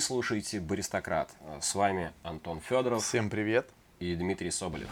Вы 0.00 0.04
слушаете 0.04 0.60
«Баристократ». 0.60 1.30
С 1.60 1.74
вами 1.74 2.14
Антон 2.22 2.58
Федоров. 2.62 3.04
Всем 3.04 3.28
привет. 3.28 3.68
И 3.98 4.16
Дмитрий 4.16 4.50
Соболев. 4.50 4.88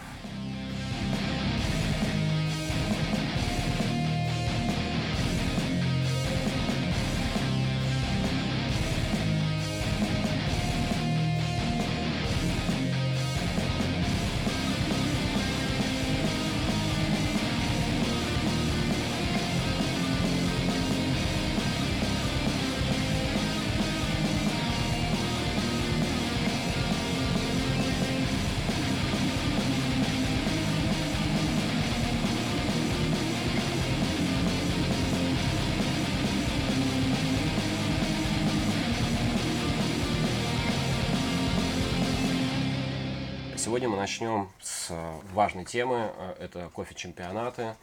Сегодня 43.58 43.88
мы 43.88 43.96
начнем 43.96 44.48
с 44.60 44.86
э, 44.90 45.20
важной 45.32 45.64
темы. 45.64 46.12
Э, 46.16 46.36
это 46.38 46.70
кофе-чемпионаты. 46.72 47.74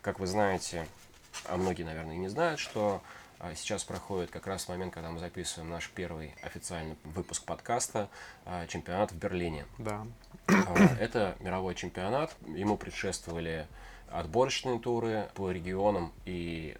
Как 0.00 0.20
вы 0.20 0.28
знаете, 0.28 0.86
а 1.46 1.56
многие, 1.56 1.82
наверное, 1.82 2.14
и 2.14 2.18
не 2.18 2.28
знают, 2.28 2.60
что 2.60 3.02
э, 3.40 3.52
сейчас 3.56 3.82
проходит 3.82 4.30
как 4.30 4.46
раз 4.46 4.68
момент, 4.68 4.94
когда 4.94 5.10
мы 5.10 5.18
записываем 5.18 5.70
наш 5.70 5.90
первый 5.90 6.36
официальный 6.42 6.94
выпуск 7.02 7.42
подкаста 7.42 8.08
«Чемпионат 8.68 9.10
в 9.10 9.16
Берлине». 9.16 9.66
Да. 9.78 10.06
Это 11.00 11.34
мировой 11.40 11.74
чемпионат. 11.74 12.32
Ему 12.46 12.76
предшествовали 12.76 13.66
отборочные 14.12 14.78
туры 14.78 15.28
по 15.34 15.50
регионам 15.50 16.12
и 16.26 16.76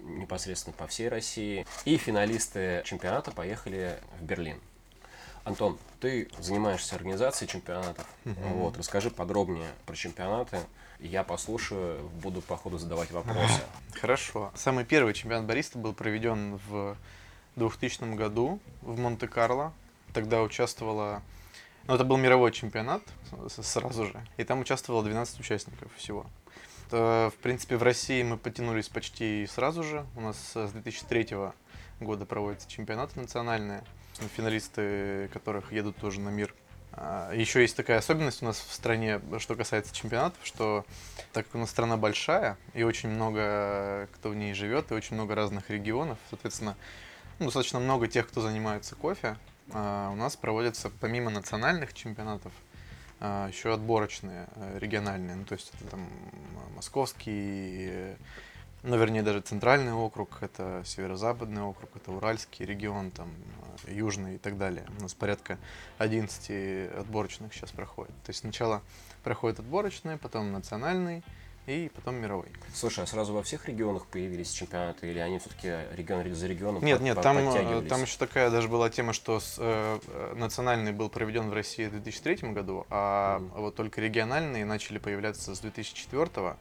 непосредственно 0.00 0.74
по 0.74 0.86
всей 0.86 1.10
России. 1.10 1.66
И 1.84 1.98
финалисты 1.98 2.80
чемпионата 2.86 3.32
поехали 3.32 4.00
в 4.18 4.24
Берлин. 4.24 4.58
Антон, 5.48 5.78
ты 6.00 6.28
занимаешься 6.38 6.96
организацией 6.96 7.48
чемпионатов. 7.48 8.06
Uh-huh. 8.24 8.52
Вот, 8.54 8.76
расскажи 8.76 9.10
подробнее 9.10 9.70
про 9.86 9.96
чемпионаты. 9.96 10.60
Я 11.00 11.24
послушаю, 11.24 12.08
буду 12.22 12.42
по 12.42 12.56
ходу 12.56 12.78
задавать 12.78 13.10
вопросы. 13.10 13.60
Хорошо. 14.00 14.52
Самый 14.54 14.84
первый 14.84 15.14
чемпионат 15.14 15.46
бариста 15.46 15.78
был 15.78 15.92
проведен 15.94 16.60
в 16.68 16.96
2000 17.56 18.14
году 18.14 18.60
в 18.82 18.98
Монте-Карло. 18.98 19.72
Тогда 20.12 20.42
участвовало... 20.42 21.22
Ну, 21.86 21.94
это 21.94 22.04
был 22.04 22.16
мировой 22.16 22.52
чемпионат 22.52 23.02
сразу 23.48 24.06
же. 24.06 24.26
И 24.36 24.44
там 24.44 24.60
участвовало 24.60 25.02
12 25.02 25.40
участников 25.40 25.90
всего. 25.96 26.26
В 26.90 27.32
принципе, 27.42 27.76
в 27.76 27.82
России 27.82 28.22
мы 28.22 28.36
потянулись 28.36 28.88
почти 28.88 29.46
сразу 29.46 29.82
же. 29.82 30.06
У 30.16 30.20
нас 30.20 30.36
с 30.54 30.70
2003 30.72 31.36
года 32.00 32.26
проводятся 32.26 32.68
чемпионаты 32.68 33.20
национальные 33.20 33.84
финалисты 34.26 35.28
которых 35.32 35.72
едут 35.72 35.96
тоже 35.96 36.20
на 36.20 36.30
мир. 36.30 36.54
А, 36.92 37.32
Еще 37.32 37.62
есть 37.62 37.76
такая 37.76 37.98
особенность 37.98 38.42
у 38.42 38.46
нас 38.46 38.58
в 38.58 38.72
стране, 38.72 39.20
что 39.38 39.54
касается 39.54 39.94
чемпионатов, 39.94 40.38
что 40.42 40.84
так 41.32 41.46
как 41.46 41.54
у 41.54 41.58
нас 41.58 41.70
страна 41.70 41.96
большая, 41.96 42.56
и 42.74 42.82
очень 42.82 43.08
много 43.08 44.08
кто 44.14 44.30
в 44.30 44.34
ней 44.34 44.54
живет, 44.54 44.90
и 44.90 44.94
очень 44.94 45.14
много 45.14 45.34
разных 45.34 45.70
регионов, 45.70 46.18
соответственно, 46.30 46.76
ну, 47.38 47.46
достаточно 47.46 47.78
много 47.78 48.08
тех, 48.08 48.26
кто 48.26 48.40
занимается 48.40 48.96
кофе, 48.96 49.36
а, 49.72 50.10
у 50.10 50.16
нас 50.16 50.36
проводятся 50.36 50.90
помимо 51.00 51.30
национальных 51.30 51.94
чемпионатов, 51.94 52.52
а, 53.20 53.48
еще 53.48 53.72
отборочные 53.74 54.46
э, 54.54 54.78
региональные, 54.78 55.36
ну, 55.36 55.44
то 55.44 55.54
есть 55.54 55.72
это 55.74 55.90
там 55.90 56.08
московский, 56.74 58.16
ну, 58.82 58.96
вернее, 58.96 59.22
даже 59.22 59.40
центральный 59.40 59.92
округ, 59.92 60.38
это 60.40 60.82
северо-западный 60.84 61.62
округ, 61.62 61.90
это 61.96 62.12
Уральский 62.12 62.64
регион, 62.64 63.10
там, 63.10 63.28
э, 63.86 63.92
южный 63.94 64.36
и 64.36 64.38
так 64.38 64.56
далее. 64.58 64.86
У 64.98 65.02
нас 65.02 65.14
порядка 65.14 65.58
11 65.98 66.96
отборочных 66.98 67.52
сейчас 67.52 67.72
проходит. 67.72 68.14
То 68.24 68.30
есть 68.30 68.40
сначала 68.40 68.82
проходит 69.22 69.58
отборочный, 69.58 70.16
потом 70.16 70.52
национальный, 70.52 71.22
и 71.68 71.90
потом 71.94 72.14
мировой. 72.14 72.46
Слушай, 72.72 73.04
а 73.04 73.06
сразу 73.06 73.34
во 73.34 73.42
всех 73.42 73.68
регионах 73.68 74.06
появились 74.06 74.50
чемпионаты, 74.50 75.10
или 75.10 75.18
они 75.18 75.38
все-таки 75.38 75.68
регион 75.94 76.34
за 76.34 76.46
регионом 76.46 76.82
Нет, 76.82 76.98
под, 76.98 77.04
нет, 77.04 77.20
там, 77.20 77.36
э, 77.36 77.82
там 77.82 78.02
еще 78.02 78.16
такая 78.16 78.50
даже 78.50 78.68
была 78.68 78.88
тема, 78.88 79.12
что 79.12 79.38
с, 79.38 79.56
э, 79.58 79.98
национальный 80.34 80.92
был 80.92 81.10
проведен 81.10 81.50
в 81.50 81.52
России 81.52 81.84
в 81.84 81.90
2003 81.90 82.52
году, 82.52 82.86
а 82.88 83.38
mm. 83.38 83.60
вот 83.60 83.74
только 83.74 84.00
региональные 84.00 84.64
начали 84.64 84.98
появляться 84.98 85.54
с 85.54 85.60
2004 85.60 86.56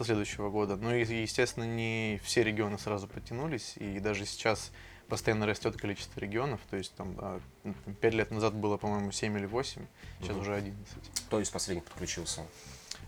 со 0.00 0.04
следующего 0.04 0.48
года. 0.48 0.76
Ну 0.76 0.94
и, 0.94 1.00
естественно, 1.00 1.64
не 1.64 2.20
все 2.24 2.42
регионы 2.42 2.78
сразу 2.78 3.06
подтянулись, 3.06 3.74
и 3.76 4.00
даже 4.00 4.24
сейчас 4.24 4.72
постоянно 5.08 5.44
растет 5.44 5.76
количество 5.76 6.18
регионов. 6.20 6.60
То 6.70 6.76
есть 6.76 6.94
там 6.94 7.16
5 8.00 8.14
лет 8.14 8.30
назад 8.30 8.54
было, 8.54 8.78
по-моему, 8.78 9.12
7 9.12 9.36
или 9.36 9.46
8, 9.46 9.86
сейчас 10.20 10.30
угу. 10.30 10.40
уже 10.40 10.54
11. 10.54 10.96
Кто 11.26 11.40
из 11.40 11.50
последних 11.50 11.84
подключился? 11.84 12.46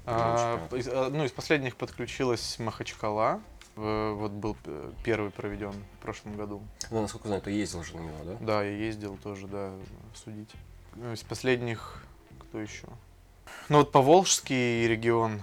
А, 0.04 0.68
из, 0.72 0.88
а, 0.88 1.08
ну, 1.10 1.24
из 1.24 1.32
последних 1.32 1.76
подключилась 1.76 2.58
Махачкала. 2.58 3.40
Вот 3.74 4.32
был 4.32 4.54
первый 5.02 5.30
проведен 5.30 5.72
в 5.98 6.02
прошлом 6.02 6.36
году. 6.36 6.60
Ну, 6.90 7.00
насколько 7.00 7.28
знаю, 7.28 7.40
ты 7.40 7.52
ездил 7.52 7.82
же 7.82 7.96
на 7.96 8.00
него, 8.00 8.18
да? 8.24 8.36
Да, 8.40 8.62
я 8.62 8.76
ездил 8.76 9.16
тоже, 9.16 9.46
да, 9.46 9.72
судить. 10.14 10.50
Ну, 10.94 11.14
из 11.14 11.22
последних, 11.22 12.04
кто 12.38 12.60
еще? 12.60 12.86
Ну 13.70 13.78
вот 13.78 13.92
Поволжский 13.92 14.86
регион, 14.86 15.42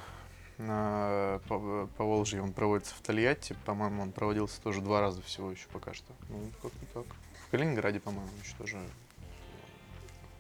на 0.59 1.39
по, 1.47 1.89
по 1.97 2.05
Волжье, 2.05 2.41
он 2.41 2.53
проводится 2.53 2.93
в 2.93 3.01
Тольятти, 3.01 3.55
по-моему, 3.65 4.03
он 4.03 4.11
проводился 4.11 4.61
тоже 4.61 4.81
два 4.81 5.01
раза 5.01 5.21
всего 5.21 5.51
еще 5.51 5.67
пока 5.71 5.93
что. 5.93 6.13
Ну, 6.29 6.39
как-то 6.61 6.85
так. 6.93 7.05
В 7.47 7.51
Калининграде, 7.51 7.99
по-моему, 7.99 8.29
еще 8.43 8.53
тоже 8.57 8.77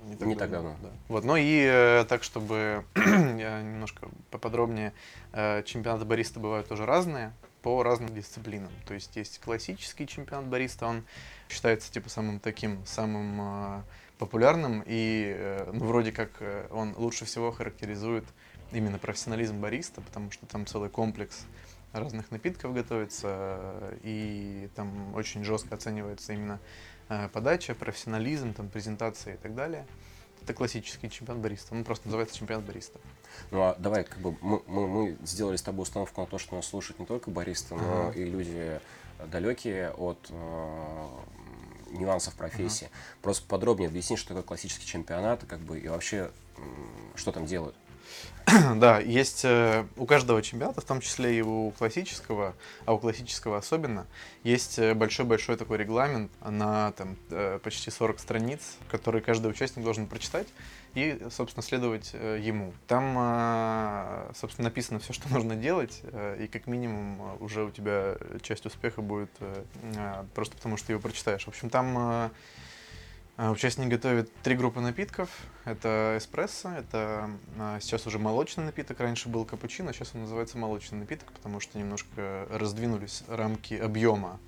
не 0.03 0.15
так, 0.15 0.27
не 0.27 0.35
давно, 0.35 0.39
так 0.39 0.51
давно. 0.51 0.75
Да. 0.81 0.89
Вот, 1.07 1.23
ну 1.23 1.35
и 1.35 1.61
э, 1.65 2.05
так, 2.07 2.23
чтобы 2.23 2.85
немножко 2.95 4.09
поподробнее, 4.29 4.93
э, 5.33 5.63
чемпионаты 5.63 6.05
бариста 6.05 6.39
бывают 6.39 6.67
тоже 6.67 6.85
разные 6.85 7.33
по 7.61 7.83
разным 7.83 8.13
дисциплинам. 8.13 8.71
То 8.87 8.93
есть 8.93 9.15
есть 9.15 9.39
классический 9.39 10.07
чемпионат 10.07 10.45
бариста, 10.45 10.85
он 10.85 11.03
считается 11.49 11.91
типа 11.91 12.09
самым 12.09 12.39
таким, 12.39 12.85
самым 12.85 13.39
э, 13.41 13.81
популярным 14.17 14.83
и 14.85 15.33
э, 15.35 15.69
ну, 15.73 15.85
вроде 15.85 16.11
как 16.11 16.29
э, 16.39 16.67
он 16.71 16.93
лучше 16.97 17.25
всего 17.25 17.51
характеризует 17.51 18.25
именно 18.71 18.97
профессионализм 18.97 19.59
бариста, 19.59 20.01
потому 20.01 20.31
что 20.31 20.45
там 20.45 20.65
целый 20.65 20.89
комплекс 20.89 21.45
разных 21.93 22.31
напитков 22.31 22.73
готовится, 22.73 23.93
и 24.03 24.69
там 24.75 25.15
очень 25.15 25.43
жестко 25.43 25.75
оценивается 25.75 26.33
именно 26.33 26.59
э, 27.09 27.29
подача, 27.29 27.73
профессионализм, 27.73 28.53
там, 28.53 28.69
презентация 28.69 29.35
и 29.35 29.37
так 29.37 29.55
далее. 29.55 29.87
Это 30.41 30.53
классический 30.53 31.09
чемпионат 31.09 31.41
бариста. 31.41 31.75
Он 31.75 31.83
просто 31.83 32.07
называется 32.07 32.37
чемпионат 32.37 32.65
бариста. 32.65 32.99
Ну 33.51 33.61
а 33.61 33.75
давай, 33.77 34.03
как 34.03 34.19
бы 34.19 34.35
мы, 34.41 34.61
мы, 34.67 34.87
мы 34.87 35.17
сделали 35.23 35.57
с 35.57 35.61
тобой 35.61 35.83
установку 35.83 36.21
на 36.21 36.27
то, 36.27 36.37
что 36.37 36.55
нас 36.55 36.67
слушают 36.67 36.99
не 36.99 37.05
только 37.05 37.29
баристы, 37.29 37.75
но 37.75 38.09
uh-huh. 38.09 38.15
и 38.15 38.23
люди 38.23 38.79
далекие 39.31 39.91
от 39.91 40.27
э, 40.29 41.07
нюансов 41.91 42.35
профессии. 42.35 42.85
Uh-huh. 42.85 43.21
Просто 43.21 43.47
подробнее 43.47 43.89
объясни, 43.89 44.15
что 44.15 44.29
такое 44.29 44.43
классический 44.43 44.85
чемпионат, 44.85 45.43
как 45.45 45.59
бы 45.59 45.79
и 45.79 45.87
вообще 45.87 46.31
что 47.15 47.31
там 47.31 47.45
делают. 47.45 47.75
да, 48.75 48.99
есть 48.99 49.41
э, 49.43 49.85
у 49.97 50.05
каждого 50.05 50.41
чемпионата, 50.41 50.81
в 50.81 50.85
том 50.85 51.01
числе 51.01 51.37
и 51.37 51.41
у 51.41 51.71
классического, 51.71 52.55
а 52.85 52.93
у 52.93 52.97
классического 52.97 53.57
особенно, 53.57 54.07
есть 54.43 54.79
э, 54.79 54.93
большой-большой 54.93 55.57
такой 55.57 55.77
регламент 55.77 56.31
на 56.43 56.91
там, 56.93 57.17
э, 57.29 57.59
почти 57.61 57.91
40 57.91 58.19
страниц, 58.19 58.77
который 58.89 59.21
каждый 59.21 59.51
участник 59.51 59.83
должен 59.83 60.07
прочитать 60.07 60.47
и, 60.95 61.19
собственно, 61.29 61.61
следовать 61.61 62.13
ему. 62.13 62.73
Там, 62.87 64.33
собственно, 64.35 64.69
написано 64.69 64.99
все, 64.99 65.13
что 65.13 65.29
нужно 65.33 65.55
делать, 65.55 66.01
и 66.39 66.47
как 66.47 66.65
минимум 66.65 67.37
уже 67.41 67.63
у 67.65 67.69
тебя 67.69 68.17
часть 68.41 68.65
успеха 68.65 69.01
будет 69.01 69.31
просто 70.33 70.55
потому, 70.55 70.77
что 70.77 70.87
ты 70.87 70.93
его 70.93 71.01
прочитаешь. 71.01 71.43
В 71.45 71.49
общем, 71.49 71.69
там 71.69 71.95
а, 71.97 72.31
участник 73.51 73.87
готовит 73.87 74.31
три 74.43 74.55
группы 74.55 74.81
напитков. 74.81 75.29
Это 75.63 76.15
эспрессо, 76.17 76.69
это 76.71 77.29
а, 77.57 77.79
сейчас 77.79 78.05
уже 78.05 78.19
молочный 78.19 78.65
напиток. 78.65 78.99
Раньше 78.99 79.29
был 79.29 79.45
капучино, 79.45 79.93
сейчас 79.93 80.11
он 80.13 80.21
называется 80.21 80.57
молочный 80.57 80.99
напиток, 80.99 81.31
потому 81.31 81.59
что 81.61 81.77
немножко 81.77 82.47
раздвинулись 82.49 83.23
рамки 83.27 83.75
объема 83.75 84.39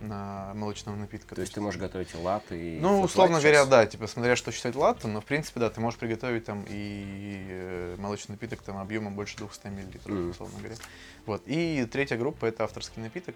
на 0.00 0.52
молочного 0.54 0.96
напитка. 0.96 1.30
То, 1.30 1.34
То 1.36 1.40
есть 1.40 1.54
ты 1.54 1.60
можешь 1.60 1.80
готовить 1.80 2.14
латте 2.14 2.76
и... 2.76 2.80
Ну, 2.80 3.00
условно 3.00 3.40
говоря, 3.40 3.64
да, 3.64 3.86
типа, 3.86 4.06
смотря 4.06 4.36
что 4.36 4.52
считать 4.52 4.74
латте, 4.76 5.08
но, 5.08 5.20
в 5.20 5.24
принципе, 5.24 5.60
да, 5.60 5.70
ты 5.70 5.80
можешь 5.80 5.98
приготовить 5.98 6.44
там 6.44 6.64
и 6.68 7.46
э, 7.48 7.96
молочный 7.98 8.34
напиток 8.34 8.62
там 8.62 8.78
объемом 8.78 9.14
больше 9.14 9.36
200 9.38 9.66
мл, 9.66 9.80
mm. 9.80 10.30
условно 10.30 10.58
говоря. 10.58 10.76
Вот. 11.24 11.42
И 11.46 11.86
третья 11.90 12.16
группа— 12.16 12.44
это 12.46 12.64
авторский 12.64 13.02
напиток, 13.02 13.34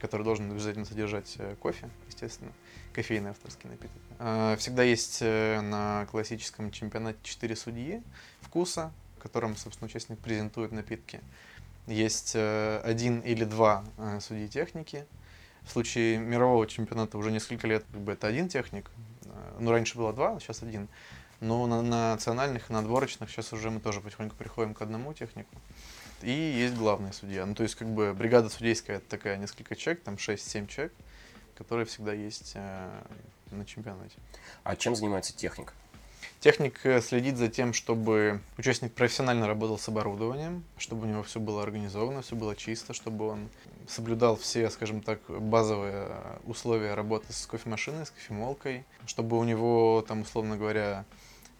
который 0.00 0.22
должен 0.22 0.50
обязательно 0.50 0.84
содержать 0.84 1.34
э, 1.38 1.56
кофе, 1.58 1.88
естественно, 2.08 2.52
кофейный 2.92 3.30
авторский 3.30 3.68
напиток. 3.68 3.96
Э, 4.18 4.56
всегда 4.58 4.82
есть 4.82 5.18
э, 5.20 5.60
на 5.60 6.06
классическом 6.10 6.70
чемпионате 6.70 7.18
4 7.22 7.56
судьи 7.56 8.02
вкуса, 8.40 8.92
которым, 9.18 9.56
собственно, 9.56 9.86
участник 9.86 10.18
презентует 10.18 10.72
напитки. 10.72 11.20
Есть 11.88 12.36
один 12.36 13.18
или 13.20 13.42
два 13.44 13.84
судьи 14.20 14.46
техники. 14.46 15.04
В 15.62 15.70
случае 15.72 16.18
мирового 16.18 16.66
чемпионата 16.68 17.18
уже 17.18 17.32
несколько 17.32 17.66
лет 17.66 17.84
как 17.90 18.00
бы 18.00 18.12
это 18.12 18.28
один 18.28 18.48
техник. 18.48 18.88
Ну, 19.58 19.70
раньше 19.72 19.98
было 19.98 20.12
два, 20.12 20.38
сейчас 20.38 20.62
один. 20.62 20.88
Но 21.40 21.66
на 21.66 21.82
национальных 21.82 22.70
и 22.70 22.72
на 22.72 22.78
отборочных 22.78 23.28
сейчас 23.28 23.52
уже 23.52 23.70
мы 23.70 23.80
тоже 23.80 24.00
потихоньку 24.00 24.36
приходим 24.36 24.74
к 24.74 24.82
одному 24.82 25.12
технику. 25.12 25.52
И 26.22 26.30
есть 26.30 26.74
главный 26.74 27.12
судья. 27.12 27.44
Ну, 27.44 27.56
то 27.56 27.64
есть, 27.64 27.74
как 27.74 27.88
бы, 27.88 28.14
бригада 28.14 28.48
судейская 28.48 28.98
это 28.98 29.08
такая 29.08 29.36
несколько 29.36 29.74
человек, 29.74 30.04
там 30.04 30.14
6-7 30.14 30.68
человек, 30.68 30.92
которые 31.56 31.86
всегда 31.86 32.12
есть 32.12 32.52
э, 32.54 32.90
на 33.50 33.64
чемпионате. 33.64 34.16
А 34.64 34.76
чем 34.76 34.94
занимается 34.94 35.36
техник? 35.36 35.72
Техник 36.40 36.84
э, 36.84 37.00
следит 37.00 37.36
за 37.36 37.48
тем, 37.48 37.72
чтобы 37.72 38.40
участник 38.58 38.92
профессионально 38.92 39.46
работал 39.46 39.78
с 39.78 39.88
оборудованием, 39.88 40.64
чтобы 40.76 41.06
у 41.06 41.08
него 41.08 41.22
все 41.22 41.38
было 41.38 41.62
организовано, 41.62 42.22
все 42.22 42.34
было 42.34 42.56
чисто, 42.56 42.94
чтобы 42.94 43.28
он 43.28 43.48
соблюдал 43.86 44.36
все, 44.36 44.68
скажем 44.70 45.02
так, 45.02 45.20
базовые 45.28 46.08
условия 46.44 46.94
работы 46.94 47.32
с 47.32 47.46
кофемашиной, 47.46 48.06
с 48.06 48.10
кофемолкой, 48.10 48.84
чтобы 49.06 49.38
у 49.38 49.44
него, 49.44 50.04
там, 50.06 50.22
условно 50.22 50.56
говоря, 50.56 51.04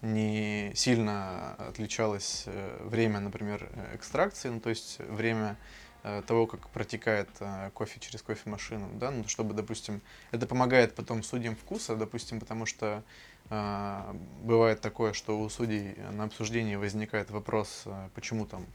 не 0.01 0.73
сильно 0.75 1.55
отличалось 1.55 2.45
э, 2.47 2.85
время, 2.85 3.21
например, 3.21 3.69
экстракции, 3.95 4.49
ну, 4.49 4.59
то 4.59 4.71
есть 4.71 4.99
время 4.99 5.51
э, 5.53 5.92
того, 6.27 6.47
как 6.47 6.69
протекает 6.71 7.29
э, 7.41 7.71
кофе 7.75 8.01
через 8.01 8.23
кофемашину, 8.23 8.89
да, 8.99 9.11
ну, 9.11 9.27
чтобы, 9.29 9.55
допустим, 9.55 10.01
это 10.31 10.47
помогает 10.47 10.95
потом 10.95 11.23
судьям 11.23 11.55
вкуса, 11.57 11.95
допустим, 11.97 12.41
потому 12.41 12.67
что 12.67 13.03
э, 13.51 14.15
бывает 14.43 14.81
такое, 14.81 15.13
что 15.13 15.39
у 15.41 15.49
судей 15.49 15.95
на 16.13 16.25
обсуждении 16.25 16.77
возникает 16.77 17.31
вопрос, 17.31 17.85
почему 18.15 18.47
там 18.47 18.67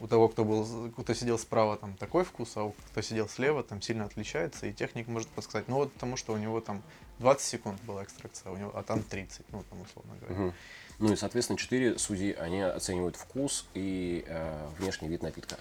у 0.00 0.06
того, 0.06 0.28
кто 0.28 0.44
был, 0.44 0.90
кто 0.96 1.14
сидел 1.14 1.38
справа, 1.38 1.76
там 1.76 1.94
такой 1.94 2.24
вкус, 2.24 2.56
а 2.56 2.64
у 2.64 2.72
кто 2.90 3.02
сидел 3.02 3.28
слева, 3.28 3.62
там 3.62 3.82
сильно 3.82 4.04
отличается, 4.04 4.66
и 4.66 4.72
техник 4.72 5.06
может 5.08 5.28
подсказать, 5.28 5.68
ну 5.68 5.76
вот 5.76 5.92
потому 5.92 6.16
что 6.16 6.32
у 6.32 6.36
него 6.38 6.60
там 6.60 6.82
20 7.18 7.46
секунд 7.46 7.82
была 7.82 8.02
экстракция, 8.02 8.50
а, 8.50 8.52
у 8.52 8.56
него, 8.56 8.72
а 8.74 8.82
там 8.82 9.02
30, 9.02 9.44
ну 9.50 9.62
там 9.68 9.82
условно 9.82 10.14
говоря. 10.20 10.46
Угу. 10.46 10.54
Ну 11.00 11.12
и, 11.12 11.16
соответственно, 11.16 11.58
четыре 11.58 11.98
судьи, 11.98 12.32
они 12.32 12.60
оценивают 12.60 13.16
вкус 13.16 13.66
и 13.72 14.24
э, 14.26 14.68
внешний 14.78 15.08
вид 15.08 15.22
напитка. 15.22 15.56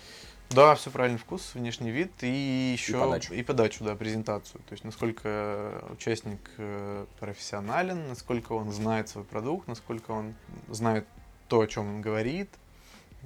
Да, 0.50 0.74
все 0.74 0.90
правильный 0.90 1.19
вкус, 1.19 1.54
внешний 1.54 1.92
вид 1.92 2.12
и 2.22 2.72
еще 2.74 2.94
и 2.94 3.00
подачу. 3.00 3.34
и 3.34 3.44
подачу, 3.44 3.84
да, 3.84 3.96
презентацию. 3.96 4.62
То 4.68 4.74
есть 4.74 4.84
насколько 4.84 5.84
участник 5.92 6.40
э, 6.57 7.06
профессионален, 7.19 8.07
насколько 8.07 8.54
он 8.54 8.72
знает 8.72 9.10
свой 9.10 9.24
продукт, 9.24 9.68
насколько 9.68 10.10
он 10.12 10.34
знает 10.68 11.06
то, 11.48 11.62
о 11.62 11.68
чем 11.68 11.88
он 11.88 12.01
говорит, 12.01 12.50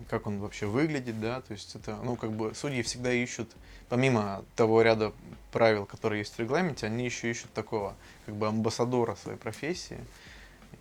как 0.09 0.27
он 0.27 0.39
вообще 0.39 0.65
выглядит, 0.65 1.19
да, 1.21 1.41
то 1.41 1.53
есть 1.53 1.75
это, 1.75 1.95
ну, 2.03 2.15
как 2.15 2.31
бы 2.31 2.53
судьи 2.55 2.81
всегда 2.81 3.13
ищут, 3.13 3.49
помимо 3.89 4.43
того 4.55 4.81
ряда 4.81 5.13
правил, 5.51 5.85
которые 5.85 6.19
есть 6.19 6.35
в 6.35 6.39
регламенте, 6.39 6.87
они 6.87 7.05
еще 7.05 7.29
ищут 7.29 7.53
такого, 7.53 7.95
как 8.25 8.35
бы 8.35 8.47
амбассадора 8.47 9.15
своей 9.15 9.37
профессии, 9.37 9.99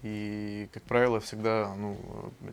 и, 0.02 0.68
как 0.72 0.82
правило, 0.84 1.20
всегда, 1.20 1.72
ну, 1.76 1.96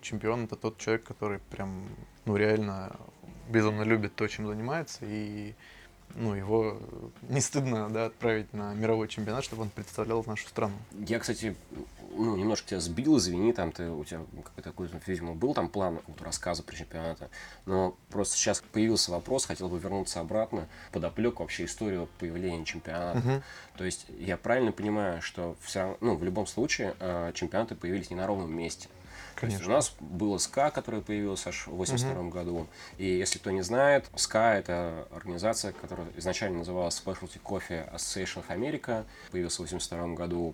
чемпион 0.01 0.43
это 0.43 0.55
тот 0.55 0.77
человек, 0.77 1.03
который 1.03 1.39
прям, 1.39 1.87
ну, 2.25 2.35
реально 2.35 2.95
безумно 3.49 3.83
любит 3.83 4.15
то, 4.15 4.27
чем 4.27 4.47
занимается, 4.47 4.99
и 5.03 5.53
ну, 6.15 6.33
его 6.33 6.77
не 7.21 7.41
стыдно 7.41 7.89
да, 7.89 8.05
отправить 8.05 8.53
на 8.53 8.73
мировой 8.73 9.07
чемпионат, 9.07 9.43
чтобы 9.43 9.63
он 9.63 9.69
представлял 9.69 10.23
нашу 10.25 10.47
страну. 10.47 10.75
Я, 11.07 11.19
кстати, 11.19 11.55
ну, 12.11 12.35
немножко 12.35 12.69
тебя 12.69 12.79
сбил, 12.79 13.17
извини, 13.17 13.53
там 13.53 13.71
ты, 13.71 13.89
у 13.89 14.03
тебя 14.03 14.21
какой-то, 14.43 14.61
такой, 14.61 14.89
видимо, 15.05 15.35
был 15.35 15.53
там 15.53 15.69
план 15.69 15.99
вот, 16.07 16.21
рассказа 16.21 16.63
про 16.63 16.75
чемпионата, 16.75 17.29
но 17.65 17.95
просто 18.09 18.35
сейчас 18.35 18.63
появился 18.71 19.11
вопрос, 19.11 19.45
хотел 19.45 19.69
бы 19.69 19.77
вернуться 19.77 20.19
обратно, 20.19 20.67
подоплек 20.91 21.39
вообще 21.39 21.65
историю 21.65 22.09
появления 22.19 22.65
чемпионата. 22.65 23.19
Угу. 23.19 23.43
То 23.77 23.85
есть 23.85 24.07
я 24.17 24.37
правильно 24.37 24.71
понимаю, 24.71 25.21
что 25.21 25.55
все, 25.61 25.97
ну, 26.01 26.15
в 26.15 26.23
любом 26.23 26.47
случае 26.47 26.95
э, 26.99 27.31
чемпионаты 27.35 27.75
появились 27.75 28.09
не 28.09 28.15
на 28.15 28.27
ровном 28.27 28.55
месте. 28.55 28.89
Конечно. 29.39 29.67
у 29.67 29.69
нас 29.69 29.93
был 29.99 30.37
СКА, 30.39 30.71
который 30.71 31.01
появился 31.01 31.49
аж 31.49 31.67
в 31.67 31.75
82 31.75 32.19
угу. 32.19 32.29
году. 32.29 32.67
И 32.97 33.05
если 33.05 33.39
кто 33.39 33.51
не 33.51 33.61
знает, 33.61 34.09
СКА 34.15 34.55
это 34.55 35.07
организация, 35.11 35.71
которая 35.71 36.07
изначально 36.17 36.59
называлась 36.59 37.01
Specialty 37.03 37.41
Coffee 37.43 37.93
Association 37.93 38.43
of 38.45 38.47
America. 38.49 39.05
Появился 39.31 39.57
в 39.57 39.65
82 39.65 40.07
году 40.15 40.53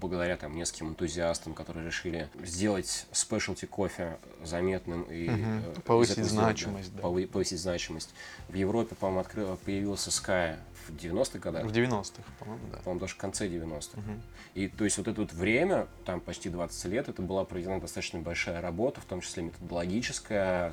благодаря 0.00 0.36
там 0.36 0.54
нескольким 0.56 0.88
энтузиастам, 0.88 1.54
которые 1.54 1.86
решили 1.86 2.28
сделать 2.42 3.06
specialty 3.12 3.66
кофе 3.66 4.18
заметным 4.42 5.02
и 5.02 5.28
угу. 5.28 5.80
повысить 5.84 6.24
значимость. 6.24 6.94
Да, 6.96 7.02
да. 7.02 7.26
Повысить 7.26 7.60
значимость. 7.60 8.10
В 8.48 8.54
Европе, 8.54 8.94
по-моему, 8.94 9.20
открыл, 9.20 9.56
появился 9.64 10.10
Sky 10.10 10.56
в 10.88 10.96
90-х 10.96 11.38
годах? 11.38 11.64
В 11.64 11.72
90-х, 11.72 12.22
по-моему, 12.38 12.66
да. 12.72 12.78
По-моему, 12.78 13.00
даже 13.00 13.14
в 13.14 13.16
конце 13.16 13.48
90-х. 13.48 13.98
Угу. 13.98 14.20
И 14.54 14.68
то 14.68 14.84
есть 14.84 14.98
вот 14.98 15.08
это 15.08 15.20
вот 15.20 15.32
время, 15.32 15.86
там 16.04 16.20
почти 16.20 16.48
20 16.48 16.84
лет, 16.86 17.08
это 17.08 17.22
была 17.22 17.44
проведена 17.44 17.80
достаточно 17.80 18.20
большая 18.20 18.60
работа, 18.60 19.00
в 19.00 19.04
том 19.04 19.20
числе 19.20 19.44
методологическая, 19.44 20.72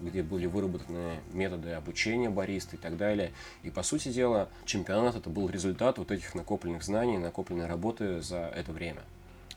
где 0.00 0.22
были 0.22 0.46
выработаны 0.46 1.20
методы 1.32 1.72
обучения 1.72 2.30
бариста 2.30 2.76
и 2.76 2.78
так 2.78 2.96
далее. 2.96 3.32
И 3.62 3.70
по 3.70 3.82
сути 3.82 4.08
дела, 4.08 4.48
чемпионат 4.64 5.16
это 5.16 5.30
был 5.30 5.48
результат 5.48 5.98
вот 5.98 6.10
этих 6.10 6.34
накопленных 6.34 6.82
знаний, 6.82 7.18
накопленной 7.18 7.66
работы 7.66 8.20
за 8.20 8.38
это 8.38 8.72
время. 8.72 9.02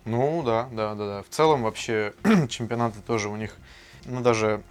Ну 0.06 0.44
да, 0.44 0.70
да, 0.72 0.94
да, 0.94 1.06
да. 1.08 1.24
В 1.24 1.30
целом 1.30 1.64
вообще 1.64 2.14
чемпионаты 2.50 3.00
тоже 3.02 3.30
у 3.30 3.36
них, 3.36 3.56
ну 4.06 4.22
даже 4.22 4.62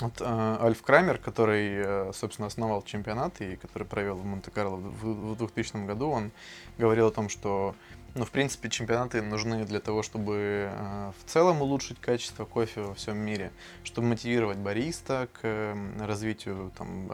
вот, 0.00 0.20
э, 0.20 0.58
Альф 0.60 0.82
Крамер, 0.82 1.16
который, 1.18 1.70
э, 1.74 2.12
собственно, 2.12 2.48
основал 2.48 2.82
чемпионат 2.82 3.40
и 3.40 3.56
который 3.56 3.84
провел 3.84 4.16
в 4.16 4.24
Монте-Карло 4.26 4.76
в, 4.76 5.32
в 5.32 5.36
2000 5.36 5.86
году, 5.86 6.10
он 6.10 6.32
говорил 6.76 7.06
о 7.06 7.10
том, 7.10 7.30
что, 7.30 7.74
ну, 8.14 8.26
в 8.26 8.30
принципе, 8.30 8.68
чемпионаты 8.68 9.22
нужны 9.22 9.64
для 9.64 9.80
того, 9.80 10.02
чтобы 10.02 10.70
э, 10.70 11.12
в 11.18 11.30
целом 11.30 11.62
улучшить 11.62 11.98
качество 11.98 12.44
кофе 12.44 12.82
во 12.82 12.94
всем 12.94 13.16
мире, 13.16 13.52
чтобы 13.84 14.08
мотивировать 14.08 14.58
бариста 14.58 15.28
к 15.32 15.38
э, 15.44 15.74
развитию 15.98 16.72
там, 16.76 17.10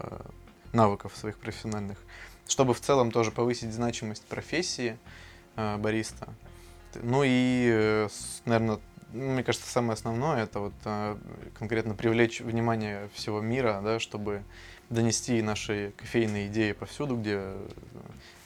навыков 0.72 1.12
своих 1.16 1.38
профессиональных, 1.38 1.98
чтобы 2.48 2.74
в 2.74 2.80
целом 2.80 3.12
тоже 3.12 3.30
повысить 3.30 3.72
значимость 3.72 4.24
профессии 4.24 4.98
бариста. 5.54 6.28
Ну 6.94 7.22
и, 7.24 8.08
наверное, 8.46 8.80
мне 9.12 9.42
кажется, 9.42 9.68
самое 9.70 9.94
основное 9.94 10.44
это 10.44 10.60
вот 10.60 10.72
а, 10.84 11.18
конкретно 11.58 11.94
привлечь 11.94 12.40
внимание 12.40 13.08
всего 13.14 13.40
мира, 13.40 13.80
да, 13.84 13.98
чтобы 13.98 14.42
донести 14.92 15.40
наши 15.42 15.92
кофейные 15.96 16.48
идеи 16.48 16.72
повсюду, 16.72 17.16
где 17.16 17.54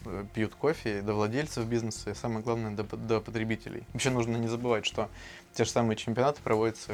э, 0.05 0.25
пьют 0.33 0.55
кофе, 0.55 1.03
до 1.03 1.15
владельцев 1.15 1.67
бизнеса 1.67 2.11
и 2.11 2.15
самое 2.15 2.41
главное 2.41 2.71
до, 2.71 2.85
до 2.97 3.21
потребителей. 3.21 3.83
Вообще 3.93 4.11
нужно 4.11 4.37
не 4.37 4.47
забывать, 4.47 4.87
что 4.87 5.11
те 5.55 5.65
же 5.65 5.71
самые 5.71 5.97
чемпионаты 5.97 6.41
проводятся, 6.43 6.93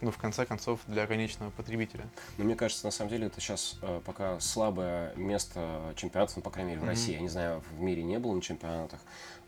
ну, 0.00 0.10
в 0.10 0.16
конце 0.16 0.44
концов, 0.46 0.80
для 0.86 1.06
конечного 1.06 1.50
потребителя. 1.50 2.08
Но 2.38 2.44
мне 2.44 2.56
кажется, 2.56 2.84
на 2.86 2.90
самом 2.90 3.10
деле, 3.10 3.26
это 3.26 3.40
сейчас 3.40 3.78
э, 3.82 4.00
пока 4.04 4.40
слабое 4.40 5.14
место 5.16 5.94
чемпионатов, 5.96 6.36
ну, 6.36 6.42
по 6.42 6.50
крайней 6.50 6.70
мере, 6.70 6.80
в 6.80 6.84
mm-hmm. 6.84 6.88
России. 6.88 7.12
Я 7.12 7.20
не 7.20 7.28
знаю, 7.28 7.62
в 7.76 7.80
мире 7.80 8.02
не 8.02 8.18
было 8.18 8.34
на 8.34 8.42
чемпионатах, 8.42 9.00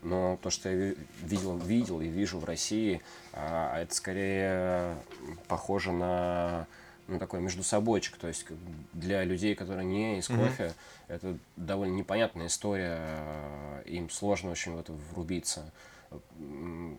но 0.03 0.37
то, 0.41 0.49
что 0.49 0.69
я 0.69 0.95
видел, 1.21 1.57
видел 1.57 2.01
и 2.01 2.07
вижу 2.07 2.39
в 2.39 2.45
России, 2.45 3.01
э, 3.33 3.81
это 3.81 3.93
скорее 3.93 4.95
похоже 5.47 5.91
на 5.91 6.67
ну, 7.07 7.19
такой 7.19 7.41
между 7.41 7.63
собойчик, 7.63 8.17
то 8.17 8.27
есть 8.27 8.45
для 8.93 9.23
людей, 9.23 9.55
которые 9.55 9.85
не 9.85 10.19
из 10.19 10.27
кофе, 10.27 10.73
mm-hmm. 10.73 10.73
это 11.09 11.37
довольно 11.57 11.93
непонятная 11.95 12.47
история, 12.47 13.81
им 13.85 14.09
сложно 14.09 14.51
очень 14.51 14.73
в 14.73 14.79
это 14.79 14.93
врубиться 15.11 15.71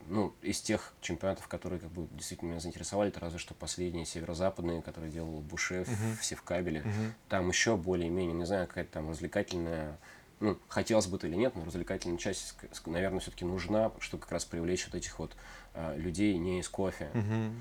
ну, 0.08 0.34
из 0.42 0.60
тех 0.60 0.92
чемпионатов, 1.00 1.46
которые 1.48 1.80
как 1.80 1.90
бы 1.90 2.06
действительно 2.12 2.50
меня 2.50 2.60
заинтересовали, 2.60 3.10
это 3.10 3.20
разве 3.20 3.38
что 3.38 3.54
последние 3.54 4.06
северо-западные, 4.06 4.82
которые 4.82 5.12
делал 5.12 5.40
Бушев, 5.40 5.88
uh-huh. 5.88 6.18
все 6.20 6.34
в 6.34 6.42
кабеле. 6.42 6.80
Uh-huh. 6.80 7.10
Там 7.28 7.48
еще 7.48 7.76
более-менее, 7.76 8.34
не 8.34 8.46
знаю, 8.46 8.66
какая-то 8.66 8.92
там 8.92 9.10
развлекательная, 9.10 9.96
ну, 10.40 10.58
хотелось 10.68 11.06
бы 11.06 11.16
это 11.16 11.26
или 11.26 11.36
нет, 11.36 11.54
но 11.56 11.64
развлекательная 11.64 12.18
часть, 12.18 12.54
наверное, 12.86 13.20
все-таки 13.20 13.44
нужна, 13.44 13.90
чтобы 14.00 14.22
как 14.22 14.32
раз 14.32 14.44
привлечь 14.44 14.86
вот 14.86 14.94
этих 14.94 15.18
вот 15.18 15.36
а, 15.74 15.96
людей 15.96 16.36
не 16.36 16.60
из 16.60 16.68
кофе. 16.68 17.10
Uh-huh. 17.14 17.52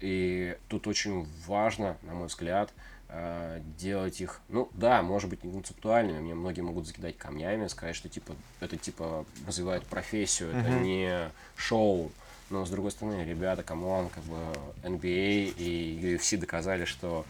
И 0.00 0.56
тут 0.68 0.86
очень 0.86 1.28
важно, 1.46 1.96
на 2.02 2.14
мой 2.14 2.26
взгляд, 2.26 2.72
Э, 3.14 3.60
делать 3.78 4.22
их, 4.22 4.40
ну 4.48 4.70
да, 4.72 5.02
может 5.02 5.28
быть, 5.28 5.44
не 5.44 5.52
концептуальными, 5.52 6.20
мне 6.20 6.34
многие 6.34 6.62
могут 6.62 6.86
закидать 6.86 7.18
камнями, 7.18 7.66
сказать, 7.66 7.94
что 7.94 8.08
типа 8.08 8.34
это 8.58 8.78
типа 8.78 9.26
развивает 9.46 9.84
профессию, 9.84 10.48
mm-hmm. 10.48 10.60
это 10.60 10.70
не 10.80 11.30
шоу, 11.54 12.10
но 12.48 12.64
с 12.64 12.70
другой 12.70 12.90
стороны, 12.90 13.22
ребята, 13.22 13.62
come 13.62 13.88
on, 13.88 14.08
как 14.08 14.24
бы 14.24 14.38
NBA 14.82 15.56
и 15.58 16.00
UFC 16.00 16.38
доказали, 16.38 16.86
что 16.86 17.26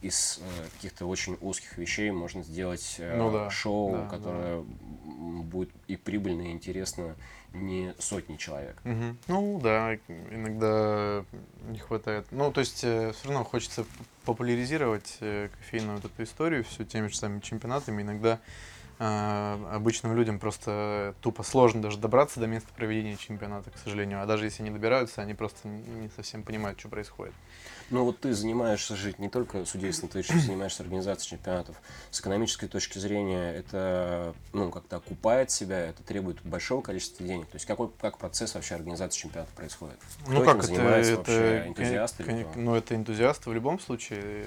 из 0.00 0.40
э, 0.40 0.68
каких-то 0.74 1.06
очень 1.06 1.36
узких 1.40 1.76
вещей 1.76 2.10
можно 2.10 2.42
сделать 2.42 2.96
э, 2.98 3.16
Ну 3.16 3.30
да, 3.30 3.50
шоу, 3.50 3.92
да, 3.92 4.06
которое 4.06 4.56
м, 4.58 5.42
будет 5.42 5.70
и 5.88 5.96
прибыльно, 5.96 6.42
и 6.42 6.52
интересно 6.52 7.16
не 7.52 7.94
сотни 7.98 8.36
человек. 8.36 8.78
Мгм. 8.84 9.18
Ну 9.28 9.60
да, 9.62 9.96
иногда 10.30 11.24
не 11.68 11.78
хватает. 11.78 12.26
Ну, 12.30 12.50
то 12.52 12.60
есть 12.60 12.78
все 12.78 13.12
равно 13.24 13.44
хочется 13.44 13.84
популяризировать 14.24 15.18
э, 15.20 15.48
кофейную 15.58 15.96
вот 15.96 16.04
эту 16.10 16.22
историю 16.22 16.64
все 16.64 16.84
теми 16.84 17.08
же 17.08 17.16
самыми 17.16 17.40
чемпионатами. 17.40 18.02
Иногда 18.02 18.38
э, 18.98 19.64
обычным 19.72 20.16
людям 20.16 20.38
просто 20.38 21.14
тупо 21.20 21.42
сложно 21.42 21.82
даже 21.82 21.98
добраться 21.98 22.40
до 22.40 22.46
места 22.46 22.68
проведения 22.74 23.16
чемпионата, 23.16 23.70
к 23.70 23.76
сожалению. 23.78 24.22
А 24.22 24.26
даже 24.26 24.44
если 24.44 24.62
они 24.62 24.70
добираются, 24.70 25.20
они 25.20 25.34
просто 25.34 25.68
не 25.68 26.08
совсем 26.16 26.42
понимают, 26.42 26.78
что 26.78 26.88
происходит. 26.88 27.34
Ну 27.90 28.04
вот 28.04 28.20
ты 28.20 28.32
занимаешься 28.32 28.94
жить 28.94 29.18
не 29.18 29.28
только 29.28 29.64
судейством, 29.64 30.08
ты 30.08 30.20
еще 30.20 30.38
занимаешься 30.38 30.82
организацией 30.84 31.30
чемпионатов. 31.30 31.76
С 32.10 32.20
экономической 32.20 32.68
точки 32.68 32.98
зрения 32.98 33.52
это 33.52 34.32
ну, 34.52 34.70
как-то 34.70 34.96
окупает 34.96 35.50
себя, 35.50 35.78
это 35.78 36.02
требует 36.04 36.40
большого 36.42 36.82
количества 36.82 37.26
денег. 37.26 37.46
То 37.46 37.56
есть 37.56 37.66
какой, 37.66 37.90
как 38.00 38.18
процесс 38.18 38.54
вообще 38.54 38.76
организации 38.76 39.20
чемпионата 39.20 39.50
происходит? 39.56 39.96
Кто 40.22 40.32
ну 40.32 40.44
как 40.44 40.64
это, 40.64 40.72
это 40.72 41.16
вообще? 41.16 41.64
Энтузиасты 41.66 42.24
кон- 42.24 42.44
кто? 42.44 42.60
ну 42.60 42.74
это 42.76 42.94
энтузиасты 42.94 43.50
в 43.50 43.52
любом 43.52 43.80
случае. 43.80 44.46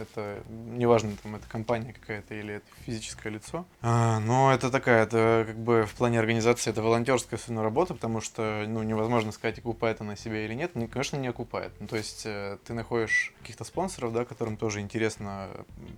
Это 0.00 0.42
неважно, 0.48 1.12
там 1.22 1.36
это 1.36 1.46
компания 1.48 1.92
какая-то 1.92 2.34
или 2.34 2.54
это 2.54 2.66
физическое 2.86 3.30
лицо. 3.30 3.64
А, 3.82 4.20
но 4.20 4.52
это 4.52 4.70
такая, 4.70 5.04
это 5.04 5.44
как 5.46 5.58
бы 5.58 5.84
в 5.86 5.94
плане 5.94 6.18
организации 6.18 6.70
это 6.70 6.82
волонтерская 6.82 7.38
все 7.38 7.60
работа, 7.62 7.94
потому 7.94 8.20
что 8.20 8.64
ну 8.66 8.82
невозможно 8.82 9.32
сказать, 9.32 9.58
окупает 9.58 10.00
она 10.00 10.16
себя 10.16 10.44
или 10.44 10.54
нет. 10.54 10.72
Ну, 10.74 10.88
конечно, 10.88 11.16
не 11.16 11.28
окупает. 11.28 11.72
Ну, 11.80 11.86
то 11.86 11.96
есть 11.96 12.22
э, 12.24 12.58
ты 12.64 12.74
находишь 12.74 13.32
каких-то 13.40 13.64
спонсоров, 13.64 14.12
да, 14.12 14.24
которым 14.24 14.56
тоже 14.56 14.80
интересно 14.80 15.48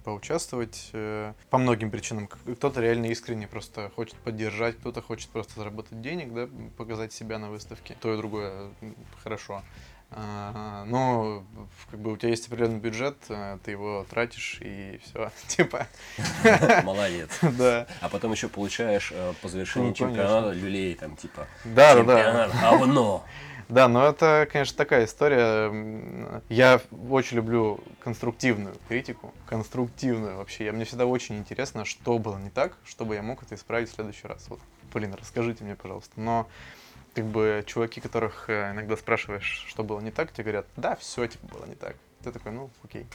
поучаствовать 0.04 0.90
э, 0.92 1.33
по 1.50 1.59
многим 1.59 1.90
причинам. 1.90 2.28
Кто-то 2.28 2.80
реально 2.80 3.07
искренне 3.07 3.47
просто 3.47 3.90
хочет 3.95 4.16
поддержать, 4.16 4.76
кто-то 4.78 5.02
хочет 5.02 5.30
просто 5.30 5.54
заработать 5.57 6.00
денег, 6.00 6.33
да, 6.33 6.49
показать 6.76 7.12
себя 7.12 7.38
на 7.38 7.50
выставке. 7.50 7.97
То 8.00 8.14
и 8.14 8.16
другое 8.16 8.71
хорошо. 9.23 9.62
Но 10.12 11.45
как 11.90 12.00
бы 12.00 12.12
у 12.12 12.17
тебя 12.17 12.31
есть 12.31 12.47
определенный 12.49 12.79
бюджет, 12.81 13.17
э, 13.29 13.59
ты 13.64 13.71
его 13.73 14.05
тратишь 14.11 14.59
и 14.61 15.00
все, 15.05 15.31
типа, 15.49 15.87
Молодец. 16.85 17.31
да, 17.43 17.87
А 18.00 18.09
потом 18.09 18.33
еще 18.33 18.49
получаешь 18.49 19.12
э, 19.14 19.33
по 19.40 19.49
завершении 19.49 19.88
Ну, 19.88 19.95
чемпионата 19.95 20.50
люлей, 20.52 20.95
там 20.95 21.17
типа 21.17 21.47
да, 21.64 21.95
да, 21.95 22.02
да. 22.02 22.17
чемпионат 22.17 22.61
говно. 22.61 23.25
Да, 23.69 23.87
но 23.87 24.05
это, 24.09 24.49
конечно, 24.50 24.76
такая 24.76 25.05
история. 25.05 26.43
Я 26.49 26.81
очень 27.09 27.37
люблю 27.37 27.79
конструктивную 28.00 28.75
критику. 28.88 29.33
Конструктивную 29.47 30.38
вообще. 30.38 30.64
Я, 30.64 30.73
мне 30.73 30.85
всегда 30.85 31.07
очень 31.07 31.38
интересно, 31.38 31.85
что 31.85 32.19
было 32.19 32.37
не 32.37 32.50
так, 32.50 32.76
чтобы 32.85 33.14
я 33.14 33.23
мог 33.23 33.45
это 33.45 33.55
исправить 33.55 33.88
в 33.88 33.95
следующий 33.95 34.26
раз. 34.26 34.47
Вот, 34.49 34.59
блин, 34.93 35.14
расскажите 35.14 35.62
мне, 35.62 35.76
пожалуйста. 35.76 36.21
Но 36.21 36.49
как 37.14 37.25
бы 37.25 37.64
чуваки, 37.67 38.00
которых 38.00 38.49
э, 38.49 38.73
иногда 38.73 38.97
спрашиваешь, 38.97 39.64
что 39.69 39.83
было 39.83 40.00
не 40.00 40.11
так, 40.11 40.33
тебе 40.33 40.45
говорят, 40.45 40.67
да, 40.76 40.97
все 40.97 41.26
типа 41.26 41.47
было 41.47 41.67
не 41.67 41.75
так. 41.75 41.97
Ты 42.23 42.33
такой, 42.33 42.52
ну, 42.52 42.69
окей. 42.85 43.07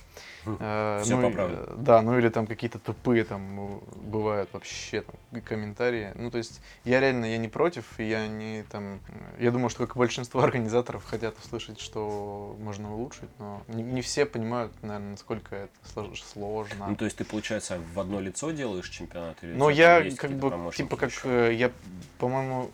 Э, 0.60 1.02
Всё 1.04 1.18
ну, 1.22 1.32
э, 1.38 1.76
Да, 1.78 2.02
ну 2.02 2.18
или 2.18 2.30
там 2.30 2.48
какие-то 2.48 2.80
тупые 2.80 3.24
там 3.24 3.76
э, 3.76 3.80
бывают 3.98 4.50
вообще 4.52 5.02
там 5.02 5.42
комментарии. 5.42 6.12
Ну, 6.16 6.32
то 6.32 6.40
есть 6.40 6.60
я 6.86 7.00
реально, 7.00 7.26
я 7.26 7.38
не 7.38 7.48
против, 7.48 8.00
я 8.00 8.28
не 8.28 8.64
там... 8.64 9.00
Я 9.38 9.52
думаю, 9.52 9.70
что 9.70 9.86
как 9.86 9.96
большинство 9.96 10.42
организаторов 10.44 11.06
хотят 11.06 11.38
услышать, 11.38 11.80
что 11.80 12.56
можно 12.60 12.96
улучшить, 12.96 13.30
но 13.38 13.62
не, 13.68 13.84
не 13.84 14.02
все 14.02 14.26
понимают, 14.26 14.72
наверное, 14.82 15.12
насколько 15.12 15.56
это 15.56 15.74
слож- 15.94 16.24
сложно. 16.34 16.88
Ну, 16.88 16.96
то 16.96 17.06
есть 17.06 17.18
ты, 17.18 17.26
получается, 17.26 17.80
в 17.94 18.00
одно 18.00 18.20
лицо 18.20 18.50
делаешь 18.50 18.90
чемпионат? 18.90 19.38
Или 19.44 19.54
у 19.54 19.58
Но 19.58 19.72
тебя 19.72 20.00
там 20.00 20.08
я 20.08 20.16
как 20.16 20.32
бы, 20.32 20.72
типа 20.72 20.98
как, 20.98 21.12
еще? 21.12 21.22
э, 21.50 21.54
я, 21.54 21.72
по-моему, 22.18 22.72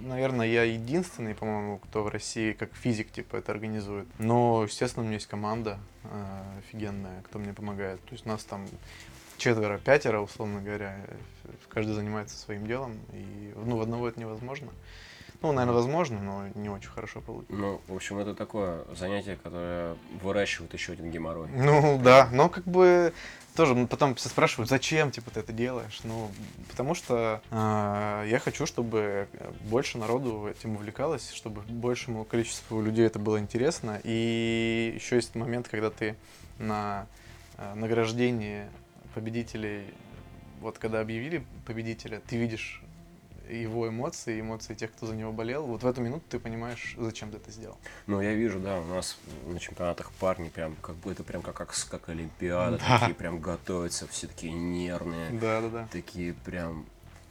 наверное, 0.00 0.46
я 0.46 0.62
единственный, 0.62 1.34
по-моему, 1.34 1.78
кто 1.78 2.02
в 2.02 2.08
России 2.08 2.52
как 2.52 2.74
физик, 2.74 3.10
типа, 3.10 3.36
это 3.36 3.52
организует. 3.52 4.06
Но, 4.18 4.64
естественно, 4.64 5.02
у 5.02 5.06
меня 5.06 5.16
есть 5.16 5.26
команда 5.26 5.78
э, 6.04 6.58
офигенная, 6.60 7.22
кто 7.22 7.38
мне 7.38 7.52
помогает. 7.52 8.02
То 8.04 8.12
есть 8.12 8.26
у 8.26 8.28
нас 8.28 8.44
там 8.44 8.66
четверо, 9.36 9.78
пятеро, 9.78 10.20
условно 10.20 10.62
говоря, 10.62 10.96
каждый 11.68 11.94
занимается 11.94 12.36
своим 12.36 12.66
делом, 12.66 12.98
и, 13.12 13.52
ну, 13.56 13.76
в 13.76 13.82
одного 13.82 14.08
это 14.08 14.18
невозможно. 14.18 14.68
Ну, 15.42 15.52
наверное, 15.52 15.74
возможно, 15.74 16.20
но 16.20 16.48
не 16.54 16.70
очень 16.70 16.88
хорошо 16.88 17.20
получится. 17.20 17.54
Ну, 17.54 17.80
в 17.88 17.94
общем, 17.94 18.18
это 18.18 18.34
такое 18.34 18.84
занятие, 18.98 19.36
которое 19.36 19.96
выращивает 20.22 20.72
еще 20.72 20.92
один 20.92 21.10
геморрой. 21.10 21.48
Ну 21.48 22.00
да, 22.02 22.28
но 22.32 22.48
как 22.48 22.64
бы 22.64 23.12
тоже 23.56 23.74
ну, 23.74 23.86
потом 23.86 24.14
все 24.14 24.28
спрашивают, 24.28 24.68
зачем 24.68 25.10
типа 25.10 25.30
ты 25.30 25.40
это 25.40 25.52
делаешь? 25.52 26.00
Ну, 26.04 26.30
потому 26.68 26.94
что 26.94 27.40
э, 27.50 28.26
я 28.28 28.38
хочу, 28.38 28.66
чтобы 28.66 29.28
больше 29.62 29.98
народу 29.98 30.46
этим 30.48 30.76
увлекалось, 30.76 31.32
чтобы 31.32 31.62
большему 31.62 32.24
количеству 32.24 32.80
людей 32.80 33.06
это 33.06 33.18
было 33.18 33.40
интересно. 33.40 34.00
И 34.04 34.92
еще 34.94 35.16
есть 35.16 35.34
момент, 35.34 35.68
когда 35.68 35.90
ты 35.90 36.16
на 36.58 37.06
э, 37.56 37.74
награждении 37.74 38.66
победителей, 39.14 39.86
вот 40.60 40.78
когда 40.78 41.00
объявили 41.00 41.44
победителя, 41.64 42.20
ты 42.28 42.36
видишь 42.36 42.82
его 43.50 43.88
эмоции, 43.88 44.40
эмоции 44.40 44.74
тех, 44.74 44.92
кто 44.92 45.06
за 45.06 45.14
него 45.14 45.32
болел. 45.32 45.66
Вот 45.66 45.82
в 45.82 45.86
эту 45.86 46.00
минуту 46.00 46.24
ты 46.28 46.38
понимаешь, 46.38 46.94
зачем 46.98 47.30
ты 47.30 47.36
это 47.38 47.50
сделал. 47.50 47.76
Ну, 48.06 48.20
я 48.20 48.32
вижу, 48.34 48.58
да, 48.60 48.80
у 48.80 48.84
нас 48.84 49.18
на 49.46 49.58
чемпионатах 49.58 50.10
парни 50.12 50.48
прям, 50.48 50.76
как 50.82 50.96
бы 50.96 51.12
это 51.12 51.22
прям 51.24 51.42
как, 51.42 51.54
как, 51.54 51.74
как 51.90 52.08
Олимпиада, 52.08 52.78
Да. 52.78 52.98
такие 53.00 53.14
прям 53.14 53.38
готовятся, 53.40 54.06
все 54.08 54.26
такие 54.26 54.52
нервные, 54.52 55.30
Да, 55.30 55.60
да, 55.60 55.68
да. 55.68 55.88
такие 55.92 56.34
прям 56.34 56.86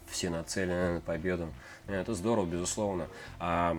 все 0.07 0.29
нацелены 0.29 0.95
на 0.95 1.01
победу. 1.01 1.49
Э, 1.87 2.01
Это 2.01 2.13
здорово, 2.13 2.45
безусловно. 2.45 3.07
А 3.39 3.77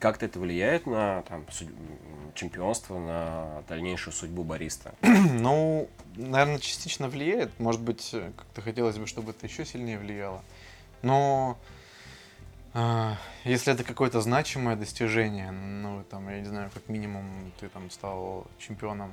как-то 0.00 0.26
это 0.26 0.38
влияет 0.40 0.86
на 0.86 1.22
там, 1.22 1.44
судь- 1.50 1.70
чемпионство, 2.34 2.98
на 2.98 3.62
дальнейшую 3.68 4.12
судьбу 4.14 4.42
бариста? 4.44 4.94
Ну, 5.02 5.88
наверное, 6.16 6.58
частично 6.58 7.08
влияет. 7.08 7.58
Может 7.60 7.80
быть, 7.82 8.10
как-то 8.36 8.62
хотелось 8.62 8.96
бы, 8.96 9.06
чтобы 9.06 9.30
это 9.32 9.46
еще 9.46 9.64
сильнее 9.66 9.98
влияло. 9.98 10.42
Но 11.02 11.58
если 13.44 13.72
это 13.72 13.84
какое-то 13.84 14.20
значимое 14.20 14.76
достижение, 14.76 15.50
ну, 15.50 16.04
там, 16.10 16.28
я 16.28 16.40
не 16.40 16.46
знаю, 16.46 16.70
как 16.74 16.88
минимум 16.88 17.52
ты 17.58 17.68
там 17.68 17.90
стал 17.90 18.46
чемпионом 18.58 19.10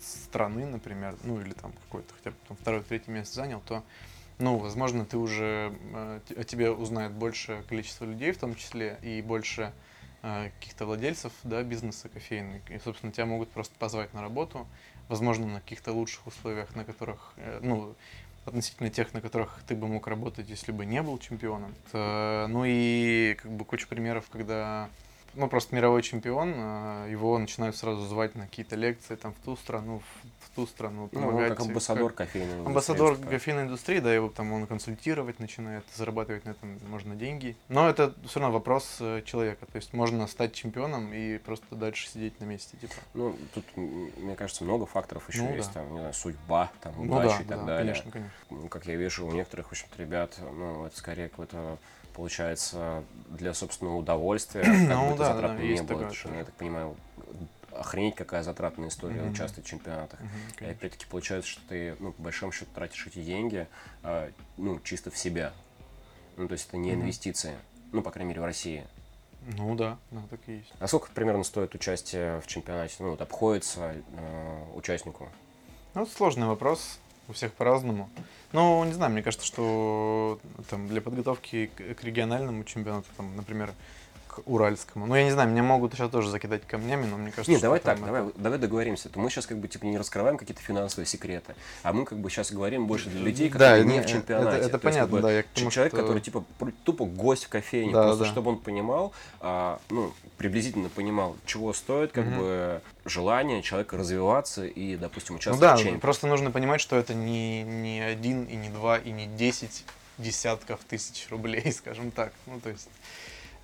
страны, 0.00 0.66
например, 0.66 1.16
ну, 1.24 1.40
или 1.40 1.52
там 1.52 1.72
какой-то 1.72 2.12
хотя 2.14 2.30
бы 2.30 2.36
там, 2.46 2.56
второе, 2.56 2.82
третье 2.82 3.10
место 3.10 3.36
занял, 3.36 3.60
то, 3.60 3.82
ну, 4.38 4.58
возможно, 4.58 5.06
ты 5.06 5.16
уже, 5.16 5.72
э, 5.94 6.20
о 6.36 6.44
тебе 6.44 6.70
узнает 6.70 7.12
большее 7.12 7.62
количество 7.62 8.04
людей 8.04 8.32
в 8.32 8.38
том 8.38 8.54
числе, 8.54 8.98
и 9.02 9.22
больше 9.22 9.72
э, 10.22 10.50
каких-то 10.58 10.84
владельцев, 10.84 11.32
да, 11.44 11.62
бизнеса 11.62 12.08
кофейных. 12.08 12.70
И, 12.70 12.78
собственно, 12.78 13.10
тебя 13.10 13.26
могут 13.26 13.50
просто 13.50 13.74
позвать 13.78 14.12
на 14.12 14.20
работу, 14.20 14.66
возможно, 15.08 15.46
на 15.46 15.60
каких-то 15.60 15.92
лучших 15.92 16.26
условиях, 16.26 16.74
на 16.76 16.84
которых, 16.84 17.32
э, 17.36 17.60
ну, 17.62 17.94
относительно 18.44 18.90
тех, 18.90 19.12
на 19.14 19.20
которых 19.20 19.60
ты 19.66 19.74
бы 19.74 19.88
мог 19.88 20.06
работать, 20.06 20.48
если 20.48 20.72
бы 20.72 20.86
не 20.86 21.02
был 21.02 21.18
чемпионом. 21.18 21.74
Э, 21.92 22.46
Ну 22.48 22.64
и 22.66 23.34
как 23.34 23.50
бы 23.52 23.64
куча 23.64 23.86
примеров, 23.86 24.24
когда 24.30 24.88
ну, 25.38 25.48
просто 25.48 25.74
мировой 25.74 26.02
чемпион, 26.02 26.52
э, 26.54 27.08
его 27.10 27.38
начинают 27.38 27.76
сразу 27.76 28.04
звать 28.06 28.34
на 28.34 28.46
какие-то 28.46 28.76
лекции 28.76 29.14
там 29.16 29.32
в 29.32 29.38
ту 29.44 29.56
страну, 29.56 30.00
в, 30.00 30.46
в 30.46 30.54
ту 30.56 30.66
страну, 30.66 31.08
Ну, 31.12 31.20
помогать. 31.20 31.50
как 31.56 31.60
амбассадор 31.60 32.12
кофейной 32.12 32.46
индустрии, 32.54 32.66
Амбассадор 32.66 33.16
типа. 33.16 33.28
кофейной 33.30 33.62
индустрии, 33.62 33.98
да, 34.00 34.12
его 34.14 34.28
там 34.28 34.52
он 34.52 34.66
консультировать 34.66 35.38
начинает, 35.40 35.84
зарабатывать 35.94 36.44
на 36.44 36.50
этом 36.50 36.78
можно 36.88 37.14
деньги. 37.14 37.56
Но 37.68 37.88
это 37.88 38.12
все 38.26 38.40
равно 38.40 38.54
вопрос 38.58 38.96
э, 39.00 39.22
человека. 39.24 39.66
То 39.66 39.76
есть 39.76 39.92
можно 39.92 40.26
стать 40.26 40.52
чемпионом 40.54 41.12
и 41.12 41.38
просто 41.38 41.74
дальше 41.76 42.08
сидеть 42.08 42.40
на 42.40 42.44
месте, 42.44 42.76
типа. 42.76 42.94
Ну, 43.14 43.36
тут, 43.54 43.64
мне 43.76 44.34
кажется, 44.36 44.64
много 44.64 44.86
факторов 44.86 45.28
еще 45.28 45.42
Ну, 45.42 45.54
есть, 45.54 45.68
да. 45.68 45.80
там, 45.80 45.92
не 45.92 45.98
знаю, 46.00 46.14
судьба, 46.14 46.70
там, 46.80 46.94
Ну 46.98 47.14
удача 47.16 47.36
да, 47.38 47.42
и 47.42 47.46
так 47.46 47.58
да, 47.60 47.64
далее. 47.64 47.92
конечно, 47.94 48.10
конечно. 48.10 48.32
Ну, 48.50 48.68
Как 48.68 48.86
я 48.86 48.96
вижу, 48.96 49.26
у 49.26 49.32
некоторых, 49.32 49.68
в 49.68 49.70
общем-то, 49.72 50.02
ребят, 50.02 50.36
ну, 50.40 50.84
это 50.86 50.96
скорее 50.96 51.28
какое-то, 51.28 51.78
получается, 52.18 53.04
для 53.28 53.54
собственного 53.54 53.94
удовольствия, 53.98 54.62
как 54.88 54.88
Ну 54.88 55.16
да, 55.16 55.34
затратно 55.34 55.58
да, 55.58 55.62
не 55.62 55.82
было, 55.84 56.12
что, 56.12 56.28
тоже. 56.28 56.38
я 56.38 56.44
так 56.44 56.54
понимаю, 56.56 56.96
охренеть 57.70 58.16
какая 58.16 58.42
затратная 58.42 58.88
история 58.88 59.20
Мгм. 59.22 59.30
участвовать 59.30 59.64
в 59.68 59.70
чемпионатах. 59.70 60.18
Мгм, 60.18 60.30
И 60.58 60.64
опять-таки 60.64 61.06
получается, 61.06 61.48
что 61.48 61.60
ты, 61.68 61.94
ну, 62.00 62.10
по 62.12 62.20
большому 62.22 62.50
счету, 62.50 62.72
тратишь 62.74 63.06
эти 63.06 63.22
деньги, 63.22 63.68
а, 64.02 64.32
ну, 64.56 64.80
чисто 64.80 65.12
в 65.12 65.16
себя. 65.16 65.52
Ну, 66.36 66.48
то 66.48 66.54
есть 66.54 66.66
это 66.66 66.76
не 66.76 66.90
Мгм. 66.90 67.02
инвестиции. 67.02 67.56
Ну, 67.92 68.02
по 68.02 68.10
крайней 68.10 68.30
мере, 68.30 68.40
в 68.40 68.44
России. 68.44 68.84
Ну 69.56 69.76
да, 69.76 69.98
да, 70.10 70.22
так 70.28 70.40
и 70.48 70.54
есть. 70.54 70.72
А 70.80 70.88
сколько 70.88 71.12
примерно 71.12 71.44
стоит 71.44 71.72
участие 71.76 72.40
в 72.40 72.48
чемпионате? 72.48 72.96
Ну, 72.98 73.10
вот 73.10 73.20
обходится 73.20 73.94
э, 73.94 74.64
участнику? 74.74 75.28
Ну, 75.94 76.04
сложный 76.04 76.48
вопрос, 76.48 76.98
у 77.28 77.32
всех 77.32 77.52
по-разному. 77.52 78.08
Ну, 78.52 78.82
не 78.84 78.92
знаю, 78.92 79.12
мне 79.12 79.22
кажется, 79.22 79.46
что 79.46 80.38
там 80.70 80.88
для 80.88 81.00
подготовки 81.00 81.70
к, 81.76 82.02
региональному 82.02 82.64
чемпионату, 82.64 83.06
там, 83.16 83.36
например, 83.36 83.72
к 84.42 84.48
Уральскому. 84.48 85.06
Ну, 85.06 85.14
я 85.14 85.24
не 85.24 85.30
знаю, 85.30 85.48
меня 85.50 85.62
могут 85.62 85.92
сейчас 85.94 86.10
тоже 86.10 86.30
закидать 86.30 86.66
камнями, 86.66 87.06
но 87.06 87.16
мне 87.16 87.30
кажется, 87.30 87.50
Нет, 87.50 87.60
давай 87.60 87.80
так, 87.80 87.96
это- 87.98 88.06
давай, 88.06 88.32
давай 88.36 88.58
договоримся. 88.58 89.08
То 89.08 89.18
мы 89.20 89.30
сейчас 89.30 89.46
как 89.46 89.58
бы 89.58 89.68
типа 89.68 89.84
не 89.86 89.98
раскрываем 89.98 90.36
какие-то 90.36 90.62
финансовые 90.62 91.06
секреты, 91.06 91.54
а 91.82 91.92
мы 91.92 92.04
как 92.04 92.18
бы 92.18 92.30
сейчас 92.30 92.50
говорим 92.52 92.86
больше 92.86 93.08
для 93.10 93.20
людей, 93.20 93.48
которые 93.50 93.82
Да, 93.84 93.88
не 93.88 93.94
не- 93.98 94.02
в 94.02 94.06
чемпионате. 94.06 94.48
это- 94.48 94.56
это 94.56 94.58
То 94.58 94.62
есть, 94.64 94.72
как 94.72 94.82
понятно, 94.82 95.16
бы, 95.16 95.22
да, 95.22 95.32
я 95.32 95.44
тому, 95.54 95.70
человек, 95.70 95.92
что- 95.92 96.02
который 96.02 96.20
типа 96.20 96.44
тупо 96.84 97.04
гость 97.04 97.44
в 97.44 97.48
кофейне, 97.48 97.92
Да, 97.92 98.02
просто 98.04 98.24
да. 98.24 98.30
чтобы 98.30 98.50
он 98.50 98.58
понимал, 98.58 99.12
а, 99.40 99.80
ну 99.90 100.12
приблизительно 100.36 100.88
понимал, 100.88 101.36
чего 101.46 101.72
стоит 101.72 102.12
как 102.12 102.26
Мгм. 102.26 102.38
бы 102.38 102.80
желание 103.04 103.62
человека 103.62 103.96
развиваться 103.96 104.64
и, 104.66 104.96
допустим, 104.96 105.34
Ну 105.34 105.38
участвовать 105.38 105.60
да, 105.60 105.74
в 105.74 105.78
чемпионате. 105.78 106.00
просто 106.02 106.26
нужно 106.26 106.50
понимать, 106.50 106.80
что 106.80 106.96
это 106.96 107.14
не, 107.14 107.62
не 107.62 108.00
один, 108.00 108.44
и 108.44 108.54
не 108.56 108.68
два, 108.68 108.98
и 108.98 109.10
не 109.10 109.26
десять 109.26 109.84
десятков 110.18 110.80
тысяч 110.88 111.26
рублей, 111.30 111.70
скажем 111.72 112.10
так. 112.10 112.32
Ну, 112.46 112.60
то 112.60 112.70
есть, 112.70 112.88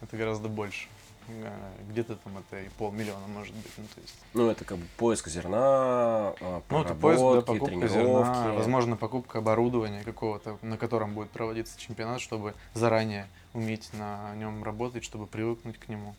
это 0.04 0.16
гораздо 0.16 0.48
больше. 0.48 0.88
Э, 1.28 1.50
Где-то 1.88 2.16
там 2.16 2.38
это 2.38 2.60
и 2.60 2.68
полмиллиона 2.70 3.26
может 3.28 3.54
быть. 3.54 3.72
Ну, 3.76 3.84
то 3.94 4.00
есть, 4.00 4.14
Ну 4.34 4.50
это 4.50 4.64
как 4.64 4.78
бы 4.78 4.86
поиск 4.96 5.28
зерна, 5.28 6.34
а, 6.40 6.62
ну, 6.68 6.82
это 6.82 6.94
поиск, 6.94 7.22
да, 7.22 7.40
покупка 7.40 7.88
зерна, 7.88 8.52
возможно, 8.52 8.96
покупка 8.96 9.38
оборудования 9.38 10.02
какого-то, 10.04 10.58
на 10.62 10.76
котором 10.76 11.14
будет 11.14 11.30
проводиться 11.30 11.78
чемпионат, 11.80 12.20
чтобы 12.20 12.54
заранее 12.74 13.26
уметь 13.54 13.90
на 13.94 14.34
нем 14.36 14.62
работать, 14.62 15.04
чтобы 15.04 15.26
привыкнуть 15.26 15.78
к 15.78 15.88
нему. 15.88 16.14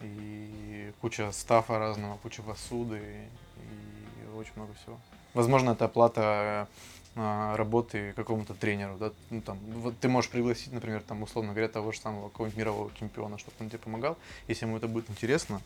И 0.00 0.92
куча 1.00 1.30
стафа 1.32 1.78
разного, 1.78 2.16
куча 2.16 2.42
посуды 2.42 3.28
и 3.56 4.36
очень 4.36 4.52
много 4.56 4.72
всего. 4.74 4.98
Возможно, 5.34 5.70
это 5.70 5.84
оплата 5.84 6.68
работы 7.14 8.12
какому-то 8.16 8.54
тренеру, 8.54 8.96
да, 8.98 9.12
ну, 9.30 9.40
там, 9.42 9.58
вот 9.66 9.98
ты 9.98 10.08
можешь 10.08 10.30
пригласить, 10.30 10.72
например, 10.72 11.02
там, 11.02 11.22
условно 11.22 11.52
говоря, 11.52 11.68
того 11.68 11.92
же 11.92 12.00
самого 12.00 12.28
какого-нибудь 12.30 12.58
мирового 12.58 12.90
чемпиона, 12.98 13.38
чтобы 13.38 13.54
он 13.60 13.68
тебе 13.68 13.78
помогал, 13.78 14.16
если 14.48 14.64
ему 14.66 14.76
это 14.78 14.88
будет 14.88 15.10
интересно, 15.10 15.60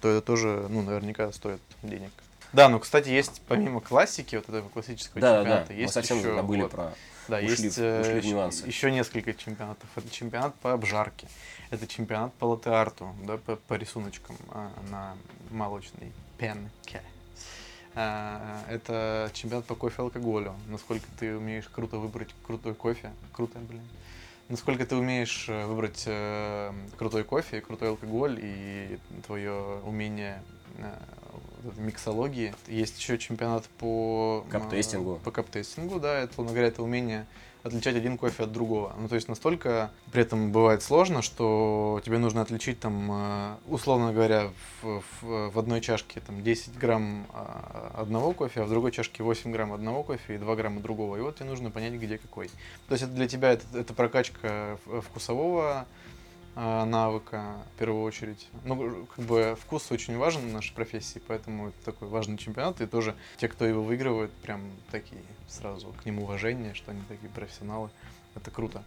то 0.00 0.08
это 0.08 0.20
тоже, 0.20 0.66
ну, 0.68 0.82
наверняка 0.82 1.32
стоит 1.32 1.60
денег. 1.82 2.10
Да, 2.52 2.68
ну, 2.68 2.80
кстати, 2.80 3.08
есть 3.08 3.40
помимо 3.46 3.80
классики, 3.80 4.34
вот 4.36 4.48
этого 4.48 4.68
классического 4.68 5.20
Да, 5.20 5.28
да, 5.30 5.36
да. 5.36 5.40
чемпионата, 5.44 5.72
Мы 5.72 5.78
есть 5.78 5.94
совсем 5.94 6.18
еще, 6.18 6.34
забыли 6.34 6.62
вот, 6.62 6.70
про. 6.72 6.94
да, 7.28 7.36
ушли 7.38 7.64
есть 7.64 7.78
в- 7.78 8.00
ушли 8.00 8.20
в 8.20 8.24
нюансы. 8.26 8.66
еще 8.66 8.90
несколько 8.90 9.32
чемпионатов. 9.34 9.88
Это 9.94 10.10
чемпионат 10.10 10.54
по 10.56 10.72
обжарке, 10.72 11.28
это 11.70 11.86
чемпионат 11.86 12.34
по 12.34 12.46
латте-арту, 12.46 13.14
да, 13.24 13.36
по, 13.36 13.54
по 13.56 13.74
рисуночкам 13.74 14.36
а, 14.50 14.72
на 14.90 15.16
молочной 15.50 16.12
пенке. 16.38 17.02
А, 17.94 18.64
это 18.68 19.30
чемпионат 19.34 19.66
по 19.66 19.74
кофе 19.74 20.02
алкоголю. 20.02 20.54
Насколько 20.68 21.06
ты 21.18 21.36
умеешь 21.36 21.68
круто 21.68 21.98
выбрать 21.98 22.34
крутой 22.46 22.74
кофе. 22.74 23.10
Круто, 23.32 23.58
блин. 23.58 23.82
Насколько 24.48 24.84
ты 24.84 24.96
умеешь 24.96 25.46
э, 25.48 25.66
выбрать 25.66 26.04
э, 26.06 26.72
крутой 26.98 27.22
кофе, 27.22 27.58
и 27.58 27.60
крутой 27.60 27.90
алкоголь 27.90 28.38
и 28.42 28.98
твое 29.24 29.80
умение 29.84 30.42
э, 30.78 30.92
миксологии. 31.76 32.52
Есть 32.66 32.98
еще 32.98 33.16
чемпионат 33.16 33.64
по 33.78 34.44
Кап-тестингу. 34.50 35.20
По 35.24 35.30
кап-тестингу, 35.30 36.00
да, 36.00 36.18
это, 36.18 36.32
условно 36.32 36.52
говоря, 36.52 36.68
это 36.68 36.82
умение 36.82 37.26
отличать 37.62 37.96
один 37.96 38.16
кофе 38.18 38.44
от 38.44 38.52
другого. 38.52 38.94
Ну, 38.98 39.08
то 39.08 39.14
есть 39.14 39.28
настолько 39.28 39.90
при 40.12 40.22
этом 40.22 40.52
бывает 40.52 40.82
сложно, 40.82 41.22
что 41.22 42.00
тебе 42.04 42.18
нужно 42.18 42.42
отличить 42.42 42.80
там, 42.80 43.08
э, 43.12 43.54
условно 43.68 44.12
говоря, 44.12 44.50
в, 44.82 45.02
в- 45.20 45.50
в 45.50 45.58
одной 45.58 45.80
чашке 45.80 46.20
там 46.20 46.42
10 46.42 46.78
грамм 46.78 47.26
а, 47.32 47.94
одного 47.98 48.32
кофе, 48.32 48.62
а 48.62 48.64
в 48.64 48.70
другой 48.70 48.92
чашке 48.92 49.22
8 49.22 49.52
грамм 49.52 49.72
одного 49.72 50.02
кофе 50.02 50.34
и 50.36 50.38
2 50.38 50.56
грамма 50.56 50.80
другого. 50.80 51.16
И 51.16 51.20
вот 51.20 51.36
тебе 51.36 51.48
нужно 51.48 51.70
понять, 51.70 51.92
где 51.94 52.18
какой. 52.18 52.48
То 52.88 52.92
есть 52.92 53.04
это 53.04 53.12
для 53.12 53.28
тебя 53.28 53.52
это, 53.52 53.64
это 53.78 53.92
прокачка 53.94 54.78
вкусового 55.08 55.86
навыка 56.60 57.56
в 57.74 57.78
первую 57.78 58.02
очередь. 58.04 58.48
Ну, 58.64 59.06
как 59.14 59.24
бы 59.24 59.56
вкус 59.60 59.90
очень 59.90 60.16
важен 60.18 60.42
в 60.42 60.52
нашей 60.52 60.74
профессии, 60.74 61.20
поэтому 61.26 61.68
это 61.68 61.76
такой 61.84 62.08
важный 62.08 62.36
чемпионат. 62.36 62.80
И 62.80 62.86
тоже 62.86 63.14
те, 63.38 63.48
кто 63.48 63.64
его 63.64 63.82
выигрывает, 63.82 64.30
прям 64.32 64.62
такие 64.90 65.22
сразу 65.48 65.94
к 66.02 66.04
ним 66.04 66.18
уважение, 66.20 66.74
что 66.74 66.90
они 66.90 67.02
такие 67.08 67.30
профессионалы. 67.30 67.90
Это 68.34 68.50
круто. 68.50 68.84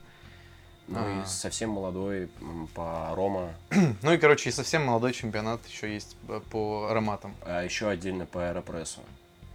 Ну 0.87 0.99
А. 0.99 1.21
и 1.21 1.25
совсем 1.25 1.69
молодой 1.69 2.29
по 2.75 3.13
Рома, 3.15 3.53
Ну 4.01 4.11
и, 4.13 4.17
короче, 4.17 4.49
и 4.49 4.51
совсем 4.51 4.83
молодой 4.85 5.13
чемпионат 5.13 5.65
еще 5.67 5.93
есть 5.93 6.17
э, 6.27 6.41
по 6.51 6.87
ароматам. 6.89 7.33
а 7.45 7.63
еще 7.63 7.87
отдельно 7.87 8.25
по 8.25 8.49
аэропрессу. 8.49 8.99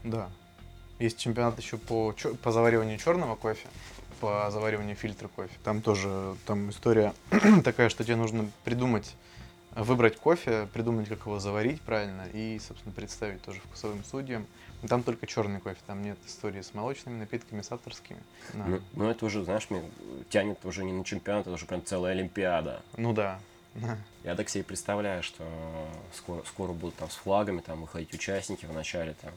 Да. 0.05 0.31
Есть 0.99 1.19
чемпионат 1.19 1.59
еще 1.59 1.77
по, 1.77 2.15
по 2.43 2.51
завариванию 2.51 2.99
черного 2.99 3.37
кофе, 3.37 3.69
по 4.21 4.51
завариванию 4.51 4.97
фильтра 4.97 5.29
кофе. 5.29 5.53
Там 5.65 5.83
тоже 5.83 6.37
там 6.47 6.71
история 6.71 7.15
такая, 7.65 7.89
что 7.89 8.05
тебе 8.05 8.17
нужно 8.17 8.51
придумать, 8.65 9.15
выбрать 9.75 10.17
кофе, 10.17 10.69
придумать, 10.73 11.09
как 11.09 11.21
его 11.21 11.39
заварить 11.39 11.81
правильно 11.81 12.27
и, 12.33 12.59
собственно, 12.59 12.95
представить 12.95 13.43
тоже 13.43 13.61
вкусовым 13.61 14.05
судьям. 14.05 14.47
Но 14.83 14.89
там 14.89 15.03
только 15.03 15.27
черный 15.27 15.61
кофе, 15.61 15.79
там 15.87 16.03
нет 16.03 16.19
истории 16.27 16.61
с 16.61 16.73
молочными 16.73 17.19
напитками, 17.19 17.63
с 17.63 17.73
авторскими. 17.73 18.21
Да. 18.55 18.65
Ну, 18.67 18.81
ну, 18.95 19.11
это 19.11 19.27
уже, 19.27 19.43
знаешь, 19.45 19.69
мне 19.71 19.83
тянет 20.31 20.65
уже 20.65 20.85
не 20.85 20.93
на 20.93 21.05
чемпионат, 21.05 21.43
это 21.47 21.55
уже 21.55 21.67
прям 21.67 21.85
целая 21.85 22.13
Олимпиада. 22.13 22.83
Ну 22.97 23.13
да. 23.13 23.41
Я 24.25 24.35
так 24.35 24.49
себе 24.49 24.65
представляю, 24.65 25.23
что 25.23 25.45
скоро, 26.13 26.43
скоро 26.45 26.73
будут 26.73 26.97
там 26.97 27.11
с 27.11 27.15
флагами 27.15 27.61
там 27.61 27.83
выходить 27.83 28.13
участники 28.13 28.67
в 28.67 28.73
начале 28.73 29.15
там 29.21 29.33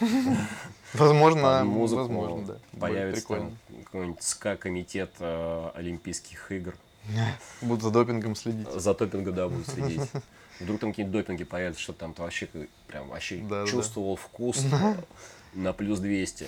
Возможно, 0.94 1.64
музыку, 1.64 2.02
возможно, 2.02 2.46
да. 2.46 2.78
Появится 2.78 3.26
какой-нибудь 3.84 4.22
СКА-комитет 4.22 5.10
э, 5.18 5.70
Олимпийских 5.74 6.52
игр. 6.52 6.74
Будут 7.60 7.82
за 7.82 7.90
допингом 7.90 8.36
следить. 8.36 8.70
За 8.70 8.94
допингом, 8.94 9.34
да, 9.34 9.48
будут 9.48 9.66
следить. 9.74 10.00
Вдруг 10.60 10.80
там 10.80 10.90
какие-нибудь 10.90 11.20
допинги 11.20 11.44
появятся, 11.44 11.82
что 11.82 11.92
там 11.92 12.14
ты 12.14 12.22
вообще 12.22 12.48
прям 12.86 13.08
вообще 13.08 13.38
Да-да-да. 13.38 13.70
чувствовал 13.70 14.14
вкус 14.14 14.64
э, 14.64 14.94
на 15.54 15.72
плюс 15.72 15.98
200. 15.98 16.46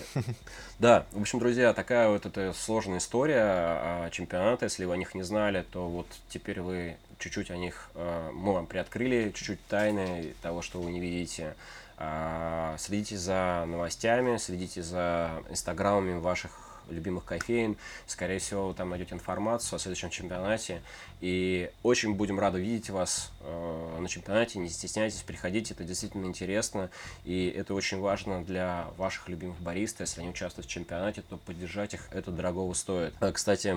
Да, 0.79 1.07
в 1.13 1.21
общем, 1.21 1.41
друзья, 1.41 1.73
такая 1.73 2.09
вот 2.09 2.25
эта 2.25 2.53
сложная 2.53 2.99
история 2.99 3.43
а, 3.43 4.11
чемпионата. 4.11 4.67
Если 4.67 4.85
вы 4.85 4.95
о 4.95 4.97
них 4.97 5.15
не 5.15 5.23
знали, 5.23 5.65
то 5.73 5.89
вот 5.89 6.07
теперь 6.29 6.61
вы 6.61 6.97
чуть-чуть 7.19 7.51
о 7.51 7.57
них, 7.57 7.91
э, 7.95 8.31
мы 8.33 8.53
вам 8.53 8.67
приоткрыли 8.67 9.33
чуть-чуть 9.35 9.65
тайны 9.67 10.35
того, 10.43 10.63
что 10.63 10.81
вы 10.81 10.93
не 10.93 11.01
видите. 11.01 11.55
А, 11.99 12.77
Следите 12.79 13.17
за 13.17 13.65
новостями, 13.67 14.37
следите 14.37 14.83
за 14.83 15.43
инстаграмами 15.51 16.19
ваших 16.19 16.67
любимых 16.89 17.25
кофеин. 17.25 17.77
Скорее 18.07 18.39
всего, 18.39 18.69
вы 18.69 18.75
там 18.75 18.91
найдете 18.91 19.15
информацию 19.15 19.77
о 19.77 19.79
следующем 19.79 20.11
чемпионате. 20.11 20.83
И 21.21 21.71
очень 21.83 22.15
будем 22.15 22.39
рады 22.39 22.61
видеть 22.61 22.91
вас 22.91 23.33
э, 23.41 23.99
на 23.99 24.09
чемпионате. 24.09 24.59
Не 24.59 24.69
стесняйтесь, 24.69 25.23
приходите, 25.23 25.75
это 25.75 25.85
действительно 25.85 26.27
интересно. 26.27 26.91
И 27.25 27.49
это 27.49 27.75
очень 27.75 28.01
важно 28.01 28.45
для 28.45 28.87
ваших 28.97 29.29
любимых 29.29 29.59
бариста. 29.61 30.05
Если 30.05 30.21
они 30.21 30.31
участвуют 30.31 30.67
в 30.67 30.71
чемпионате, 30.71 31.23
то 31.23 31.37
поддержать 31.39 31.95
их 31.95 32.09
это 32.13 32.31
дорогого 32.31 32.73
стоит. 32.75 33.15
А, 33.21 33.33
Кстати, 33.33 33.77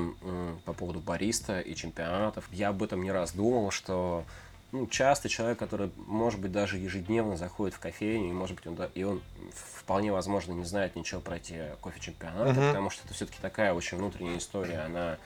по 0.65 0.73
поводу 0.73 0.99
бариста 0.99 1.59
и 1.59 1.75
чемпионатов, 1.75 2.45
я 2.51 2.69
об 2.69 2.83
этом 2.83 3.03
не 3.03 3.11
раз 3.11 3.31
думал, 3.31 3.71
что 3.71 4.25
ну, 4.71 4.87
часто 4.87 5.29
человек, 5.29 5.57
который, 5.57 5.89
может 6.07 6.39
быть, 6.39 6.51
даже 6.51 6.77
ежедневно 6.77 7.37
заходит 7.37 7.73
в 7.75 7.79
кофейню, 7.79 8.29
и, 8.29 8.33
может 8.33 8.55
быть, 8.55 8.67
он, 8.67 8.75
да- 8.75 8.89
и 8.93 9.03
он 9.03 9.21
вполне 9.53 10.11
возможно 10.11 10.53
не 10.53 10.63
знает 10.65 10.95
ничего 10.95 11.21
про 11.21 11.37
эти 11.37 11.59
кофе-чемпионаты, 11.81 12.51
Мгм. 12.59 12.67
потому 12.69 12.89
что 12.89 13.03
это 13.05 13.13
все-таки 13.13 13.37
такая 13.41 13.73
очень 13.73 13.97
внутренняя 13.97 14.37
история, 14.37 14.79
она 14.79 15.17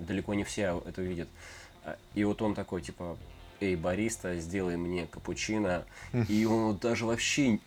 далеко 0.00 0.34
не 0.34 0.44
все 0.44 0.82
это 0.86 1.00
видят. 1.02 1.28
А, 1.84 1.96
И 2.14 2.24
вот 2.24 2.42
он 2.42 2.54
такой, 2.54 2.82
типа, 2.82 3.16
эй, 3.60 3.76
бариста, 3.76 4.36
сделай 4.38 4.76
мне 4.76 5.06
капучино, 5.06 5.84
и 6.28 6.44
он 6.44 6.76
даже 6.76 7.06
вообще 7.06 7.58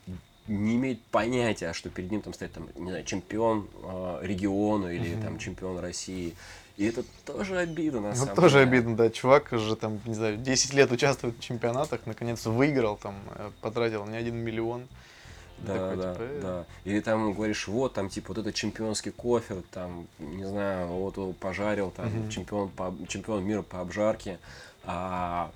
не 0.48 0.76
имеет 0.76 1.02
понятия, 1.06 1.74
что 1.74 1.90
перед 1.90 2.10
ним 2.12 2.22
там 2.22 2.34
стоит, 2.34 2.54
там, 2.54 2.70
не 2.76 2.90
знаю, 2.90 3.04
чемпион 3.04 3.68
э, 3.84 4.20
региона 4.22 4.88
или 4.88 5.16
там 5.22 5.40
чемпион 5.40 5.80
России. 5.80 6.36
И 6.78 6.86
это 6.86 7.04
тоже 7.26 7.58
обидно, 7.58 8.02
на 8.02 8.10
Ну, 8.10 8.16
самом 8.16 8.36
тоже 8.36 8.60
деле. 8.60 8.70
обидно, 8.70 8.96
да. 8.96 9.10
Чувак 9.10 9.52
уже 9.52 9.76
там, 9.76 10.00
не 10.06 10.14
знаю, 10.14 10.38
10 10.38 10.74
лет 10.76 10.92
участвует 10.92 11.36
в 11.38 11.42
чемпионатах, 11.42 12.02
наконец 12.06 12.46
выиграл, 12.46 12.98
там, 12.98 13.16
э, 13.36 13.50
потратил 13.62 14.06
не 14.06 14.16
один 14.16 14.36
миллион. 14.36 14.88
Да, 15.58 15.74
Такой, 15.74 15.98
да, 15.98 16.14
типа, 16.14 16.24
э. 16.24 16.40
да. 16.42 16.66
Или 16.86 17.00
там 17.00 17.34
говоришь, 17.34 17.68
вот 17.68 17.94
там 17.96 18.10
типа 18.10 18.28
вот 18.30 18.38
это 18.38 18.54
чемпионский 18.54 19.12
кофе, 19.12 19.64
там, 19.72 20.08
не 20.20 20.46
знаю, 20.46 20.86
вот 20.88 21.18
его 21.18 21.34
пожарил, 21.34 21.90
там 21.90 22.06
Мгм. 22.16 22.30
чемпион, 22.30 22.70
по, 22.70 22.94
чемпион 23.08 23.44
мира 23.44 23.64
по 23.64 23.82
обжарке. 23.82 24.38
А, 24.84 25.52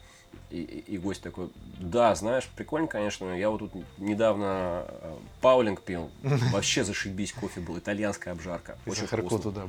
и, 0.52 0.62
и- 0.62 0.94
и 0.94 0.98
гость 0.98 1.22
такой, 1.22 1.50
да, 1.80 2.14
знаешь, 2.16 2.48
прикольно, 2.56 2.88
конечно, 2.88 3.32
я 3.38 3.50
вот 3.50 3.60
тут 3.60 3.72
недавно 3.98 4.86
э, 4.88 5.16
Паулинг 5.42 5.82
пил, 5.82 6.10
вообще 6.52 6.84
зашибись, 6.84 7.32
кофе 7.34 7.62
был, 7.62 7.78
итальянская 7.78 8.34
обжарка, 8.34 8.78
очень 8.86 9.08
вкусно. 9.08 9.40
туда. 9.52 9.66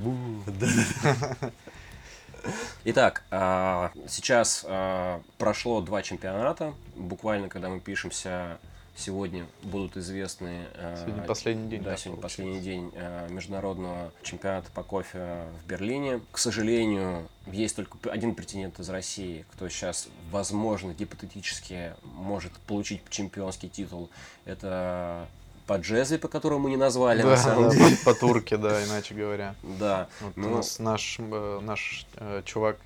Итак, 2.84 3.22
а, 3.30 3.92
сейчас 4.08 4.64
а, 4.68 5.22
прошло 5.38 5.80
два 5.80 6.02
чемпионата. 6.02 6.74
Буквально, 6.96 7.48
когда 7.48 7.68
мы 7.68 7.78
пишемся, 7.78 8.58
сегодня 8.96 9.46
будут 9.62 9.96
известны... 9.96 10.66
Э, 10.74 10.96
сегодня 11.00 11.22
последний 11.22 11.68
день. 11.68 11.82
Да, 11.82 11.96
сегодня 11.96 12.22
последний 12.22 12.60
день 12.60 12.90
э, 12.94 13.28
международного 13.30 14.12
чемпионата 14.22 14.70
по 14.72 14.82
кофе 14.82 15.46
в 15.62 15.68
Берлине. 15.68 16.20
К 16.30 16.38
сожалению, 16.38 17.28
есть 17.46 17.76
только 17.76 18.10
один 18.10 18.34
претендент 18.34 18.78
из 18.80 18.88
России, 18.88 19.44
кто 19.52 19.68
сейчас, 19.68 20.08
возможно, 20.30 20.92
гипотетически 20.92 21.94
может 22.02 22.52
получить 22.66 23.02
чемпионский 23.10 23.68
титул. 23.68 24.10
Это 24.44 25.26
по 25.66 25.74
джезве, 25.78 26.18
по 26.18 26.28
которому 26.28 26.64
мы 26.64 26.70
не 26.70 26.76
назвали, 26.76 27.22
да, 27.22 27.30
на 27.30 27.36
самом 27.36 27.70
деле. 27.70 27.96
По, 28.04 28.12
по 28.12 28.18
турке, 28.18 28.56
да, 28.56 28.84
иначе 28.84 29.14
говоря. 29.14 29.54
Да. 29.62 30.08
Вот 30.20 30.36
ну... 30.36 30.52
У 30.52 30.56
нас 30.56 30.78
наш, 30.78 31.18
наш 31.62 32.06
э, 32.16 32.42
чувак 32.44 32.78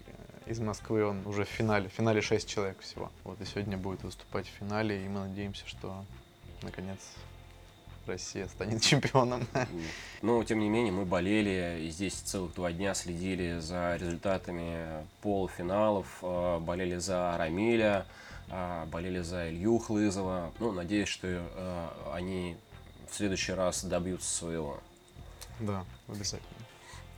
из 0.47 0.61
Москвы, 0.61 1.05
он 1.05 1.27
уже 1.27 1.45
в 1.45 1.49
финале. 1.49 1.89
В 1.89 1.93
финале 1.93 2.23
6 2.23 2.49
человек 2.49 2.81
всего. 2.81 3.11
Вот 3.25 3.41
и 3.41 3.45
сегодня 3.45 3.77
будет 3.77 4.03
выступать 4.03 4.47
в 4.47 4.51
финале, 4.51 5.05
и 5.05 5.09
мы 5.09 5.21
надеемся, 5.27 5.67
что 5.67 6.05
наконец 6.63 6.99
Россия 8.07 8.47
станет 8.47 8.83
чемпионом. 8.83 9.47
Но, 10.23 10.43
тем 10.45 10.61
не 10.61 10.69
менее, 10.69 10.93
мы 10.93 11.05
болели, 11.05 11.87
и 11.87 11.91
здесь 11.91 12.15
целых 12.15 12.55
два 12.55 12.73
дня 12.73 12.95
следили 12.95 13.59
за 13.59 13.97
результатами 13.97 15.07
полуфиналов, 15.21 16.07
э, 16.23 16.59
болели 16.61 16.97
за 16.97 17.37
Рамиля, 17.37 18.07
э, 18.49 18.85
болели 18.87 19.21
за 19.21 19.51
Илью 19.51 19.79
Хлызова. 19.79 20.53
Ну, 20.61 20.73
надеюсь, 20.73 21.09
что 21.09 21.27
э, 21.29 21.89
они 22.13 22.57
в 23.11 23.15
следующий 23.15 23.53
раз 23.53 23.85
добьются 23.85 24.33
своего. 24.33 24.81
Да, 25.61 25.85
обязательно. 26.09 26.66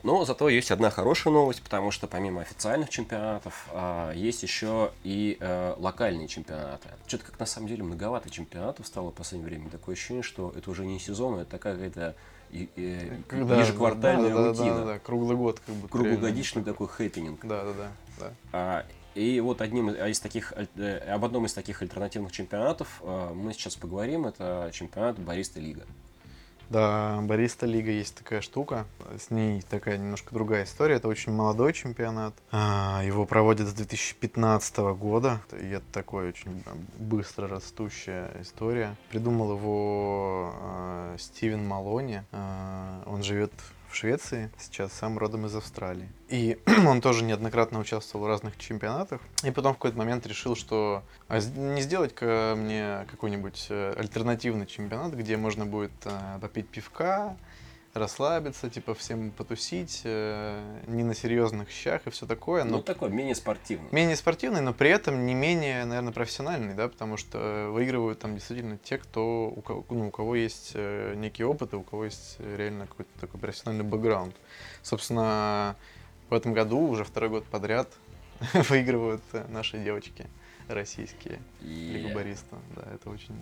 Но 0.02 0.24
зато 0.24 0.48
есть 0.48 0.70
одна 0.70 0.90
хорошая 0.90 1.32
новость, 1.32 1.62
потому 1.62 1.90
что 1.90 2.06
помимо 2.06 2.42
официальных 2.42 2.88
чемпионатов 2.88 3.66
а, 3.72 4.12
есть 4.12 4.42
еще 4.42 4.92
и 5.02 5.36
а, 5.40 5.74
локальные 5.78 6.28
чемпионаты. 6.28 6.88
Что-то 7.06 7.24
как 7.24 7.40
на 7.40 7.46
самом 7.46 7.68
деле 7.68 7.82
многовато 7.82 8.30
чемпионатов 8.30 8.86
стало 8.86 9.10
в 9.10 9.14
последнее 9.14 9.48
время. 9.48 9.70
Такое 9.70 9.94
ощущение, 9.94 10.22
что 10.22 10.52
это 10.56 10.70
уже 10.70 10.86
не 10.86 11.00
сезон, 11.00 11.40
это 11.40 11.58
какая-то 11.58 12.14
и, 12.50 12.68
и, 12.76 13.12
да, 13.30 13.60
ежеквартальная 13.60 14.32
да, 14.32 14.48
рутина. 14.48 14.66
Да, 14.66 14.78
да, 14.78 14.84
да, 14.84 14.98
круглый 14.98 15.36
год 15.36 15.60
как 15.64 15.74
бы. 15.74 15.88
Круглогодичный 15.88 16.62
такой 16.64 16.88
хэппенинг. 16.88 17.44
Да, 17.44 17.64
да, 17.64 17.72
да. 17.72 17.90
да. 18.18 18.32
А, 18.52 18.86
и 19.14 19.40
вот 19.40 19.60
одним 19.60 19.90
из 19.90 20.20
таких, 20.20 20.52
э, 20.76 20.98
об 21.12 21.24
одном 21.24 21.46
из 21.46 21.52
таких 21.52 21.82
альтернативных 21.82 22.32
чемпионатов 22.32 23.00
а, 23.02 23.34
мы 23.34 23.52
сейчас 23.52 23.76
поговорим. 23.76 24.26
Это 24.26 24.70
чемпионат 24.72 25.18
Бариста 25.18 25.60
Лига. 25.60 25.84
Да, 26.70 27.20
Бориста 27.22 27.64
Лига 27.64 27.90
есть 27.90 28.14
такая 28.14 28.42
штука. 28.42 28.86
С 29.18 29.30
ней 29.30 29.62
такая 29.62 29.96
немножко 29.96 30.34
другая 30.34 30.64
история. 30.64 30.96
Это 30.96 31.08
очень 31.08 31.32
молодой 31.32 31.72
чемпионат. 31.72 32.34
А, 32.52 33.02
его 33.04 33.24
проводят 33.24 33.68
с 33.68 33.72
2015 33.72 34.76
года. 34.98 35.40
И 35.52 35.66
это 35.66 35.86
такой 35.92 36.28
очень 36.28 36.62
быстро 36.98 37.48
растущая 37.48 38.30
история. 38.40 38.94
Придумал 39.08 39.56
его 39.56 40.54
э, 40.60 41.16
Стивен 41.18 41.66
Малони. 41.66 42.22
Э, 42.32 43.02
он 43.06 43.22
живет 43.22 43.52
в 43.88 43.96
Швеции, 43.96 44.50
сейчас 44.58 44.92
сам 44.92 45.18
родом 45.18 45.46
из 45.46 45.54
Австралии. 45.54 46.08
И 46.28 46.58
он 46.86 47.00
тоже 47.00 47.24
неоднократно 47.24 47.78
участвовал 47.78 48.26
в 48.26 48.28
разных 48.28 48.58
чемпионатах. 48.58 49.20
И 49.44 49.50
потом 49.50 49.74
в 49.74 49.76
какой-то 49.76 49.98
момент 49.98 50.26
решил, 50.26 50.56
что 50.56 51.02
а 51.28 51.40
не 51.40 51.82
сделать-ка 51.82 52.54
мне 52.56 53.06
какой-нибудь 53.10 53.66
э, 53.70 53.94
альтернативный 53.96 54.66
чемпионат, 54.66 55.14
где 55.14 55.36
можно 55.36 55.66
будет 55.66 55.92
э, 56.04 56.38
попить 56.40 56.68
пивка, 56.68 57.36
расслабиться, 57.98 58.70
типа 58.70 58.94
всем 58.94 59.30
потусить, 59.30 60.02
э, 60.04 60.60
не 60.86 61.02
на 61.04 61.14
серьезных 61.14 61.70
щах 61.70 62.06
и 62.06 62.10
все 62.10 62.26
такое. 62.26 62.64
Но 62.64 62.78
ну, 62.78 62.82
такой 62.82 63.10
менее 63.10 63.34
спортивный. 63.34 63.88
Менее 63.90 64.16
спортивный, 64.16 64.60
но 64.60 64.72
при 64.72 64.90
этом 64.90 65.26
не 65.26 65.34
менее, 65.34 65.84
наверное, 65.84 66.12
профессиональный, 66.12 66.74
да, 66.74 66.88
потому 66.88 67.16
что 67.16 67.70
выигрывают 67.72 68.18
там 68.18 68.34
действительно 68.34 68.78
те, 68.78 68.98
кто, 68.98 69.52
у 69.54 69.60
кого, 69.60 69.84
ну, 69.90 70.08
у 70.08 70.10
кого 70.10 70.34
есть 70.34 70.72
э, 70.74 71.14
некий 71.16 71.44
опыт 71.44 71.72
и 71.72 71.76
у 71.76 71.82
кого 71.82 72.04
есть 72.04 72.36
реально 72.40 72.86
какой-то 72.86 73.10
такой 73.20 73.40
профессиональный 73.40 73.84
бэкграунд. 73.84 74.34
Собственно, 74.82 75.76
в 76.30 76.34
этом 76.34 76.52
году 76.52 76.78
уже 76.80 77.04
второй 77.04 77.30
год 77.30 77.44
подряд 77.44 77.88
выигрывают 78.54 79.22
наши 79.48 79.78
девочки 79.78 80.26
российские 80.68 81.40
yeah. 81.60 82.38
Да, 82.76 82.82
это 82.94 83.10
очень 83.10 83.34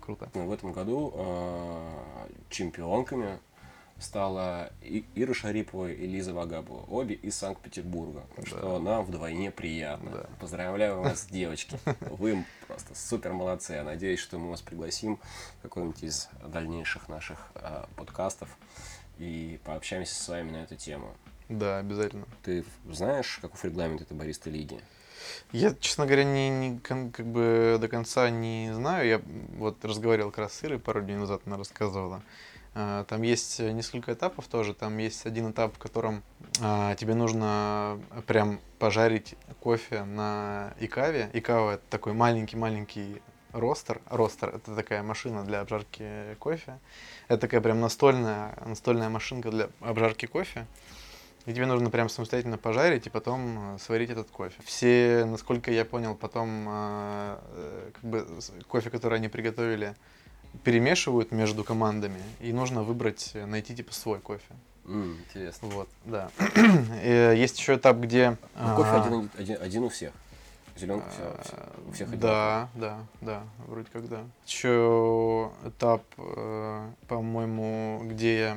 круто. 0.00 0.28
В 0.34 0.52
этом 0.52 0.72
году 0.72 1.12
э, 1.14 2.28
чемпионками 2.50 3.38
стала 3.98 4.72
Ира 4.82 5.34
Шарипова 5.34 5.90
и 5.90 6.06
Лиза 6.06 6.34
Вагабова. 6.34 6.84
Обе 6.88 7.14
из 7.14 7.36
Санкт-Петербурга, 7.36 8.24
да. 8.36 8.46
что 8.46 8.78
нам 8.78 9.04
вдвойне 9.04 9.50
приятно. 9.50 10.10
Да. 10.10 10.26
Поздравляю 10.40 11.00
вас, 11.00 11.26
девочки. 11.30 11.78
Вы 12.00 12.44
просто 12.66 12.94
супер 12.94 13.32
молодцы. 13.32 13.74
Я 13.74 13.84
надеюсь, 13.84 14.20
что 14.20 14.38
мы 14.38 14.50
вас 14.50 14.62
пригласим 14.62 15.18
в 15.58 15.62
какой-нибудь 15.62 16.02
из 16.02 16.28
дальнейших 16.46 17.08
наших 17.08 17.38
э, 17.54 17.84
подкастов 17.96 18.48
и 19.18 19.60
пообщаемся 19.64 20.14
с 20.14 20.28
вами 20.28 20.50
на 20.50 20.56
эту 20.58 20.76
тему. 20.76 21.14
Да, 21.48 21.78
обязательно. 21.78 22.26
Ты 22.42 22.64
знаешь, 22.90 23.38
каков 23.40 23.64
регламент 23.64 24.00
этой 24.00 24.16
бариста 24.16 24.50
лиги? 24.50 24.80
Я, 25.52 25.74
честно 25.74 26.06
говоря, 26.06 26.24
не, 26.24 26.50
не 26.50 26.78
как 26.78 27.10
бы 27.26 27.78
до 27.80 27.88
конца 27.88 28.30
не 28.30 28.72
знаю. 28.74 29.06
Я 29.06 29.22
вот 29.56 29.84
разговаривал 29.84 30.30
как 30.30 30.38
раз 30.38 30.54
с 30.54 30.64
Ирой 30.64 30.78
пару 30.78 31.02
дней 31.02 31.16
назад, 31.16 31.42
она 31.46 31.56
рассказывала. 31.56 32.22
А, 32.74 33.04
там 33.04 33.22
есть 33.22 33.60
несколько 33.60 34.12
этапов 34.12 34.46
тоже. 34.48 34.74
Там 34.74 34.98
есть 34.98 35.26
один 35.26 35.50
этап, 35.50 35.74
в 35.74 35.78
котором 35.78 36.22
а, 36.60 36.94
тебе 36.96 37.14
нужно 37.14 38.00
прям 38.26 38.60
пожарить 38.78 39.36
кофе 39.60 40.04
на 40.04 40.74
икаве. 40.80 41.30
Икава 41.32 41.72
это 41.72 41.82
такой 41.88 42.12
маленький-маленький 42.12 43.22
ростер. 43.52 44.00
Ростер 44.06 44.48
это 44.48 44.74
такая 44.74 45.02
машина 45.02 45.44
для 45.44 45.60
обжарки 45.60 46.34
кофе. 46.38 46.78
Это 47.28 47.42
такая 47.42 47.60
прям 47.60 47.80
настольная, 47.80 48.58
настольная 48.66 49.08
машинка 49.08 49.50
для 49.50 49.68
обжарки 49.80 50.26
кофе. 50.26 50.66
И 51.46 51.52
тебе 51.52 51.66
нужно 51.66 51.90
прям 51.90 52.08
самостоятельно 52.08 52.56
пожарить 52.56 53.06
и 53.06 53.10
потом 53.10 53.76
сварить 53.78 54.10
этот 54.10 54.30
кофе. 54.30 54.54
Все, 54.64 55.26
насколько 55.26 55.70
я 55.70 55.84
понял, 55.84 56.14
потом 56.14 56.66
э, 56.66 57.90
как 57.92 58.02
бы 58.02 58.26
кофе, 58.66 58.88
который 58.88 59.18
они 59.18 59.28
приготовили, 59.28 59.94
перемешивают 60.62 61.32
между 61.32 61.64
командами, 61.64 62.20
и 62.40 62.52
нужно 62.52 62.82
выбрать, 62.82 63.30
э, 63.34 63.46
найти 63.46 63.74
типа 63.74 63.92
свой 63.92 64.20
кофе. 64.20 64.54
Mm, 64.84 65.16
интересно. 65.18 65.68
Вот, 65.68 65.88
да. 66.04 66.30
и, 67.02 67.34
есть 67.36 67.58
еще 67.58 67.76
этап, 67.76 67.96
где... 67.96 68.36
Ну, 68.56 68.76
кофе 68.76 68.90
один, 68.90 69.30
один, 69.36 69.62
один 69.62 69.82
у 69.84 69.88
всех. 69.88 70.12
Зеленка 70.76 71.08
все, 71.10 71.56
у 71.88 71.92
всех 71.92 72.08
один. 72.08 72.20
Да, 72.20 72.68
да, 72.74 72.98
да, 73.20 73.42
вроде 73.68 73.88
как 73.92 74.08
да. 74.08 74.24
Еще 74.44 75.52
этап, 75.64 76.02
э, 76.18 76.90
по-моему, 77.06 78.02
где 78.04 78.56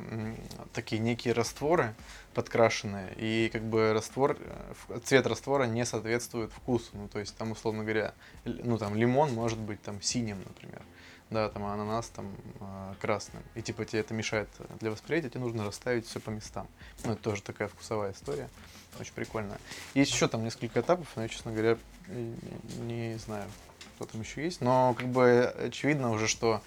такие 0.73 0.99
некие 0.99 1.33
растворы 1.33 1.93
подкрашенные, 2.33 3.13
и 3.17 3.49
как 3.53 3.63
бы 3.63 3.93
раствор, 3.93 4.35
э, 4.39 4.99
цвет 5.03 5.27
раствора 5.27 5.65
не 5.65 5.85
соответствует 5.85 6.51
вкусу. 6.51 6.89
Ну, 6.93 7.07
то 7.07 7.19
есть 7.19 7.35
там, 7.37 7.51
условно 7.51 7.83
говоря, 7.83 8.13
ну 8.45 8.77
там 8.79 8.95
лимон 8.95 9.33
может 9.33 9.59
быть 9.59 9.81
там 9.81 10.01
синим, 10.01 10.39
например 10.45 10.81
да, 11.29 11.49
там 11.49 11.65
ананас 11.65 12.07
там 12.09 12.33
э, 12.59 12.93
красным, 13.01 13.43
и 13.55 13.61
типа 13.61 13.85
тебе 13.85 13.99
это 14.01 14.13
мешает 14.13 14.49
для 14.79 14.91
восприятия, 14.91 15.29
тебе 15.29 15.41
нужно 15.41 15.65
расставить 15.65 16.05
все 16.07 16.19
по 16.19 16.29
местам. 16.29 16.67
Ну, 17.03 17.13
это 17.13 17.21
тоже 17.21 17.41
такая 17.41 17.67
вкусовая 17.67 18.13
история, 18.13 18.49
очень 18.99 19.13
прикольная. 19.13 19.59
Есть 19.93 20.13
еще 20.13 20.27
там 20.27 20.43
несколько 20.43 20.79
этапов, 20.79 21.07
но 21.15 21.23
я, 21.23 21.27
честно 21.27 21.51
говоря, 21.51 21.77
не, 22.07 23.17
знаю, 23.17 23.49
что 23.95 24.05
там 24.05 24.21
еще 24.21 24.43
есть, 24.43 24.61
но 24.61 24.93
как 24.97 25.07
бы 25.07 25.43
очевидно 25.43 26.11
уже, 26.11 26.27
что 26.27 26.61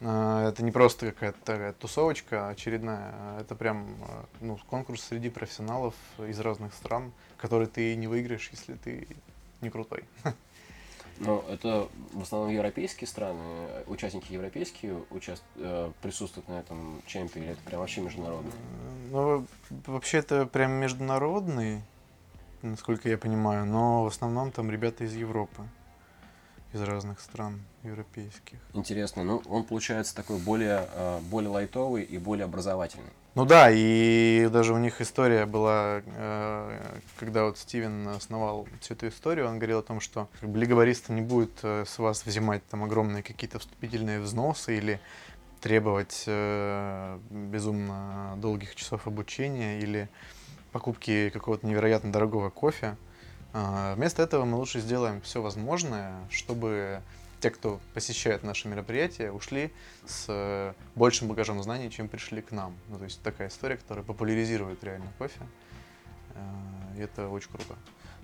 э, 0.00 0.48
это 0.48 0.62
не 0.62 0.70
просто 0.70 1.10
какая-то 1.10 1.38
такая 1.44 1.72
тусовочка 1.72 2.48
очередная, 2.48 3.12
а 3.14 3.40
это 3.40 3.56
прям 3.56 3.96
ну, 4.40 4.58
конкурс 4.68 5.02
среди 5.02 5.28
профессионалов 5.28 5.94
из 6.18 6.38
разных 6.38 6.72
стран, 6.74 7.12
который 7.36 7.66
ты 7.66 7.96
не 7.96 8.06
выиграешь, 8.06 8.48
если 8.52 8.74
ты 8.74 9.08
не 9.60 9.70
крутой. 9.70 10.04
Но 11.20 11.44
это 11.48 11.88
в 12.12 12.22
основном 12.22 12.50
европейские 12.50 13.08
страны, 13.08 13.40
участники 13.86 14.32
европейские 14.32 15.02
участ... 15.10 15.42
Э, 15.56 15.90
присутствуют 16.00 16.48
на 16.48 16.60
этом 16.60 17.02
чемпе, 17.06 17.40
или 17.40 17.50
это 17.50 17.60
прям 17.62 17.80
вообще 17.80 18.00
международный? 18.00 18.52
Ну, 19.10 19.46
вообще 19.86 20.18
это 20.18 20.46
прям 20.46 20.72
международный, 20.72 21.82
насколько 22.62 23.08
я 23.08 23.18
понимаю, 23.18 23.66
но 23.66 24.04
в 24.04 24.06
основном 24.06 24.52
там 24.52 24.70
ребята 24.70 25.04
из 25.04 25.14
Европы, 25.14 25.62
из 26.72 26.82
разных 26.82 27.20
стран 27.20 27.60
европейских. 27.82 28.58
Интересно, 28.74 29.24
ну 29.24 29.42
он 29.48 29.64
получается 29.64 30.14
такой 30.14 30.38
более, 30.38 30.88
э, 30.92 31.20
более 31.30 31.50
лайтовый 31.50 32.04
и 32.04 32.18
более 32.18 32.44
образовательный. 32.44 33.12
Ну 33.34 33.44
да, 33.44 33.68
и 33.70 34.48
даже 34.50 34.72
у 34.72 34.78
них 34.78 35.00
история 35.00 35.46
была, 35.46 36.02
э, 36.04 36.98
когда 37.18 37.44
вот 37.44 37.58
Стивен 37.58 38.08
основал 38.08 38.66
всю 38.80 38.94
эту 38.94 39.08
историю, 39.08 39.46
он 39.46 39.58
говорил 39.58 39.78
о 39.78 39.82
том, 39.82 40.00
что 40.00 40.28
как 40.40 40.48
бы, 40.48 40.58
лиговариста 40.58 41.12
не 41.12 41.20
будет 41.20 41.52
э, 41.62 41.84
с 41.86 41.98
вас 41.98 42.26
взимать 42.26 42.66
там 42.66 42.82
огромные 42.82 43.22
какие-то 43.22 43.58
вступительные 43.60 44.18
взносы 44.18 44.76
или 44.76 45.00
требовать 45.60 46.24
э, 46.26 47.18
безумно 47.30 48.34
долгих 48.38 48.74
часов 48.74 49.06
обучения 49.06 49.78
или 49.78 50.08
покупки 50.72 51.30
какого-то 51.30 51.66
невероятно 51.66 52.10
дорогого 52.10 52.50
кофе. 52.50 52.96
Вместо 53.54 54.22
этого 54.22 54.44
мы 54.44 54.58
лучше 54.58 54.80
сделаем 54.80 55.22
все 55.22 55.40
возможное, 55.40 56.12
чтобы 56.28 57.00
те, 57.40 57.50
кто 57.50 57.80
посещает 57.94 58.42
наши 58.42 58.68
мероприятия, 58.68 59.30
ушли 59.30 59.72
с 60.06 60.26
э, 60.28 60.72
большим 60.94 61.28
багажом 61.28 61.62
знаний, 61.62 61.90
чем 61.90 62.08
пришли 62.08 62.42
к 62.42 62.50
нам. 62.52 62.74
Ну, 62.88 62.98
то 62.98 63.04
есть 63.04 63.22
такая 63.22 63.48
история, 63.48 63.76
которая 63.76 64.04
популяризирует 64.04 64.82
реально 64.84 65.12
кофе. 65.18 65.40
Э, 66.34 66.98
и 66.98 67.00
это 67.00 67.28
очень 67.28 67.50
круто. 67.50 67.74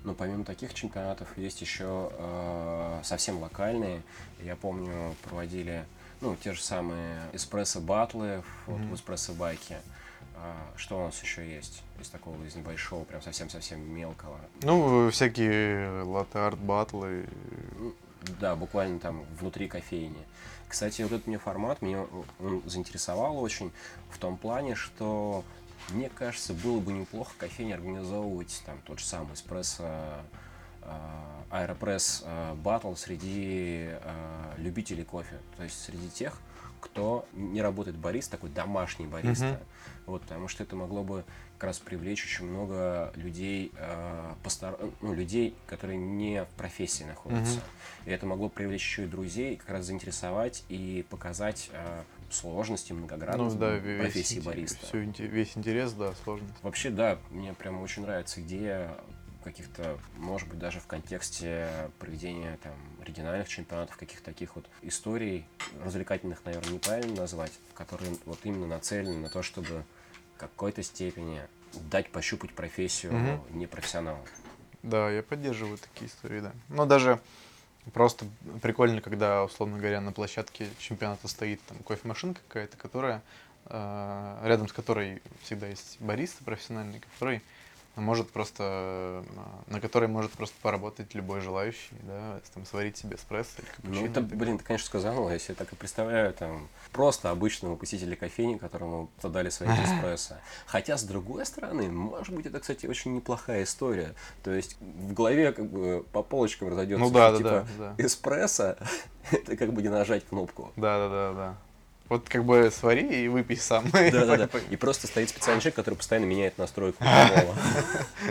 Но 0.03 0.15
помимо 0.15 0.45
таких 0.45 0.75
чемпионатов 0.75 1.29
есть 1.39 1.61
еще 1.61 2.11
э, 2.13 3.01
совсем 3.05 3.39
локальные. 3.39 4.03
Я 4.43 4.57
помню, 4.57 5.15
проводили 5.23 5.85
ну, 6.21 6.37
те 6.37 6.53
же 6.53 6.63
самые 6.63 7.29
эспрессо-батлы 7.33 8.43
вот, 8.67 8.81
mm-hmm. 8.81 8.91
в 8.91 8.95
эспрессо-байке. 8.95 9.79
А, 10.37 10.57
что 10.77 10.99
у 10.99 11.05
нас 11.07 11.23
еще 11.23 11.49
есть 11.49 11.83
из 12.01 12.09
такого, 12.09 12.43
из 12.45 12.55
небольшого, 12.55 13.05
прям 13.05 13.23
совсем-совсем 13.23 13.81
мелкого? 13.95 14.39
Ну, 14.63 15.11
всякие 15.11 16.03
латте-арт 16.03 16.59
батлы. 16.59 17.27
Да, 18.41 18.57
буквально 18.57 18.99
там 18.99 19.25
внутри 19.39 19.69
кофейни. 19.69 20.25
Кстати, 20.69 21.03
вот 21.03 21.13
этот 21.13 21.27
мне 21.27 21.39
формат, 21.39 21.83
меня 21.83 22.07
он 22.41 22.63
заинтересовал 22.67 23.39
очень 23.39 23.71
в 24.11 24.19
том 24.19 24.37
плане, 24.37 24.75
что 24.75 25.45
мне 25.91 26.09
кажется, 26.09 26.55
было 26.55 26.81
бы 26.81 26.93
неплохо 26.93 27.33
кофейне 27.39 27.75
организовывать 27.75 28.63
там 28.65 28.79
тот 28.87 28.99
же 28.99 29.05
самый 29.05 29.35
эспрессо 29.35 29.85
аэропресс 31.51 32.25
батл 32.57 32.95
среди 32.95 33.89
а, 33.91 34.55
любителей 34.59 35.05
кофе, 35.05 35.39
то 35.57 35.63
есть 35.63 35.83
среди 35.83 36.11
тех, 36.11 36.39
кто 36.81 37.27
не 37.33 37.63
работает 37.63 37.97
барист, 37.97 38.31
такой 38.31 38.51
домашний 38.51 39.07
бариста. 39.07 39.47
Uh-huh. 39.47 39.67
Вот, 40.07 40.23
потому 40.23 40.49
что 40.49 40.63
это 40.63 40.77
могло 40.77 41.03
бы 41.03 41.25
раз 41.65 41.79
привлечь 41.79 42.25
очень 42.25 42.47
много 42.47 43.13
людей, 43.17 43.73
э, 43.77 44.35
постар... 44.43 44.79
ну, 45.01 45.15
людей, 45.15 45.55
которые 45.67 45.99
не 45.99 46.45
в 46.45 46.49
профессии 46.57 47.05
находятся. 47.05 47.59
Uh-huh. 47.59 48.09
И 48.09 48.11
это 48.11 48.27
могло 48.27 48.49
привлечь 48.49 48.83
еще 48.83 49.05
и 49.05 49.07
друзей, 49.07 49.57
как 49.57 49.71
раз 49.71 49.87
заинтересовать 49.87 50.65
и 50.69 51.05
показать 51.11 51.71
э, 51.73 52.03
сложности, 52.31 52.93
многогранности 52.93 53.59
ну, 53.59 53.61
да, 53.61 54.03
профессии 54.03 54.37
весь, 54.37 54.45
бариста. 54.45 54.87
Все, 54.87 55.01
весь 55.01 55.57
интерес, 55.57 55.93
да, 55.93 56.13
сложность. 56.25 56.55
Вообще, 56.63 56.91
да, 56.91 57.19
мне 57.31 57.53
прям 57.55 57.81
очень 57.81 58.03
нравится 58.03 58.41
идея 58.41 58.97
каких-то, 59.45 59.99
может 60.17 60.49
быть, 60.49 60.59
даже 60.59 60.81
в 60.81 60.87
контексте 60.87 61.69
проведения 61.99 62.59
там 62.63 62.73
региональных 63.05 63.49
чемпионатов, 63.49 63.97
каких-то 63.97 64.25
таких 64.25 64.57
вот 64.57 64.67
историй, 64.83 65.47
развлекательных, 65.85 66.45
наверное, 66.45 66.73
неправильно 66.73 67.15
назвать, 67.15 67.53
которые 67.75 68.17
вот 68.25 68.39
именно 68.45 68.67
нацелены 68.67 69.19
на 69.19 69.29
то, 69.29 69.43
чтобы 69.43 69.85
какой-то 70.37 70.83
степени 70.83 71.41
дать 71.91 72.11
пощупать 72.11 72.53
профессию 72.53 73.13
угу. 73.15 73.57
непрофессионалам. 73.57 74.21
Да, 74.83 75.11
я 75.11 75.23
поддерживаю 75.23 75.79
такие 75.79 76.09
истории, 76.09 76.41
да. 76.41 76.53
Но 76.69 76.87
даже 76.87 77.21
просто 77.93 78.27
прикольно, 78.63 79.01
когда, 79.01 79.45
условно 79.45 79.79
говоря, 79.79 80.01
на 80.01 80.13
площадке 80.13 80.69
чемпионата 80.79 81.27
стоит 81.29 81.61
там 81.63 81.79
кофемашинка 81.79 82.41
какая-то, 82.49 82.77
которая 82.77 83.23
э, 83.67 84.41
рядом 84.45 84.69
с 84.69 84.73
которой 84.73 85.23
всегда 85.43 85.67
есть 85.69 85.97
бариста 86.01 86.45
профессиональный, 86.45 87.01
который 87.01 87.43
может 87.97 88.31
просто, 88.31 89.25
на 89.69 89.81
которой 89.81 90.07
может 90.07 90.33
просто 90.33 90.55
поработать 90.63 91.15
любой 91.15 91.41
желающий, 91.41 91.95
да, 92.03 92.41
там, 92.53 92.67
сварить 92.67 92.97
себе 92.97 93.17
эспрессо 93.17 93.51
или 93.59 93.95
Ну, 93.95 94.07
это, 94.07 94.21
блин, 94.21 94.59
ты, 94.59 94.65
конечно, 94.65 94.87
сказал, 94.87 95.31
я 95.31 95.39
себе 95.39 95.55
так 95.55 95.73
и 95.73 95.77
представляю, 95.77 96.33
там, 96.33 96.69
просто 96.93 97.31
обычного 97.31 97.77
посетителя 97.77 98.17
кофейни, 98.17 98.59
которому 98.59 99.11
задали 99.23 99.51
свои 99.51 99.69
эспрессо. 99.85 100.35
Хотя, 100.67 100.97
с 100.97 101.05
другой 101.05 101.47
стороны, 101.47 101.89
может 101.91 102.35
быть, 102.35 102.47
это, 102.47 102.61
кстати, 102.61 102.87
очень 102.87 103.15
неплохая 103.15 103.63
история. 103.63 104.15
То 104.43 104.53
есть, 104.53 104.77
в 104.81 105.13
голове, 105.13 105.53
как 105.53 105.67
бы, 105.67 106.05
по 106.13 106.23
полочкам 106.23 106.69
разойдется, 106.69 107.05
ну, 107.05 107.11
да, 107.11 107.35
что, 107.35 107.43
да, 107.43 107.61
типа, 107.61 107.69
да, 107.79 107.95
да. 107.97 108.05
эспрессо, 108.05 108.77
это 109.31 109.57
как 109.57 109.73
бы 109.73 109.83
не 109.83 109.89
нажать 109.89 110.27
кнопку. 110.27 110.73
Да, 110.77 110.99
да, 110.99 111.09
да, 111.09 111.33
да. 111.33 111.57
Вот 112.09 112.29
как 112.29 112.45
бы 112.45 112.71
свари 112.71 113.25
и 113.25 113.29
выпей 113.29 113.57
сам. 113.57 113.91
Да, 113.91 114.27
да, 114.27 114.37
да. 114.37 114.59
И 114.71 114.77
просто 114.77 115.07
стоит 115.07 115.31
специальный 115.31 115.61
человек, 115.61 115.77
который 115.77 115.95
постоянно 115.95 116.27
меняет 116.27 116.59
настройку 116.59 117.03
Да, 117.05 117.55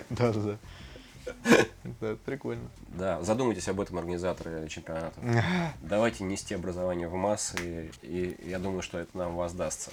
да, 0.09 0.31
да. 0.33 0.57
Да, 1.99 2.07
это 2.07 2.19
прикольно. 2.25 2.69
Да, 2.89 3.21
задумайтесь 3.21 3.67
об 3.67 3.79
этом 3.81 3.97
организаторы 3.97 4.67
чемпионата. 4.69 5.19
Давайте 5.81 6.23
нести 6.23 6.53
образование 6.53 7.07
в 7.07 7.15
массы, 7.15 7.91
и 8.01 8.37
я 8.45 8.59
думаю, 8.59 8.81
что 8.81 8.99
это 8.99 9.17
нам 9.17 9.35
воздастся. 9.35 9.91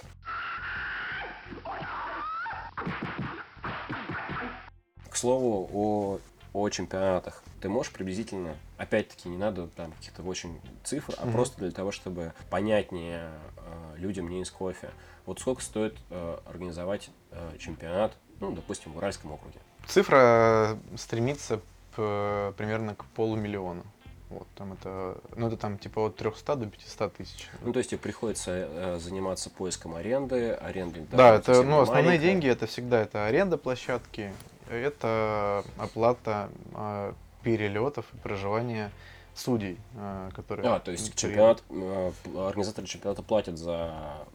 К 5.08 5.16
слову 5.16 5.68
о, 5.72 6.20
о 6.52 6.68
чемпионатах 6.68 7.42
ты 7.60 7.68
можешь 7.68 7.92
приблизительно, 7.92 8.56
опять-таки, 8.80 9.28
не 9.28 9.36
надо 9.36 9.66
там 9.68 9.92
каких-то 9.92 10.22
очень 10.22 10.58
цифр, 10.84 11.14
а 11.18 11.26
mm-hmm. 11.26 11.32
просто 11.32 11.58
для 11.58 11.70
того, 11.70 11.92
чтобы 11.92 12.32
понятнее 12.48 13.28
э, 13.58 13.98
людям 13.98 14.28
не 14.30 14.40
из 14.40 14.50
кофе. 14.50 14.90
Вот 15.26 15.38
сколько 15.38 15.62
стоит 15.62 15.98
э, 16.08 16.38
организовать 16.46 17.10
э, 17.30 17.56
чемпионат, 17.58 18.12
ну, 18.40 18.52
допустим, 18.52 18.92
в 18.92 18.96
Уральском 18.96 19.32
округе? 19.32 19.58
Цифра 19.86 20.78
стремится 20.96 21.60
к, 21.94 22.54
примерно 22.56 22.94
к 22.94 23.04
полумиллиона. 23.04 23.82
Вот, 24.30 24.46
там 24.54 24.72
это, 24.72 25.18
ну, 25.36 25.48
это 25.48 25.58
там 25.58 25.76
типа 25.76 26.06
от 26.06 26.16
300 26.16 26.56
до 26.56 26.66
500 26.66 27.14
тысяч. 27.14 27.50
Ну, 27.62 27.72
то 27.72 27.80
есть 27.80 27.90
тебе 27.90 27.98
приходится 27.98 28.50
э, 28.50 28.98
заниматься 28.98 29.50
поиском 29.50 29.94
аренды, 29.94 30.52
аренды. 30.52 31.06
Да, 31.10 31.16
да 31.16 31.34
это, 31.34 31.62
ну, 31.64 31.80
основные 31.80 32.06
маленькая. 32.06 32.26
деньги 32.26 32.48
это 32.48 32.66
всегда 32.66 33.02
это 33.02 33.26
аренда 33.26 33.58
площадки, 33.58 34.32
это 34.70 35.64
оплата 35.76 36.48
э, 36.74 37.12
перелетов 37.42 38.06
и 38.14 38.16
проживания 38.18 38.90
судей, 39.34 39.78
э, 39.94 40.30
которые... 40.34 40.68
А, 40.68 40.80
то 40.80 40.90
есть 40.90 41.14
чемпионат, 41.14 41.62
э, 41.70 42.12
организаторы 42.36 42.86
чемпионата 42.86 43.22
платят 43.22 43.58
за 43.58 44.26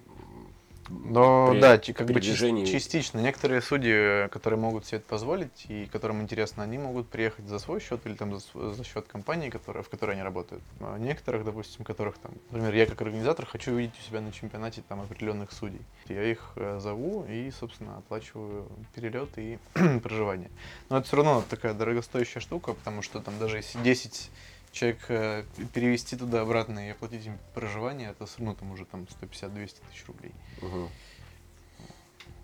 но 0.89 1.52
при, 1.52 1.60
да, 1.60 1.78
как 1.78 2.08
бы 2.08 2.21
частично. 2.21 3.19
Некоторые 3.19 3.62
судьи, 3.62 4.28
которые 4.30 4.60
могут 4.60 4.86
себе 4.86 4.98
это 5.00 5.08
позволить 5.08 5.65
и 5.67 5.88
которым 5.88 6.21
интересно, 6.21 6.63
они 6.63 6.78
могут 6.78 7.10
приехать 7.10 7.48
за 7.48 7.60
свой 7.60 7.80
счет 7.80 8.02
или 8.06 8.13
там 8.13 8.39
за, 8.39 8.74
за 8.74 8.84
счет 8.84 9.08
компании, 9.08 9.50
которая, 9.50 9.84
в 9.84 9.89
которой 9.89 10.12
они 10.12 10.21
работают. 10.21 10.63
А 10.80 10.98
некоторых, 10.98 11.43
допустим, 11.43 11.86
которых 11.86 12.17
там, 12.17 12.34
например, 12.52 12.74
я 12.76 12.86
как 12.86 13.02
организатор 13.02 13.45
хочу 13.45 13.71
увидеть 13.71 13.95
у 14.00 14.08
себя 14.08 14.21
на 14.21 14.32
чемпионате 14.32 14.84
там 14.88 15.02
определенных 15.02 15.52
судей. 15.52 15.82
Я 16.08 16.24
их 16.24 16.52
э, 16.56 16.80
зову 16.80 17.26
и, 17.30 17.52
собственно, 17.52 17.98
оплачиваю 17.98 18.67
перелет 18.93 19.30
и 19.38 19.58
проживание. 20.04 20.50
Но 20.89 20.98
это 20.98 21.08
все 21.08 21.17
равно 21.17 21.43
такая 21.50 21.74
дорогостоящая 21.74 22.41
штука, 22.41 22.74
потому 22.74 23.02
что 23.02 23.19
там 23.19 23.38
даже 23.39 23.58
если 23.58 23.80
10 23.80 24.30
человек 24.75 24.99
э, 25.07 25.43
перевести 25.73 26.17
туда-обратно 26.17 26.85
и 26.85 26.91
оплатить 26.91 27.25
им 27.25 27.39
проживание, 27.53 28.09
это 28.09 28.25
все 28.25 28.39
равно 28.39 28.55
там 28.55 28.71
уже 28.71 28.85
там 28.85 29.07
150-200 29.21 29.75
тысяч 29.89 30.05
рублей. 30.05 30.33
Угу. 30.61 30.89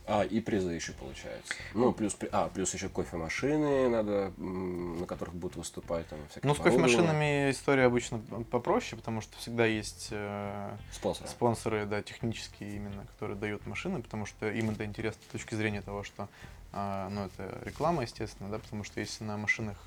А, 0.08 0.24
и 0.24 0.40
призы 0.40 0.72
еще 0.72 0.94
получается. 0.94 1.54
Ну, 1.74 1.92
плюс, 1.94 2.18
а, 2.32 2.50
плюс 2.50 2.74
еще 2.74 2.90
кофемашины 2.90 3.90
надо, 3.90 4.34
на 4.38 5.06
которых 5.06 5.36
будут 5.36 5.58
выступать. 5.58 6.08
Там, 6.08 6.20
ну, 6.42 6.56
с 6.56 6.60
кофемашинами 6.60 7.52
история 7.52 7.86
обычно 7.86 8.20
попроще, 8.50 8.98
потому 8.98 9.22
что 9.22 9.38
всегда 9.38 9.66
есть 9.66 10.08
э, 10.12 10.76
спонсоры. 10.92 11.30
спонсоры, 11.30 11.86
да, 11.86 12.02
технические 12.02 12.78
именно, 12.78 13.06
которые 13.06 13.38
дают 13.38 13.66
машины, 13.68 14.02
потому 14.02 14.26
что 14.26 14.50
им 14.50 14.72
это 14.72 14.86
интересно 14.86 15.22
с 15.30 15.32
точки 15.34 15.54
зрения 15.56 15.82
того, 15.82 16.04
что, 16.04 16.30
э, 16.72 17.08
ну, 17.12 17.26
это 17.26 17.60
реклама, 17.64 18.02
естественно, 18.02 18.50
да, 18.50 18.58
потому 18.58 18.84
что 18.84 19.00
если 19.02 19.24
на 19.24 19.38
машинах 19.38 19.78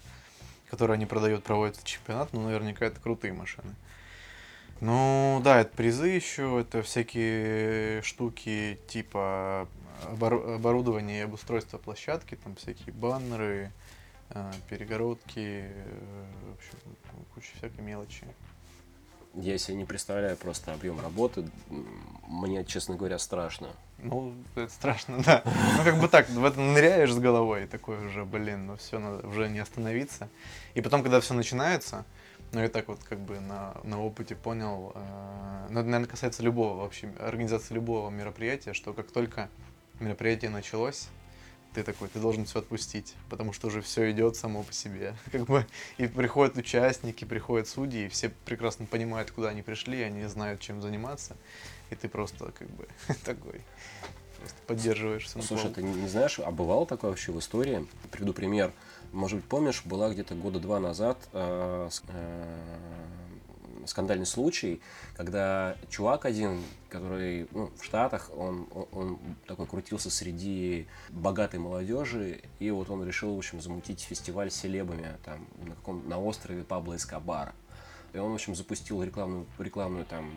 которые 0.75 0.97
они 0.97 1.07
продают, 1.07 1.45
проводится 1.45 1.87
чемпионат, 1.87 2.33
ну, 2.33 2.43
наверняка 2.43 2.87
это 2.87 3.01
крутые 3.01 3.33
машины. 3.33 3.73
Ну, 4.81 5.41
да, 5.45 5.61
это 5.61 5.75
призы 5.77 6.09
еще, 6.09 6.61
это 6.61 6.83
всякие 6.83 8.03
штуки 8.03 8.81
типа 8.89 9.69
оборудования 10.11 11.21
и 11.21 11.23
обустройства 11.23 11.79
площадки, 11.79 12.35
там 12.35 12.57
всякие 12.57 12.93
баннеры, 12.93 13.71
э, 14.31 14.53
перегородки, 14.69 15.69
э, 15.69 16.25
в 16.51 16.59
общем, 16.59 17.25
куча 17.35 17.51
всякой 17.57 17.83
мелочи. 17.83 18.27
Я 19.37 19.59
себе 19.59 19.77
не 19.77 19.85
представляю 19.85 20.37
просто 20.37 20.73
объем 20.73 21.01
работы. 21.01 21.49
Мне, 22.29 22.65
честно 22.65 22.95
говоря, 22.95 23.19
страшно. 23.19 23.69
Ну, 23.99 24.35
это 24.55 24.71
страшно, 24.71 25.23
да. 25.25 25.43
Ну, 25.45 25.85
как 25.85 25.99
бы 25.99 26.09
так, 26.09 26.29
в 26.29 26.45
это 26.45 26.61
ныряешь 26.61 27.13
с 27.13 27.19
головой, 27.19 27.65
и 27.65 27.67
такой 27.67 28.05
уже, 28.07 28.25
блин, 28.25 28.67
ну 28.67 28.77
все, 28.77 28.99
надо 28.99 29.27
уже 29.27 29.49
не 29.49 29.59
остановиться. 29.59 30.29
И 30.75 30.81
потом, 30.81 31.03
когда 31.03 31.21
все 31.21 31.35
начинается, 31.35 32.05
ну, 32.53 32.61
я 32.61 32.69
так 32.69 32.87
вот 32.89 33.03
как 33.03 33.19
бы 33.19 33.41
на, 33.41 33.75
на 33.83 34.01
опыте 34.01 34.37
понял, 34.37 34.93
э, 34.95 35.67
ну, 35.71 35.81
это, 35.81 35.89
наверное, 35.89 36.09
касается 36.09 36.43
любого 36.43 36.83
вообще, 36.83 37.09
организации 37.19 37.75
любого 37.75 38.11
мероприятия, 38.11 38.75
что 38.75 38.93
как 38.93 39.11
только 39.11 39.49
мероприятие 39.99 40.51
началось, 40.51 41.09
ты 41.75 41.83
такой, 41.83 42.09
ты 42.09 42.21
должен 42.21 42.45
все 42.45 42.61
отпустить, 42.61 43.15
потому 43.29 43.53
что 43.53 43.67
уже 43.67 43.83
все 43.83 44.11
идет 44.11 44.37
само 44.37 44.63
по 44.63 44.73
себе. 44.73 45.17
Как 45.33 45.45
бы, 45.45 45.67
и 45.99 46.07
приходят 46.07 46.57
участники, 46.57 47.25
приходят 47.25 47.69
судьи, 47.69 48.07
и 48.07 48.09
все 48.09 48.31
прекрасно 48.45 48.87
понимают, 48.87 49.31
куда 49.31 49.49
они 49.49 49.63
пришли, 49.63 50.03
они 50.03 50.25
знают, 50.27 50.61
чем 50.61 50.81
заниматься, 50.81 51.37
и 51.91 51.95
ты 51.97 52.09
просто 52.09 52.53
как 52.53 52.71
бы 52.71 52.87
такой 53.25 53.61
просто 54.39 54.57
поддерживаешь. 54.67 55.29
Слушай, 55.29 55.71
ты 55.71 55.83
не 55.83 56.09
знаешь, 56.09 56.39
а 56.39 56.51
бывало 56.51 56.87
такое 56.87 57.11
вообще 57.11 57.33
в 57.33 57.39
истории? 57.39 57.87
Приведу 58.11 58.33
пример. 58.33 58.73
Может 59.13 59.39
быть, 59.39 59.49
помнишь, 59.49 59.83
была 59.85 60.11
где-то 60.11 60.35
года 60.35 60.59
два 60.59 60.81
назад 60.81 61.19
э, 61.33 61.89
э, 62.09 62.59
скандальный 63.87 64.27
случай, 64.27 64.81
когда 65.17 65.77
чувак 65.89 66.25
один, 66.25 66.63
который 66.89 67.49
ну, 67.53 67.71
в 67.77 67.85
Штатах, 67.85 68.31
он, 68.37 68.67
он, 68.73 68.87
он 68.93 69.19
такой 69.47 69.67
крутился 69.67 70.11
среди 70.11 70.87
богатой 71.11 71.61
молодежи, 71.61 72.43
и 72.59 72.71
вот 72.71 72.91
он 72.91 73.05
решил, 73.05 73.35
в 73.35 73.39
общем, 73.39 73.61
замутить 73.61 74.01
фестиваль 74.01 74.51
с 74.51 74.57
селебами 74.57 75.17
там, 75.25 75.47
на, 75.59 75.75
каком, 75.75 76.09
на 76.09 76.21
острове 76.21 76.65
Пабло 76.65 76.97
Эскобара. 76.97 77.55
И 78.13 78.19
он, 78.19 78.31
в 78.31 78.35
общем, 78.35 78.55
запустил 78.55 79.03
рекламную, 79.03 79.47
рекламную 79.59 80.05
там 80.05 80.31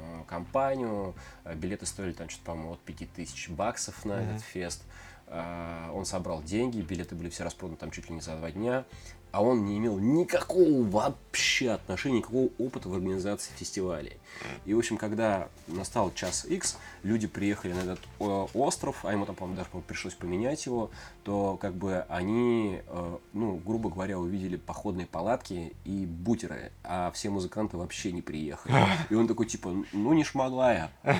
э, 0.00 0.22
кампанию. 0.26 1.14
Э, 1.44 1.54
билеты 1.54 1.86
стоили 1.86 2.12
там 2.12 2.28
что-то, 2.28 2.44
по-моему, 2.44 2.72
от 2.74 2.80
5000 2.80 3.48
баксов 3.48 4.04
на 4.04 4.12
mm-hmm. 4.12 4.30
этот 4.30 4.42
фест. 4.42 4.82
Э, 5.28 5.90
он 5.94 6.04
собрал 6.04 6.42
деньги, 6.42 6.82
билеты 6.82 7.14
были 7.14 7.30
все 7.30 7.44
распроданы 7.44 7.78
там 7.78 7.90
чуть 7.90 8.10
ли 8.10 8.14
не 8.14 8.20
за 8.20 8.36
два 8.36 8.50
дня 8.50 8.84
а 9.32 9.42
он 9.42 9.64
не 9.64 9.78
имел 9.78 9.98
никакого 9.98 10.82
вообще 10.82 11.70
отношения, 11.70 12.18
никакого 12.18 12.50
опыта 12.58 12.88
в 12.88 12.94
организации 12.94 13.50
фестивалей. 13.56 14.18
И, 14.66 14.74
в 14.74 14.78
общем, 14.78 14.98
когда 14.98 15.48
настал 15.66 16.12
час 16.12 16.44
X, 16.44 16.78
люди 17.02 17.26
приехали 17.26 17.72
на 17.72 17.80
этот 17.80 18.00
остров, 18.54 19.04
а 19.04 19.12
ему 19.12 19.26
там, 19.26 19.34
по-моему, 19.34 19.56
даже 19.56 19.84
пришлось 19.86 20.14
поменять 20.14 20.64
его, 20.66 20.90
то 21.24 21.56
как 21.60 21.74
бы 21.74 22.04
они, 22.08 22.80
э, 22.86 23.18
ну, 23.32 23.56
грубо 23.64 23.90
говоря, 23.90 24.18
увидели 24.18 24.56
походные 24.56 25.06
палатки 25.06 25.74
и 25.84 26.06
бутеры, 26.06 26.72
а 26.84 27.10
все 27.12 27.30
музыканты 27.30 27.76
вообще 27.76 28.12
не 28.12 28.22
приехали. 28.22 28.74
И 29.10 29.14
он 29.14 29.28
такой, 29.28 29.46
типа, 29.46 29.74
ну 29.92 30.12
не 30.12 30.24
шмогла 30.24 30.72
я. 30.72 30.90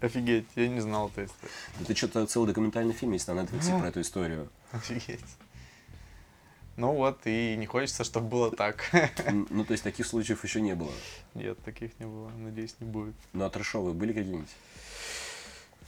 Офигеть, 0.00 0.46
я 0.54 0.68
не 0.68 0.80
знал 0.80 1.08
этой 1.08 1.26
истории. 1.26 1.52
Это 1.80 1.96
что-то 1.96 2.26
целый 2.26 2.46
документальный 2.46 2.92
фильм 2.92 3.12
есть 3.12 3.26
на 3.28 3.32
Netflix 3.32 3.78
про 3.78 3.88
эту 3.88 4.00
историю. 4.00 4.48
Офигеть. 4.72 5.24
Ну 6.78 6.92
вот, 6.92 7.18
и 7.24 7.56
не 7.56 7.66
хочется, 7.66 8.04
чтобы 8.04 8.28
было 8.28 8.50
так. 8.52 8.88
Ну, 9.50 9.64
то 9.64 9.72
есть 9.72 9.82
таких 9.82 10.06
случаев 10.06 10.44
еще 10.44 10.60
не 10.60 10.76
было? 10.76 10.92
Нет, 11.34 11.58
таких 11.64 11.98
не 11.98 12.06
было. 12.06 12.30
Надеюсь, 12.30 12.76
не 12.78 12.86
будет. 12.86 13.16
Ну, 13.32 13.44
а 13.44 13.50
трэшовые 13.50 13.94
были 13.94 14.12
какие-нибудь? 14.12 14.48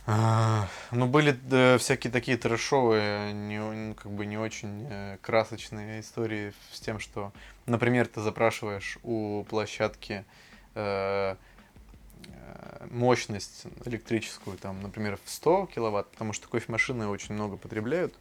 А, 0.07 0.68
ну, 0.90 1.07
были 1.07 1.31
да, 1.31 1.79
всякие 1.79 2.12
такие 2.12 2.37
трэшовые, 2.37 3.33
не, 3.33 3.94
как 3.94 4.11
бы 4.11 4.26
не 4.26 4.37
очень 4.37 4.88
э, 4.90 5.18
красочные 5.22 6.00
истории 6.00 6.53
с 6.72 6.81
тем, 6.81 6.98
что, 6.98 7.31
например, 7.66 8.09
ты 8.09 8.20
запрашиваешь 8.20 8.98
у 9.05 9.44
площадки 9.44 10.24
э, 10.74 11.37
э 12.26 12.87
мощность 12.90 13.66
электрическую, 13.85 14.59
там, 14.59 14.83
например, 14.83 15.20
в 15.24 15.31
100 15.31 15.66
киловатт, 15.66 16.11
потому 16.11 16.33
что 16.33 16.48
кофемашины 16.48 17.07
очень 17.07 17.35
много 17.37 17.57
потребляют, 17.57 18.12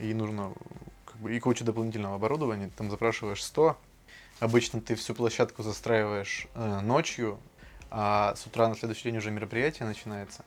и 0.00 0.12
нужно 0.12 0.52
и 1.28 1.38
куча 1.40 1.64
дополнительного 1.64 2.16
оборудования. 2.16 2.70
Там 2.76 2.90
запрашиваешь 2.90 3.42
100. 3.42 3.76
Обычно 4.40 4.80
ты 4.80 4.94
всю 4.94 5.14
площадку 5.14 5.62
застраиваешь 5.62 6.48
э, 6.54 6.80
ночью, 6.80 7.38
а 7.90 8.34
с 8.36 8.46
утра 8.46 8.68
на 8.68 8.74
следующий 8.74 9.04
день 9.04 9.18
уже 9.18 9.30
мероприятие 9.30 9.86
начинается. 9.86 10.44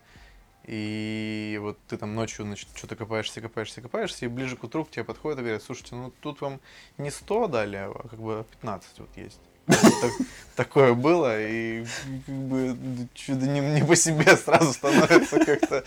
И 0.66 1.58
вот 1.62 1.78
ты 1.88 1.96
там 1.96 2.14
ночью, 2.14 2.46
что-то 2.76 2.98
копаешься, 2.98 3.40
копаешься, 3.40 3.82
копаешься, 3.82 4.26
и 4.26 4.28
ближе 4.28 4.58
к 4.58 4.64
утру 4.66 4.84
к 4.84 4.92
тебе 4.92 5.06
подходят 5.06 5.40
и 5.40 5.42
говорят, 5.42 5.64
слушайте, 5.64 5.96
ну 5.96 6.12
тут 6.20 6.42
вам 6.42 6.60
не 6.98 7.10
100 7.10 7.48
дали, 7.48 7.78
а 7.78 8.08
как 8.10 8.20
бы 8.20 8.46
15 8.52 9.00
вот 9.00 9.10
есть. 9.16 9.40
Так, 9.66 10.12
такое 10.56 10.94
было, 10.94 11.38
и 11.40 11.86
как 12.26 12.36
бы 12.36 12.78
чудо 13.14 13.48
не 13.48 13.84
по 13.86 13.96
себе 13.96 14.36
сразу 14.38 14.74
становится 14.74 15.44
как-то 15.44 15.84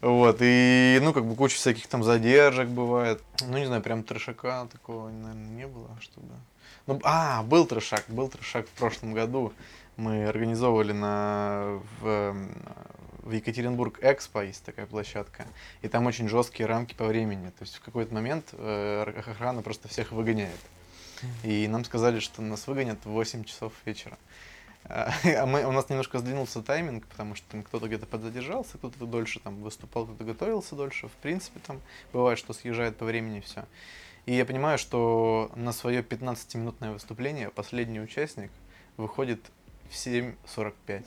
вот, 0.00 0.38
и, 0.40 0.98
ну, 1.02 1.12
как 1.12 1.26
бы 1.26 1.34
куча 1.34 1.56
всяких 1.56 1.86
там 1.86 2.02
задержек 2.02 2.68
бывает. 2.68 3.22
Ну, 3.46 3.58
не 3.58 3.66
знаю, 3.66 3.82
прям 3.82 4.02
трешака 4.02 4.66
такого, 4.66 5.10
наверное, 5.10 5.50
не 5.50 5.66
было, 5.66 5.90
чтобы... 6.00 6.28
Ну, 6.86 6.98
а, 7.04 7.42
был 7.42 7.66
трешак, 7.66 8.04
был 8.08 8.28
трешак 8.28 8.66
в 8.66 8.70
прошлом 8.70 9.12
году. 9.12 9.52
Мы 9.96 10.26
организовывали 10.26 10.92
на, 10.92 11.80
в, 12.00 12.34
в 13.18 13.32
Екатеринбург 13.32 13.98
Экспо, 14.00 14.42
есть 14.42 14.64
такая 14.64 14.86
площадка, 14.86 15.46
и 15.82 15.88
там 15.88 16.06
очень 16.06 16.28
жесткие 16.28 16.66
рамки 16.66 16.94
по 16.94 17.04
времени. 17.04 17.50
То 17.50 17.62
есть 17.62 17.76
в 17.76 17.80
какой-то 17.82 18.14
момент 18.14 18.46
э, 18.52 19.22
охрана 19.26 19.60
просто 19.60 19.88
всех 19.88 20.12
выгоняет. 20.12 20.60
И 21.42 21.68
нам 21.68 21.84
сказали, 21.84 22.18
что 22.20 22.40
нас 22.40 22.66
выгонят 22.66 23.04
в 23.04 23.10
8 23.10 23.44
часов 23.44 23.74
вечера. 23.84 24.16
Мы, 24.88 25.64
у 25.66 25.72
нас 25.72 25.88
немножко 25.88 26.18
сдвинулся 26.18 26.62
тайминг, 26.62 27.06
потому 27.06 27.34
что 27.34 27.46
там 27.50 27.62
кто-то 27.62 27.86
где-то 27.86 28.06
подзадержался, 28.06 28.78
кто-то 28.78 29.06
дольше 29.06 29.40
там 29.40 29.62
выступал, 29.62 30.06
кто-то 30.06 30.24
готовился 30.24 30.74
дольше. 30.74 31.08
В 31.08 31.12
принципе, 31.12 31.60
там 31.60 31.80
бывает, 32.12 32.38
что 32.38 32.52
съезжает 32.52 32.96
по 32.96 33.04
времени 33.04 33.40
все. 33.40 33.66
И 34.26 34.34
я 34.34 34.44
понимаю, 34.44 34.78
что 34.78 35.50
на 35.54 35.72
свое 35.72 36.02
15-минутное 36.02 36.92
выступление 36.92 37.50
последний 37.50 38.00
участник 38.00 38.50
выходит 38.96 39.40
в 39.90 39.94
7.45. 39.94 41.04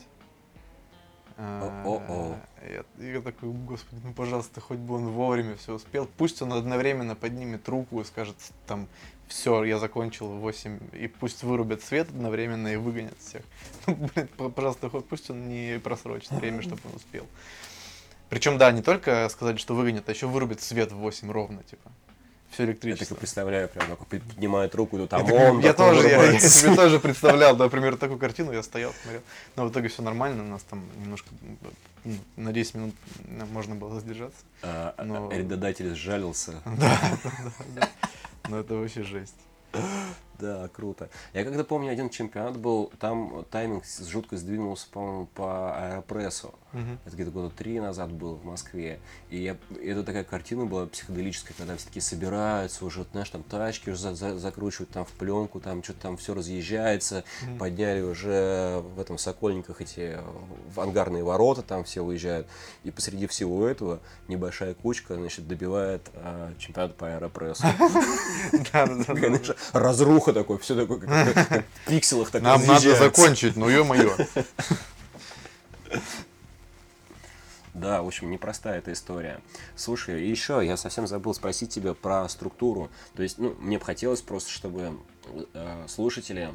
О-о-о. 1.36 2.36
Я, 2.62 2.84
я 3.04 3.20
такой, 3.20 3.50
господи, 3.50 4.00
ну 4.04 4.12
пожалуйста, 4.12 4.60
хоть 4.60 4.78
бы 4.78 4.94
он 4.94 5.08
вовремя 5.08 5.56
все 5.56 5.74
успел. 5.74 6.08
Пусть 6.16 6.40
он 6.42 6.52
одновременно 6.52 7.16
поднимет 7.16 7.68
руку 7.68 8.00
и 8.00 8.04
скажет 8.04 8.36
там 8.66 8.88
все, 9.28 9.64
я 9.64 9.78
закончил 9.78 10.26
в 10.28 10.40
8, 10.40 10.78
и 10.92 11.08
пусть 11.08 11.42
вырубят 11.42 11.82
свет 11.82 12.08
одновременно 12.08 12.68
и 12.68 12.76
выгонят 12.76 13.16
всех. 13.18 13.42
Ну, 13.86 13.94
блин, 14.14 14.28
пожалуйста, 14.54 14.90
хоть 14.90 15.06
пусть 15.06 15.30
он 15.30 15.48
не 15.48 15.78
просрочит 15.78 16.30
время, 16.30 16.62
чтобы 16.62 16.80
он 16.84 16.96
успел. 16.96 17.26
Причем, 18.28 18.58
да, 18.58 18.72
не 18.72 18.82
только 18.82 19.28
сказали, 19.28 19.56
что 19.56 19.74
выгонят, 19.74 20.08
а 20.08 20.12
еще 20.12 20.26
вырубят 20.26 20.60
свет 20.60 20.92
в 20.92 20.96
8 20.96 21.30
ровно, 21.30 21.62
типа. 21.62 21.90
Все 22.50 22.64
электричество. 22.64 23.04
Я 23.04 23.08
так 23.08 23.16
и 23.16 23.20
представляю, 23.20 23.68
прям 23.68 23.88
как 23.88 24.06
поднимает 24.06 24.74
руку, 24.76 24.96
тут 24.96 25.10
там 25.10 25.30
он. 25.32 25.58
Я 25.58 25.74
тоже, 25.74 26.08
я, 26.08 26.24
я 26.24 26.38
себе 26.38 26.76
тоже 26.76 27.00
представлял, 27.00 27.56
например, 27.56 27.96
такую 27.96 28.18
картину, 28.18 28.52
я 28.52 28.62
стоял, 28.62 28.92
смотрел. 29.02 29.22
Но 29.56 29.66
в 29.66 29.72
итоге 29.72 29.88
все 29.88 30.02
нормально, 30.02 30.44
у 30.44 30.46
нас 30.46 30.62
там 30.62 30.84
немножко 31.00 31.28
ну, 32.04 32.14
на 32.36 32.52
10 32.52 32.74
минут 32.74 32.94
можно 33.50 33.74
было 33.74 33.98
задержаться. 33.98 34.38
А, 34.62 34.94
а 34.96 35.04
но... 35.04 35.30
Арендодатель 35.30 35.94
сжалился. 35.94 36.62
Да, 36.64 37.00
да, 37.24 37.30
да. 37.74 37.88
Ну 38.48 38.58
это 38.58 38.74
вообще 38.74 39.02
жесть. 39.02 39.36
Да, 40.38 40.68
круто. 40.68 41.08
Я 41.32 41.44
когда 41.44 41.64
помню, 41.64 41.90
один 41.90 42.10
чемпионат 42.10 42.56
был, 42.56 42.92
там 42.98 43.44
тайминг 43.50 43.84
жутко 43.86 44.36
сдвинулся, 44.36 44.86
по-моему, 44.90 45.26
по 45.26 45.76
аэропрессу. 45.76 46.54
Угу. 46.72 46.98
Это 47.04 47.14
где-то 47.14 47.30
года 47.30 47.50
три 47.50 47.78
назад 47.78 48.10
было 48.12 48.34
в 48.34 48.44
Москве. 48.44 48.98
И 49.30 49.38
я, 49.38 49.56
это 49.80 50.02
такая 50.02 50.24
картина 50.24 50.66
была 50.66 50.86
психоделическая, 50.86 51.54
когда 51.56 51.76
все 51.76 51.86
таки 51.86 52.00
собираются 52.00 52.84
уже, 52.84 53.06
знаешь, 53.12 53.30
там 53.30 53.44
тачки 53.44 53.90
уже 53.90 53.98
за, 54.00 54.14
за, 54.14 54.38
закручивают 54.38 54.90
там 54.90 55.04
в 55.04 55.12
пленку, 55.12 55.60
там 55.60 55.84
что-то 55.84 56.00
там 56.00 56.16
все 56.16 56.34
разъезжается, 56.34 57.22
угу. 57.46 57.58
подняли 57.58 58.00
уже 58.00 58.82
в 58.96 59.00
этом 59.00 59.18
Сокольниках 59.18 59.80
эти 59.80 60.18
в 60.74 60.80
ангарные 60.80 61.22
ворота, 61.22 61.62
там 61.62 61.84
все 61.84 62.02
уезжают. 62.02 62.48
И 62.82 62.90
посреди 62.90 63.28
всего 63.28 63.68
этого 63.68 64.00
небольшая 64.26 64.74
кучка, 64.74 65.14
значит, 65.14 65.46
добивает 65.46 66.10
а, 66.14 66.52
чемпионат 66.58 66.96
по 66.96 67.14
аэропрессу. 67.14 67.64
Да, 68.72 68.86
Разруха 70.24 70.32
такой, 70.32 70.58
все 70.58 70.74
такое, 70.74 70.98
как 70.98 71.64
в 71.86 71.88
пикселах 71.88 72.30
так 72.30 72.42
Нам 72.42 72.64
надо 72.66 72.96
закончить, 72.96 73.56
ну 73.56 73.68
ё-моё. 73.68 74.16
Да, 77.74 78.02
в 78.02 78.06
общем, 78.06 78.30
непростая 78.30 78.78
эта 78.78 78.92
история. 78.92 79.40
Слушай, 79.74 80.24
еще 80.24 80.62
я 80.64 80.76
совсем 80.76 81.08
забыл 81.08 81.34
спросить 81.34 81.70
тебя 81.70 81.92
про 81.92 82.28
структуру. 82.28 82.88
То 83.16 83.24
есть, 83.24 83.38
ну, 83.38 83.56
мне 83.58 83.78
бы 83.78 83.84
хотелось 83.84 84.22
просто, 84.22 84.50
чтобы 84.50 84.96
э, 85.54 85.84
слушатели 85.88 86.50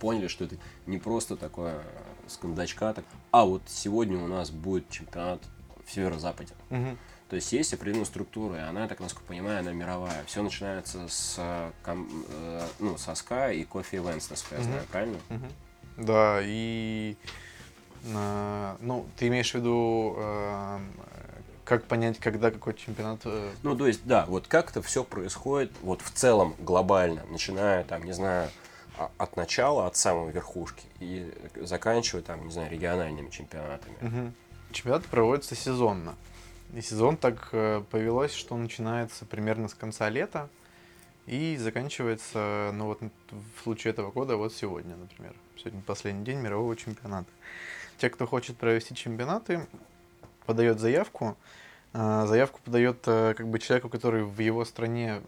поняли, 0.00 0.26
что 0.26 0.44
это 0.44 0.56
не 0.86 0.98
просто 0.98 1.36
такое 1.36 1.82
с 2.26 2.36
кондачка, 2.36 2.92
так, 2.92 3.04
а 3.30 3.44
вот 3.44 3.62
сегодня 3.68 4.18
у 4.18 4.26
нас 4.26 4.50
будет 4.50 4.90
чемпионат 4.90 5.40
в 5.86 5.92
северо-западе. 5.92 6.52
Угу. 6.70 6.96
То 7.28 7.36
есть 7.36 7.52
есть 7.52 7.74
определенная 7.74 8.04
структура, 8.04 8.56
и 8.56 8.60
она, 8.60 8.86
так 8.86 9.00
насколько 9.00 9.26
понимаю, 9.26 9.60
она 9.60 9.72
мировая. 9.72 10.24
Все 10.26 10.42
начинается 10.42 11.08
с, 11.08 11.34
э, 11.38 11.70
ну, 12.78 12.96
со 12.98 13.12
Sky 13.12 13.56
и 13.56 13.64
Coffee 13.64 14.00
Events, 14.02 14.26
насколько 14.30 14.56
я 14.56 14.62
знаю, 14.62 14.82
правильно? 14.90 15.18
Да, 15.96 16.40
и 16.42 17.16
э, 18.04 18.76
ну, 18.80 19.06
ты 19.16 19.26
имеешь 19.26 19.50
в 19.50 19.54
виду, 19.56 20.14
э, 20.18 20.78
как 21.64 21.84
понять, 21.84 22.18
когда 22.20 22.52
какой 22.52 22.74
чемпионат? 22.74 23.26
Ну, 23.62 23.76
то 23.76 23.88
есть, 23.88 24.02
да, 24.04 24.24
вот 24.26 24.46
как 24.46 24.70
это 24.70 24.80
все 24.82 25.02
происходит, 25.02 25.72
вот 25.82 26.02
в 26.02 26.12
целом 26.12 26.54
глобально, 26.60 27.22
начиная 27.28 27.82
там, 27.82 28.04
не 28.04 28.12
знаю, 28.12 28.50
а, 28.98 29.10
от 29.18 29.36
начала, 29.36 29.86
от 29.86 29.96
самой 29.96 30.32
верхушки 30.32 30.84
и 31.00 31.30
заканчивая 31.60 32.22
там, 32.22 32.46
не 32.46 32.52
знаю, 32.52 32.70
региональными 32.70 33.30
чемпионатами. 33.30 33.96
Угу. 34.00 34.32
Чемпионат 34.72 35.04
проводится 35.06 35.54
сезонно. 35.54 36.14
И 36.74 36.80
сезон 36.80 37.16
так 37.16 37.48
э, 37.52 37.82
повелось, 37.90 38.32
что 38.32 38.56
начинается 38.56 39.24
примерно 39.24 39.68
с 39.68 39.74
конца 39.74 40.08
лета 40.08 40.48
и 41.26 41.56
заканчивается, 41.56 42.70
ну 42.74 42.86
вот 42.86 43.00
в 43.00 43.62
случае 43.62 43.92
этого 43.92 44.10
года, 44.10 44.36
вот 44.36 44.52
сегодня, 44.52 44.96
например. 44.96 45.34
Сегодня 45.56 45.80
последний 45.82 46.24
день 46.24 46.38
мирового 46.38 46.76
чемпионата. 46.76 47.30
Те, 47.98 48.10
кто 48.10 48.26
хочет 48.26 48.56
провести 48.56 48.94
чемпионаты, 48.94 49.66
подает 50.44 50.80
заявку. 50.80 51.36
А, 51.92 52.26
заявку 52.26 52.60
подает 52.64 52.98
э, 53.06 53.34
как 53.34 53.48
бы 53.48 53.58
человеку, 53.58 53.88
который 53.88 54.24
в 54.24 54.38
его 54.40 54.64
стране 54.64 55.20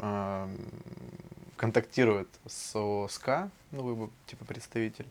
контактирует 1.56 2.28
с 2.46 2.76
ОСК, 2.76 3.50
ну, 3.72 4.10
типа 4.26 4.44
представитель, 4.44 5.06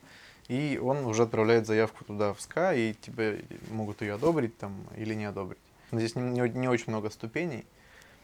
и 0.47 0.79
он 0.81 1.05
уже 1.05 1.23
отправляет 1.23 1.67
заявку 1.67 2.05
туда 2.05 2.33
в 2.33 2.41
СКА, 2.41 2.73
и 2.73 2.93
тебе 2.93 3.43
могут 3.69 4.01
ее 4.01 4.13
одобрить 4.13 4.57
там 4.57 4.73
или 4.95 5.13
не 5.13 5.25
одобрить. 5.25 5.59
Здесь 5.91 6.15
не, 6.15 6.21
не, 6.21 6.49
не 6.49 6.67
очень 6.67 6.89
много 6.89 7.09
ступеней. 7.09 7.65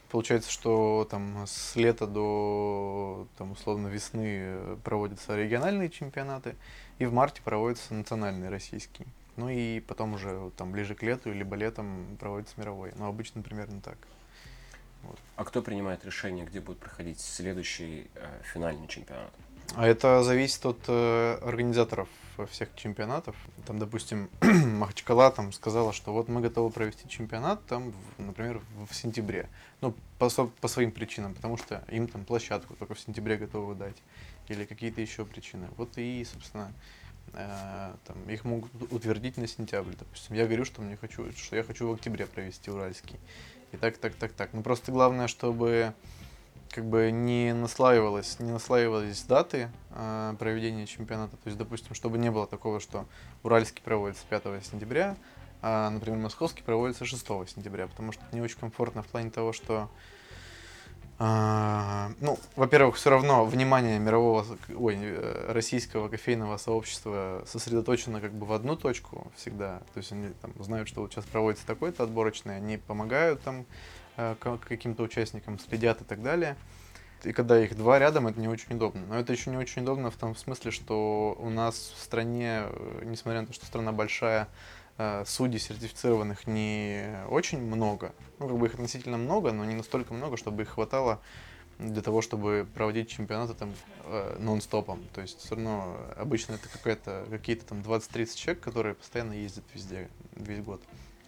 Получается, 0.09 0.51
что 0.51 1.07
там 1.09 1.45
с 1.47 1.75
лета 1.75 2.05
до 2.05 3.27
там, 3.37 3.53
условно 3.53 3.87
весны 3.87 4.77
проводятся 4.83 5.35
региональные 5.35 5.89
чемпионаты, 5.89 6.55
и 6.99 7.05
в 7.05 7.13
марте 7.13 7.41
проводятся 7.41 7.95
национальные 7.95 8.51
российские. 8.51 9.07
Ну 9.37 9.49
и 9.49 9.79
потом 9.79 10.13
уже 10.13 10.51
там 10.55 10.71
ближе 10.71 10.93
к 10.93 11.01
лету, 11.01 11.31
либо 11.31 11.55
летом 11.55 12.17
проводится 12.19 12.53
мировой. 12.59 12.91
Но 12.95 13.07
обычно 13.07 13.41
примерно 13.41 13.81
так. 13.81 13.97
Вот. 15.01 15.17
А 15.35 15.43
кто 15.43 15.61
принимает 15.61 16.05
решение, 16.05 16.45
где 16.45 16.61
будет 16.61 16.77
проходить 16.77 17.19
следующий 17.19 18.07
э, 18.15 18.41
финальный 18.43 18.87
чемпионат? 18.87 19.33
А 19.75 19.87
это 19.87 20.21
зависит 20.23 20.65
от 20.65 20.79
э, 20.87 21.39
организаторов 21.41 22.07
всех 22.51 22.69
чемпионатов. 22.75 23.35
Там, 23.65 23.79
допустим, 23.79 24.29
Махачкала 24.41 25.31
там 25.31 25.51
сказала, 25.51 25.93
что 25.93 26.13
вот 26.13 26.27
мы 26.27 26.41
готовы 26.41 26.69
провести 26.69 27.07
чемпионат, 27.07 27.65
там, 27.65 27.93
например, 28.17 28.61
в 28.89 28.93
сентябре. 28.95 29.49
Ну, 29.81 29.95
по, 30.19 30.29
по 30.29 30.67
своим 30.67 30.91
причинам, 30.91 31.33
потому 31.33 31.57
что 31.57 31.83
им 31.89 32.07
там 32.07 32.25
площадку 32.25 32.75
только 32.75 32.95
в 32.95 32.99
сентябре 32.99 33.37
готовы 33.37 33.75
дать. 33.75 33.97
Или 34.47 34.65
какие-то 34.65 35.01
еще 35.01 35.25
причины. 35.25 35.67
Вот 35.77 35.97
и, 35.97 36.25
собственно, 36.25 36.71
э, 37.33 37.95
там, 38.05 38.29
их 38.29 38.43
могут 38.45 38.71
утвердить 38.91 39.37
на 39.37 39.47
сентябрь, 39.47 39.93
допустим. 39.97 40.35
Я 40.35 40.45
говорю, 40.45 40.65
что 40.65 40.81
мне 40.81 40.97
хочу, 40.97 41.31
что 41.33 41.55
я 41.55 41.63
хочу 41.63 41.87
в 41.87 41.93
октябре 41.93 42.25
провести 42.25 42.71
уральский. 42.71 43.19
И 43.71 43.77
так, 43.77 43.97
так, 43.97 44.13
так, 44.15 44.33
так. 44.33 44.49
Ну 44.53 44.61
просто 44.61 44.91
главное, 44.91 45.27
чтобы 45.27 45.93
как 46.73 46.85
бы 46.85 47.11
не 47.11 47.53
наслаивалось, 47.53 48.39
не 48.39 48.51
наслаивались 48.51 49.21
даты 49.23 49.69
э, 49.91 50.35
проведения 50.39 50.87
чемпионата. 50.87 51.37
То 51.37 51.47
есть, 51.47 51.57
допустим, 51.57 51.93
чтобы 51.93 52.17
не 52.17 52.31
было 52.31 52.47
такого, 52.47 52.79
что 52.79 53.05
Уральский 53.43 53.81
проводится 53.83 54.23
5 54.29 54.65
сентября, 54.65 55.15
а, 55.61 55.89
например, 55.89 56.19
Московский 56.19 56.63
проводится 56.63 57.05
6 57.05 57.25
сентября, 57.47 57.87
потому 57.87 58.11
что 58.11 58.23
не 58.31 58.41
очень 58.41 58.57
комфортно 58.57 59.03
в 59.03 59.07
плане 59.07 59.29
того, 59.29 59.53
что 59.53 59.87
э, 61.19 62.09
ну, 62.19 62.39
во-первых, 62.55 62.95
все 62.95 63.11
равно 63.11 63.45
внимание 63.45 63.99
мирового, 63.99 64.43
ой, 64.75 64.97
российского 65.47 66.09
кофейного 66.09 66.57
сообщества 66.57 67.43
сосредоточено 67.45 68.19
как 68.19 68.33
бы 68.33 68.47
в 68.47 68.51
одну 68.51 68.75
точку 68.75 69.31
всегда. 69.35 69.83
То 69.93 69.99
есть 69.99 70.11
они 70.11 70.29
там 70.41 70.51
знают, 70.57 70.89
что 70.89 71.01
вот 71.01 71.13
сейчас 71.13 71.25
проводится 71.25 71.67
такой-то 71.67 72.03
отборочный, 72.03 72.57
они 72.57 72.77
помогают 72.77 73.41
там 73.43 73.67
каким-то 74.15 75.03
участникам, 75.03 75.59
следят 75.59 76.01
и 76.01 76.03
так 76.03 76.21
далее. 76.21 76.55
И 77.23 77.31
когда 77.31 77.63
их 77.63 77.75
два 77.77 77.99
рядом, 77.99 78.27
это 78.27 78.39
не 78.39 78.47
очень 78.47 78.75
удобно. 78.75 79.01
Но 79.07 79.17
это 79.17 79.31
еще 79.31 79.49
не 79.49 79.57
очень 79.57 79.83
удобно 79.83 80.11
в 80.11 80.15
том 80.15 80.35
смысле, 80.35 80.71
что 80.71 81.37
у 81.39 81.49
нас 81.49 81.93
в 81.95 82.01
стране, 82.01 82.63
э, 82.65 83.01
несмотря 83.05 83.41
на 83.41 83.47
то, 83.47 83.53
что 83.53 83.65
страна 83.65 83.93
большая, 83.93 84.49
э, 84.97 85.23
судей 85.25 85.59
сертифицированных 85.59 86.47
не 86.47 87.17
очень 87.29 87.61
много. 87.61 88.13
Ну, 88.39 88.49
как 88.49 88.57
бы 88.57 88.67
их 88.67 88.73
относительно 88.73 89.17
много, 89.17 89.53
но 89.53 89.63
не 89.63 89.75
настолько 89.75 90.13
много, 90.13 90.35
чтобы 90.35 90.63
их 90.63 90.69
хватало 90.69 91.21
для 91.79 92.01
того, 92.01 92.21
чтобы 92.21 92.67
проводить 92.73 93.09
чемпионаты 93.09 93.53
там 93.53 93.73
э, 94.05 94.35
нон-стопом. 94.39 95.01
То 95.13 95.21
есть 95.21 95.39
все 95.39 95.55
равно 95.55 95.97
обычно 96.17 96.53
это 96.53 96.67
какая-то, 96.67 97.25
какие-то 97.29 97.65
там 97.65 97.79
20-30 97.79 98.35
человек, 98.35 98.63
которые 98.63 98.95
постоянно 98.95 99.33
ездят 99.33 99.63
везде, 99.73 100.09
весь 100.35 100.61
год. 100.61 100.81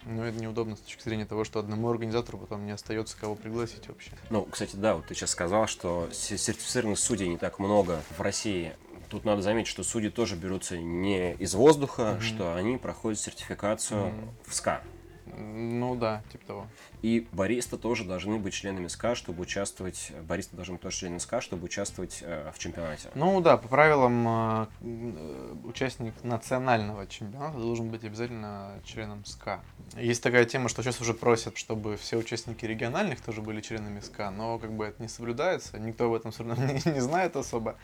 Ну, 0.06 0.22
это 0.22 0.38
неудобно 0.38 0.76
с 0.76 0.80
точки 0.80 1.02
зрения 1.02 1.26
того, 1.26 1.42
что 1.44 1.58
одному 1.58 1.90
организатору 1.90 2.38
потом 2.38 2.64
не 2.64 2.70
остается 2.70 3.16
кого 3.18 3.34
пригласить 3.34 3.88
вообще. 3.88 4.12
Ну, 4.30 4.44
кстати, 4.44 4.76
да, 4.76 4.94
вот 4.94 5.06
ты 5.06 5.14
сейчас 5.14 5.30
сказал, 5.30 5.66
что 5.66 6.08
сертифицированных 6.12 6.98
судей 6.98 7.28
не 7.28 7.38
так 7.38 7.58
много 7.58 8.00
в 8.16 8.20
России. 8.20 8.76
Тут 9.08 9.24
надо 9.24 9.42
заметить, 9.42 9.68
что 9.68 9.82
судьи 9.82 10.10
тоже 10.10 10.36
берутся 10.36 10.78
не 10.78 11.34
из 11.34 11.54
воздуха, 11.54 12.18
mm-hmm. 12.18 12.20
что 12.20 12.54
они 12.54 12.76
проходят 12.76 13.18
сертификацию 13.20 14.06
mm-hmm. 14.06 14.28
в 14.46 14.54
SCA. 14.54 14.82
Ну 15.36 15.94
да, 15.96 16.22
типа 16.32 16.46
того. 16.46 16.66
И 17.02 17.28
бариста 17.32 17.76
тоже 17.76 18.04
должны 18.04 18.38
быть 18.38 18.54
членами 18.54 18.86
SCA, 18.88 19.14
чтобы 19.14 19.42
участвовать, 19.42 20.12
бариста 20.22 20.56
должны 20.56 20.74
быть 20.74 20.82
тоже 20.82 20.96
членами 20.96 21.18
SCA, 21.18 21.40
чтобы 21.40 21.64
участвовать 21.64 22.18
э, 22.22 22.50
в 22.54 22.58
чемпионате. 22.58 23.10
Ну 23.14 23.40
да, 23.40 23.56
по 23.56 23.68
правилам 23.68 24.68
э, 24.80 25.56
участник 25.64 26.14
национального 26.22 27.06
чемпионата 27.06 27.58
должен 27.58 27.90
быть 27.90 28.04
обязательно 28.04 28.80
членом 28.84 29.24
SCA. 29.24 29.60
Есть 29.96 30.22
такая 30.22 30.44
тема, 30.46 30.68
что 30.68 30.82
сейчас 30.82 31.00
уже 31.00 31.12
просят, 31.14 31.58
чтобы 31.58 31.96
все 31.96 32.16
участники 32.16 32.64
региональных 32.64 33.20
тоже 33.20 33.42
были 33.42 33.60
членами 33.60 34.00
СКА, 34.00 34.30
но 34.30 34.58
как 34.58 34.72
бы 34.72 34.86
это 34.86 35.02
не 35.02 35.08
соблюдается, 35.08 35.78
никто 35.78 36.06
об 36.06 36.14
этом 36.14 36.30
все 36.32 36.44
равно 36.44 36.64
не, 36.72 36.92
не 36.92 37.00
знает 37.00 37.36
особо. 37.36 37.76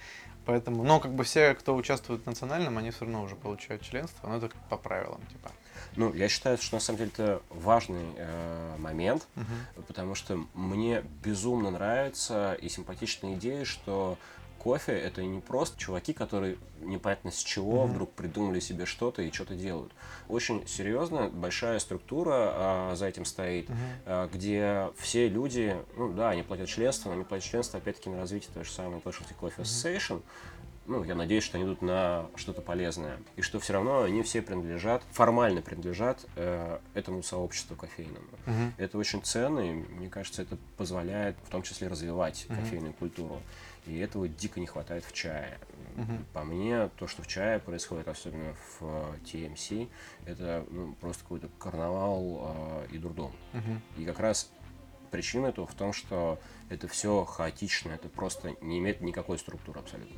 Поэтому, 0.44 0.82
но 0.82 0.98
как 0.98 1.12
бы 1.14 1.24
все, 1.24 1.54
кто 1.54 1.76
участвует 1.76 2.22
в 2.22 2.26
национальном, 2.26 2.78
они 2.78 2.90
все 2.90 3.04
равно 3.04 3.22
уже 3.22 3.36
получают 3.36 3.82
членство, 3.82 4.26
но 4.26 4.38
это 4.38 4.50
по 4.68 4.76
правилам, 4.76 5.20
типа. 5.30 5.50
Ну, 5.96 6.12
я 6.14 6.28
считаю, 6.28 6.58
что 6.58 6.76
на 6.76 6.80
самом 6.80 6.98
деле 6.98 7.10
это 7.12 7.42
важный 7.50 8.04
э, 8.16 8.76
момент, 8.78 9.26
угу. 9.36 9.84
потому 9.86 10.14
что 10.14 10.44
мне 10.54 11.04
безумно 11.22 11.70
нравится 11.70 12.54
и 12.54 12.68
симпатичная 12.68 13.34
идея, 13.34 13.64
что 13.64 14.18
кофе 14.62 14.92
это 14.92 15.24
не 15.24 15.40
просто 15.40 15.78
чуваки, 15.78 16.12
которые 16.12 16.56
непонятно 16.80 17.32
с 17.32 17.42
чего 17.42 17.82
mm-hmm. 17.82 17.86
вдруг 17.88 18.12
придумали 18.12 18.60
себе 18.60 18.86
что-то 18.86 19.20
и 19.22 19.32
что-то 19.32 19.56
делают. 19.56 19.92
Очень 20.28 20.66
серьезно, 20.68 21.28
большая 21.28 21.80
структура 21.80 22.32
а, 22.34 22.94
за 22.94 23.06
этим 23.06 23.24
стоит, 23.24 23.68
mm-hmm. 23.68 23.74
а, 24.06 24.28
где 24.32 24.90
все 25.02 25.28
люди, 25.28 25.76
ну 25.96 26.12
да, 26.12 26.30
они 26.30 26.44
платят 26.44 26.68
членство, 26.68 27.08
но 27.08 27.16
они 27.16 27.24
платят 27.24 27.48
членство 27.48 27.80
опять-таки 27.80 28.08
на 28.08 28.18
развитие 28.18 28.50
той 28.54 28.64
же 28.64 28.70
самой 28.70 29.00
Specialty 29.00 29.34
Coffee 29.40 29.58
Association. 29.58 30.18
Mm-hmm 30.18 30.62
ну, 30.86 31.04
я 31.04 31.14
надеюсь, 31.14 31.44
что 31.44 31.58
они 31.58 31.66
идут 31.66 31.82
на 31.82 32.26
что-то 32.34 32.60
полезное. 32.60 33.18
И 33.36 33.42
что 33.42 33.60
все 33.60 33.74
равно 33.74 34.02
они 34.02 34.22
все 34.22 34.42
принадлежат, 34.42 35.02
формально 35.12 35.62
принадлежат 35.62 36.26
э, 36.36 36.78
этому 36.94 37.22
сообществу 37.22 37.76
кофейному. 37.76 38.26
Uh-huh. 38.46 38.72
Это 38.78 38.98
очень 38.98 39.22
ценно, 39.22 39.60
и 39.60 39.72
мне 39.72 40.08
кажется, 40.08 40.42
это 40.42 40.58
позволяет 40.76 41.36
в 41.44 41.50
том 41.50 41.62
числе 41.62 41.88
развивать 41.88 42.46
uh-huh. 42.48 42.56
кофейную 42.56 42.94
культуру. 42.94 43.40
И 43.86 43.98
этого 43.98 44.28
дико 44.28 44.60
не 44.60 44.66
хватает 44.66 45.04
в 45.04 45.12
чае. 45.12 45.58
Uh-huh. 45.96 46.24
По 46.32 46.42
мне, 46.44 46.88
то, 46.96 47.06
что 47.06 47.22
в 47.22 47.28
чае 47.28 47.58
происходит, 47.60 48.08
особенно 48.08 48.54
в 48.80 49.16
TMC, 49.24 49.88
это 50.26 50.64
ну, 50.70 50.94
просто 51.00 51.22
какой-то 51.22 51.48
карнавал 51.58 52.86
э, 52.90 52.94
и 52.94 52.98
дурдом. 52.98 53.32
Uh-huh. 53.52 53.78
И 53.98 54.04
как 54.04 54.18
раз 54.18 54.50
причина 55.12 55.46
этого 55.46 55.66
в 55.68 55.74
том, 55.74 55.92
что 55.92 56.40
это 56.70 56.88
все 56.88 57.24
хаотично, 57.24 57.92
это 57.92 58.08
просто 58.08 58.56
не 58.60 58.78
имеет 58.80 59.00
никакой 59.00 59.38
структуры 59.38 59.78
абсолютно. 59.78 60.16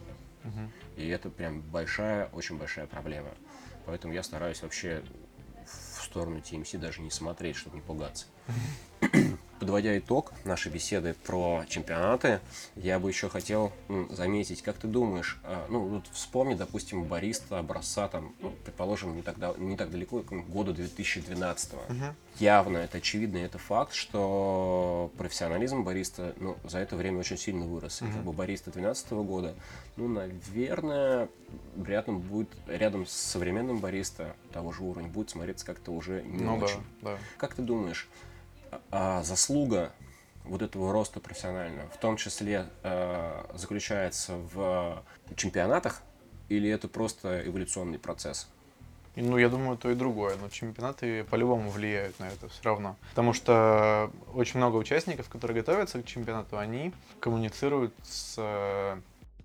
И 0.97 1.09
это 1.09 1.31
прям 1.31 1.61
большая, 1.61 2.27
очень 2.27 2.59
большая 2.59 2.87
проблема. 2.87 3.31
Поэтому 3.87 4.13
я 4.13 4.23
стараюсь 4.23 4.63
вообще 4.63 5.03
в 5.67 6.03
сторону 6.03 6.39
TMC 6.39 6.79
даже 6.79 7.01
не 7.01 7.11
смотреть, 7.11 7.57
чтобы 7.57 7.77
не 7.77 7.83
пугаться. 7.83 8.27
Подводя 9.61 9.97
итог 9.99 10.33
нашей 10.45 10.73
беседы 10.73 11.15
про 11.27 11.65
чемпионаты, 11.69 12.41
я 12.77 12.99
бы 12.99 13.09
еще 13.09 13.29
хотел 13.29 13.73
заметить, 14.11 14.63
как 14.63 14.77
ты 14.77 14.89
думаешь, 14.89 15.39
а, 15.45 15.67
ну, 15.69 15.81
вот 15.81 16.05
вспомни, 16.13 16.55
допустим, 16.55 17.05
бариста 17.05 17.59
образца, 17.59 18.09
там, 18.09 18.35
ну, 18.41 18.53
предположим, 18.65 19.15
не 19.15 19.23
так, 19.23 19.37
не 19.59 19.77
так 19.77 19.91
далеко, 19.91 20.23
как 20.23 20.49
года 20.49 20.73
2012 20.73 21.73
-го. 21.73 21.93
Угу. 21.93 22.15
Явно, 22.41 22.79
это 22.79 22.99
очевидно, 22.99 23.39
это 23.39 23.59
факт, 23.59 23.95
что 23.95 25.11
профессионализм 25.17 25.85
бариста, 25.85 26.35
ну, 26.39 26.57
за 26.65 26.79
это 26.79 26.97
время 26.97 27.21
очень 27.21 27.39
сильно 27.39 27.65
вырос. 27.65 28.03
Угу. 28.03 28.11
И 28.11 28.13
как 28.13 28.23
бы 28.25 28.33
бариста 28.33 28.71
2012 28.71 29.13
года, 29.25 29.55
ну, 29.97 30.09
наверное, 30.09 31.29
рядом 31.83 32.19
будет, 32.21 32.51
рядом 32.67 33.07
с 33.07 33.13
современным 33.13 33.79
бариста 33.79 34.35
того 34.53 34.73
же 34.73 34.83
уровня 34.83 35.09
будет 35.09 35.31
смотреться 35.31 35.65
как-то 35.65 35.93
уже 35.93 36.23
не 36.23 36.45
ну, 36.45 36.57
очень. 36.57 36.83
Да, 37.03 37.13
да. 37.13 37.19
Как 37.37 37.55
ты 37.55 37.63
думаешь, 37.63 38.09
заслуга 38.91 39.93
вот 40.45 40.63
этого 40.63 40.93
роста 40.93 41.21
профессионального, 41.21 41.89
в 41.89 41.97
том 41.99 42.17
числе 42.17 42.67
э, 42.83 43.45
заключается 43.55 44.37
в 44.53 45.03
чемпионатах, 45.37 46.03
или 46.49 46.69
это 46.69 46.89
просто 46.89 47.47
эволюционный 47.47 47.99
процесс? 47.99 48.49
Ну, 49.17 49.39
я 49.39 49.49
думаю, 49.49 49.79
то 49.79 49.91
и 49.91 49.95
другое. 49.95 50.37
Но 50.37 50.49
чемпионаты 50.49 51.25
по-любому 51.25 51.71
влияют 51.71 52.19
на 52.19 52.25
это 52.25 52.49
все 52.49 52.61
равно. 52.65 52.97
Потому 53.11 53.33
что 53.33 54.11
очень 54.35 54.59
много 54.59 54.77
участников, 54.77 55.29
которые 55.29 55.63
готовятся 55.63 56.03
к 56.03 56.07
чемпионату, 56.07 56.59
они 56.59 56.93
коммуницируют 57.21 57.95
с 58.03 58.35
э, 58.39 58.97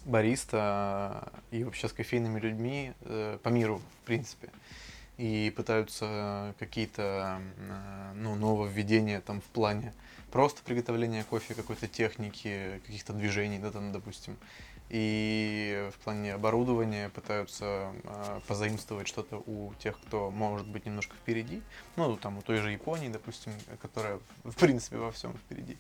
бариста 0.06 1.32
и 1.52 1.64
вообще 1.64 1.88
с 1.88 1.94
кофейными 1.94 2.40
людьми 2.40 2.94
э, 3.02 3.38
по 3.42 3.50
миру, 3.50 3.80
в 4.02 4.06
принципе 4.06 4.50
и 5.20 5.52
пытаются 5.54 6.56
какие-то 6.60 7.42
э, 7.58 8.14
ну, 8.16 8.36
нововведения 8.36 9.20
там 9.20 9.42
в 9.42 9.46
плане 9.46 9.94
просто 10.32 10.64
приготовления 10.64 11.26
кофе, 11.26 11.56
какой-то 11.56 11.90
техники, 11.90 12.80
каких-то 12.86 13.12
движений, 13.12 13.60
да, 13.60 13.70
там, 13.70 13.92
допустим. 13.92 14.38
И 14.88 15.90
в 15.94 16.04
плане 16.06 16.34
оборудования 16.34 17.10
пытаются 17.10 17.92
э, 18.06 18.40
позаимствовать 18.48 19.10
что-то 19.10 19.44
у 19.46 19.74
тех, 19.74 20.00
кто 20.00 20.32
может 20.32 20.66
быть 20.66 20.86
немножко 20.86 21.18
впереди. 21.18 21.62
Ну, 21.98 22.16
там 22.16 22.38
у 22.38 22.42
той 22.42 22.58
же 22.60 22.72
Японии, 22.72 23.10
допустим, 23.10 23.52
которая 23.82 24.20
в 24.46 24.56
принципе 24.56 25.00
во 25.00 25.12
всем 25.12 25.34
впереди, 25.34 25.78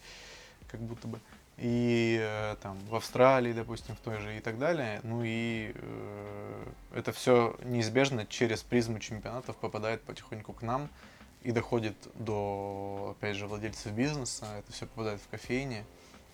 как 0.67 0.81
будто 0.81 1.07
бы. 1.07 1.21
И 1.59 2.19
э, 2.21 2.55
там 2.61 2.77
в 2.89 2.95
Австралии, 2.95 3.51
допустим, 3.51 3.95
в 3.95 3.99
той 3.99 4.19
же 4.19 4.37
и 4.37 4.39
так 4.39 4.57
далее. 4.57 5.01
Ну 5.03 5.21
и 5.23 5.73
э, 5.75 6.65
это 6.93 7.11
все 7.11 7.55
неизбежно 7.63 8.25
через 8.25 8.63
призму 8.63 8.99
чемпионатов 8.99 9.57
попадает 9.57 10.01
потихоньку 10.03 10.53
к 10.53 10.61
нам 10.61 10.89
и 11.41 11.51
доходит 11.51 11.95
до, 12.15 13.15
опять 13.17 13.35
же, 13.35 13.47
владельцев 13.47 13.91
бизнеса. 13.91 14.45
Это 14.57 14.71
все 14.71 14.85
попадает 14.85 15.21
в 15.21 15.27
кофейни 15.27 15.85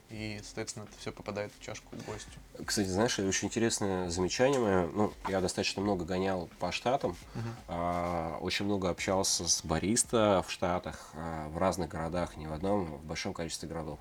и, 0.10 0.40
соответственно, 0.44 0.84
это 0.84 0.98
все 1.00 1.12
попадает 1.12 1.52
в 1.58 1.64
чашку 1.64 1.96
гостю. 2.06 2.40
Кстати, 2.64 2.88
знаешь, 2.88 3.18
очень 3.18 3.48
интересное 3.48 4.10
замечание 4.10 4.60
мое. 4.60 4.88
Ну, 4.94 5.14
я 5.28 5.42
достаточно 5.42 5.82
много 5.82 6.06
гонял 6.06 6.48
по 6.60 6.72
штатам, 6.72 7.12
uh-huh. 7.34 7.40
а, 7.68 8.38
очень 8.40 8.66
много 8.66 8.90
общался 8.90 9.48
с 9.48 9.66
бариста 9.66 10.44
в 10.48 10.52
штатах, 10.52 11.10
а, 11.16 11.50
в 11.50 11.58
разных 11.58 11.90
городах, 11.90 12.38
не 12.38 12.46
в 12.46 12.54
одном, 12.54 12.82
а 12.94 12.98
в 12.98 13.04
большом 13.04 13.34
количестве 13.34 13.68
городов. 13.68 14.00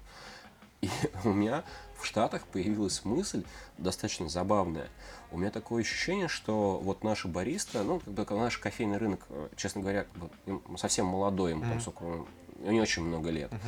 И 0.84 0.90
у 1.24 1.32
меня 1.32 1.64
в 1.98 2.04
Штатах 2.04 2.46
появилась 2.46 3.04
мысль 3.04 3.44
достаточно 3.78 4.28
забавная. 4.28 4.88
У 5.30 5.38
меня 5.38 5.50
такое 5.50 5.82
ощущение, 5.82 6.28
что 6.28 6.78
вот 6.82 7.02
наши 7.02 7.28
бариста, 7.28 7.82
ну, 7.82 8.00
как 8.00 8.28
бы 8.28 8.38
наш 8.38 8.58
кофейный 8.58 8.98
рынок, 8.98 9.20
э, 9.30 9.48
честно 9.56 9.80
говоря, 9.80 10.04
как 10.04 10.62
бы, 10.62 10.78
совсем 10.78 11.06
молодой, 11.06 11.52
ему 11.52 11.64
mm-hmm. 11.64 11.92
там, 11.92 12.26
не 12.72 12.80
очень 12.80 13.02
много 13.02 13.30
лет. 13.30 13.50
Uh-huh. 13.50 13.58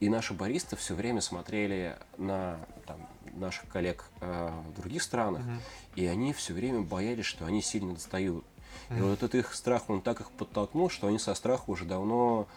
И 0.00 0.08
наши 0.08 0.34
баристы 0.34 0.76
все 0.76 0.94
время 0.94 1.20
смотрели 1.20 1.96
на 2.18 2.58
там, 2.86 3.08
наших 3.34 3.68
коллег 3.68 4.04
э, 4.20 4.50
в 4.68 4.80
других 4.80 5.02
странах, 5.02 5.42
uh-huh. 5.42 5.60
и 5.96 6.06
они 6.06 6.32
все 6.32 6.52
время 6.52 6.80
боялись, 6.80 7.24
что 7.24 7.46
они 7.46 7.62
сильно 7.62 7.94
достают. 7.94 8.44
Uh-huh. 8.90 8.98
И 8.98 9.02
вот 9.02 9.12
этот 9.12 9.34
их 9.34 9.54
страх, 9.54 9.88
он 9.88 10.02
так 10.02 10.20
их 10.20 10.30
подтолкнул, 10.32 10.90
что 10.90 11.06
они 11.06 11.18
со 11.18 11.34
страха 11.34 11.64
уже 11.68 11.84
давно 11.84 12.48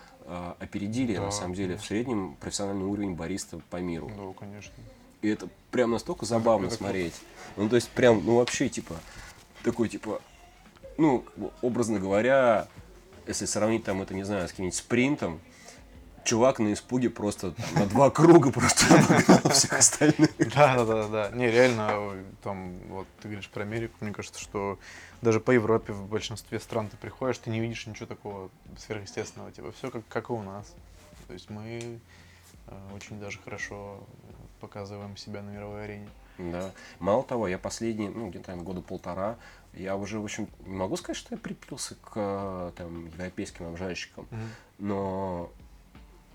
опередили, 0.60 1.16
да, 1.16 1.24
на 1.24 1.32
самом 1.32 1.54
деле, 1.54 1.70
конечно. 1.70 1.84
в 1.84 1.88
среднем 1.88 2.36
профессиональный 2.40 2.86
уровень 2.86 3.14
бариста 3.14 3.60
по 3.70 3.78
миру. 3.78 4.12
Да, 4.16 4.34
конечно. 4.38 4.74
И 5.22 5.30
это 5.30 5.50
прям 5.72 5.92
настолько 5.92 6.26
забавно 6.26 6.70
смотреть. 6.70 7.14
Ну, 7.56 7.70
то 7.70 7.76
есть, 7.76 7.90
прям, 7.90 8.24
ну, 8.26 8.36
вообще, 8.38 8.70
типа, 8.70 8.96
такой, 9.64 9.90
типа, 9.90 10.22
ну, 10.98 11.24
образно 11.62 12.00
говоря, 12.00 12.68
если 13.26 13.46
сравнить 13.46 13.84
там 13.84 14.02
это, 14.02 14.14
не 14.14 14.24
знаю, 14.24 14.48
с 14.48 14.52
каким-нибудь 14.52 14.76
спринтом, 14.76 15.40
чувак 16.28 16.60
на 16.60 16.74
испуге 16.74 17.10
просто 17.10 17.54
на 17.76 17.86
два 17.86 18.10
круга 18.10 18.52
просто 18.52 18.86
всех 19.50 19.74
остальных. 19.74 20.30
Да, 20.38 20.76
да, 20.76 20.86
да, 20.86 21.08
да. 21.08 21.30
Не, 21.30 21.50
реально, 21.50 22.22
там, 22.44 22.78
вот 22.90 23.08
ты 23.22 23.30
говоришь 23.30 23.50
про 23.50 23.64
Америку, 23.64 23.96
мне 24.02 24.12
кажется, 24.12 24.40
что 24.40 24.78
даже 25.22 25.40
по 25.40 25.52
Европе 25.52 25.94
в 25.94 26.06
большинстве 26.08 26.60
стран 26.60 26.90
ты 26.90 26.98
приходишь, 26.98 27.38
ты 27.38 27.50
не 27.50 27.62
видишь 27.62 27.88
ничего 27.88 28.06
такого 28.06 28.50
сверхъестественного, 28.78 29.52
типа 29.54 29.72
все 29.72 29.90
как, 29.90 30.06
как 30.10 30.30
и 30.30 30.34
у 30.34 30.44
нас. 30.44 30.76
То 31.28 31.34
есть 31.34 31.50
мы 31.50 32.00
э, 32.68 32.76
очень 32.94 33.20
даже 33.20 33.40
хорошо 33.40 34.04
показываем 34.60 35.16
себя 35.16 35.42
на 35.42 35.50
мировой 35.50 35.86
арене. 35.86 36.10
Да. 36.38 36.72
Мало 37.00 37.24
того, 37.24 37.48
я 37.48 37.58
последние, 37.58 38.10
ну, 38.10 38.30
где-то 38.30 38.54
года 38.58 38.82
полтора, 38.82 39.38
я 39.74 39.96
уже, 39.96 40.20
в 40.20 40.26
общем, 40.26 40.50
не 40.66 40.76
могу 40.76 40.98
сказать, 40.98 41.18
что 41.18 41.36
я 41.36 41.40
припился 41.40 41.96
к 41.96 42.74
там, 42.76 43.06
европейским 43.08 43.68
обжарщикам, 43.68 44.28
mm-hmm. 44.30 44.48
но 44.80 45.52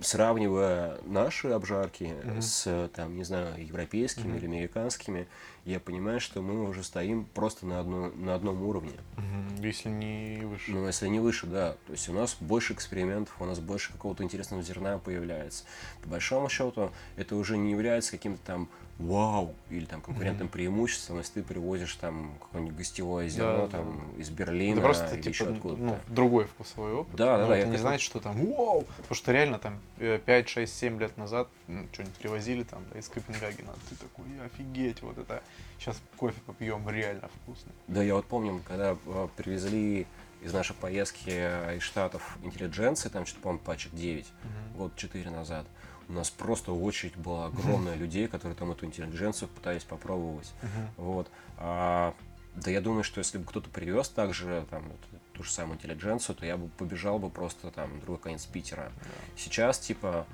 сравнивая 0.00 0.98
наши 1.04 1.48
обжарки 1.48 2.04
mm-hmm. 2.04 2.40
с, 2.40 2.90
там, 2.94 3.16
не 3.16 3.24
знаю, 3.24 3.64
европейскими 3.64 4.32
mm-hmm. 4.32 4.36
или 4.36 4.46
американскими, 4.46 5.28
я 5.64 5.78
понимаю, 5.78 6.20
что 6.20 6.42
мы 6.42 6.68
уже 6.68 6.82
стоим 6.82 7.24
просто 7.34 7.66
на, 7.66 7.80
одно, 7.80 8.10
на 8.10 8.34
одном 8.34 8.62
уровне. 8.62 8.92
Mm-hmm. 9.16 9.66
Если 9.66 9.88
не 9.88 10.44
выше. 10.44 10.70
Ну, 10.72 10.86
если 10.86 11.08
не 11.08 11.20
выше, 11.20 11.46
да. 11.46 11.76
То 11.86 11.92
есть 11.92 12.08
у 12.08 12.12
нас 12.12 12.36
больше 12.40 12.72
экспериментов, 12.72 13.34
у 13.40 13.44
нас 13.44 13.60
больше 13.60 13.92
какого-то 13.92 14.24
интересного 14.24 14.62
зерна 14.62 14.98
появляется. 14.98 15.64
По 16.02 16.08
большому 16.08 16.48
счету, 16.48 16.90
это 17.16 17.36
уже 17.36 17.56
не 17.56 17.70
является 17.70 18.10
каким-то 18.12 18.40
там 18.44 18.68
вау, 19.02 19.54
или 19.70 19.84
там 19.84 20.00
конкурентным 20.00 20.48
mm-hmm. 20.48 20.50
преимуществом, 20.50 21.18
если 21.18 21.34
ты 21.34 21.42
привозишь 21.42 21.94
там 21.96 22.34
какое-нибудь 22.40 22.76
гостевое 22.76 23.28
зерно 23.28 23.66
да, 23.66 23.78
там 23.78 24.12
да. 24.14 24.22
из 24.22 24.30
Берлина 24.30 24.76
да 24.76 24.82
просто, 24.82 25.14
или 25.14 25.22
типа, 25.22 25.32
еще 25.32 25.44
откуда-то. 25.46 25.82
Ну, 25.82 25.98
другой 26.08 26.44
вкусовой 26.46 26.92
опыт. 26.92 27.14
Да, 27.16 27.38
да, 27.38 27.46
да. 27.48 27.56
Это 27.56 27.66
не 27.66 27.72
как... 27.72 27.80
значит, 27.80 28.02
что 28.02 28.20
там 28.20 28.36
вау, 28.46 28.84
потому 28.96 29.14
что 29.14 29.32
реально 29.32 29.58
там 29.58 29.78
5, 29.98 30.48
6, 30.48 30.74
7 30.74 31.00
лет 31.00 31.16
назад 31.16 31.48
ну, 31.68 31.86
что-нибудь 31.92 32.14
привозили 32.14 32.62
там 32.62 32.82
да, 32.92 32.98
из 32.98 33.08
Копенгагена, 33.08 33.72
ты 33.88 33.96
такой, 33.96 34.24
офигеть, 34.44 35.02
вот 35.02 35.18
это, 35.18 35.42
сейчас 35.78 36.00
кофе 36.16 36.40
попьем, 36.46 36.88
реально 36.88 37.28
вкусно. 37.42 37.72
Да, 37.88 38.02
я 38.02 38.14
вот 38.14 38.26
помню, 38.26 38.60
когда 38.66 38.96
э, 39.04 39.28
привезли 39.36 40.06
из 40.42 40.52
нашей 40.52 40.74
поездки 40.74 41.30
из 41.76 41.82
Штатов 41.82 42.36
интеллидженции, 42.42 43.08
там 43.08 43.26
что-то, 43.26 43.42
по-моему, 43.42 43.64
пачек 43.64 43.92
9, 43.94 44.24
mm-hmm. 44.24 44.76
год 44.76 44.96
4 44.96 45.30
назад, 45.30 45.66
у 46.12 46.14
нас 46.14 46.30
просто 46.30 46.72
очередь 46.72 47.16
была 47.16 47.46
огромная 47.46 47.94
людей, 47.94 48.28
которые 48.28 48.54
там 48.54 48.70
эту 48.70 48.84
интеллигенцию 48.84 49.48
пытались 49.48 49.82
попробовать. 49.82 50.52
Вот. 50.98 51.28
А, 51.56 52.14
да 52.54 52.70
я 52.70 52.82
думаю, 52.82 53.02
что 53.02 53.18
если 53.18 53.38
бы 53.38 53.44
кто-то 53.44 53.70
привез 53.70 54.10
также 54.10 54.66
там, 54.68 54.84
ту 55.32 55.42
же 55.42 55.50
самую 55.50 55.76
интеллигенцию, 55.76 56.36
то 56.36 56.44
я 56.44 56.58
бы 56.58 56.68
побежал 56.68 57.18
бы 57.18 57.30
просто 57.30 57.70
там 57.70 57.98
другой 58.00 58.18
конец 58.18 58.44
Питера. 58.44 58.92
Сейчас 59.36 59.78
типа, 59.78 60.26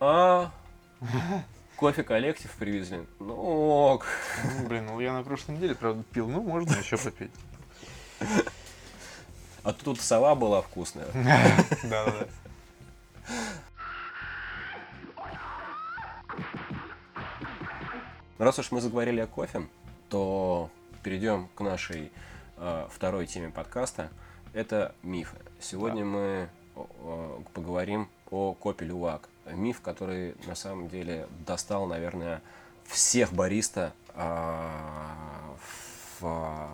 а, 0.00 0.50
кофе 1.76 2.02
коллектив 2.02 2.50
привезли. 2.58 3.06
Ну 3.20 3.34
ок. 3.34 4.06
Ну, 4.58 4.66
блин, 4.66 4.86
ну 4.86 4.98
я 4.98 5.12
на 5.12 5.22
прошлой 5.22 5.56
неделе, 5.56 5.76
правда, 5.76 6.02
пил, 6.12 6.28
ну 6.28 6.42
можно 6.42 6.74
еще 6.74 6.98
попить. 6.98 7.30
А 9.62 9.72
тут 9.72 10.00
сова 10.00 10.34
была 10.34 10.62
вкусная. 10.62 11.06
Да, 11.84 12.06
да. 12.06 12.26
Раз 18.38 18.58
уж 18.58 18.72
мы 18.72 18.80
заговорили 18.80 19.20
о 19.20 19.26
кофе, 19.26 19.66
то 20.08 20.70
перейдем 21.02 21.48
к 21.54 21.60
нашей 21.60 22.10
э, 22.56 22.86
второй 22.90 23.26
теме 23.26 23.50
подкаста. 23.50 24.10
Это 24.54 24.94
мифы. 25.02 25.36
Сегодня 25.60 26.00
да. 26.00 26.06
мы 26.06 26.48
э, 26.74 27.38
поговорим 27.52 28.08
о 28.30 28.54
копе 28.54 28.86
Лювак. 28.86 29.28
Миф, 29.52 29.80
который 29.80 30.34
на 30.46 30.54
самом 30.54 30.88
деле 30.88 31.26
достал, 31.46 31.86
наверное, 31.86 32.40
всех 32.86 33.32
бариста 33.32 33.92
э, 34.14 34.68
в, 36.20 36.68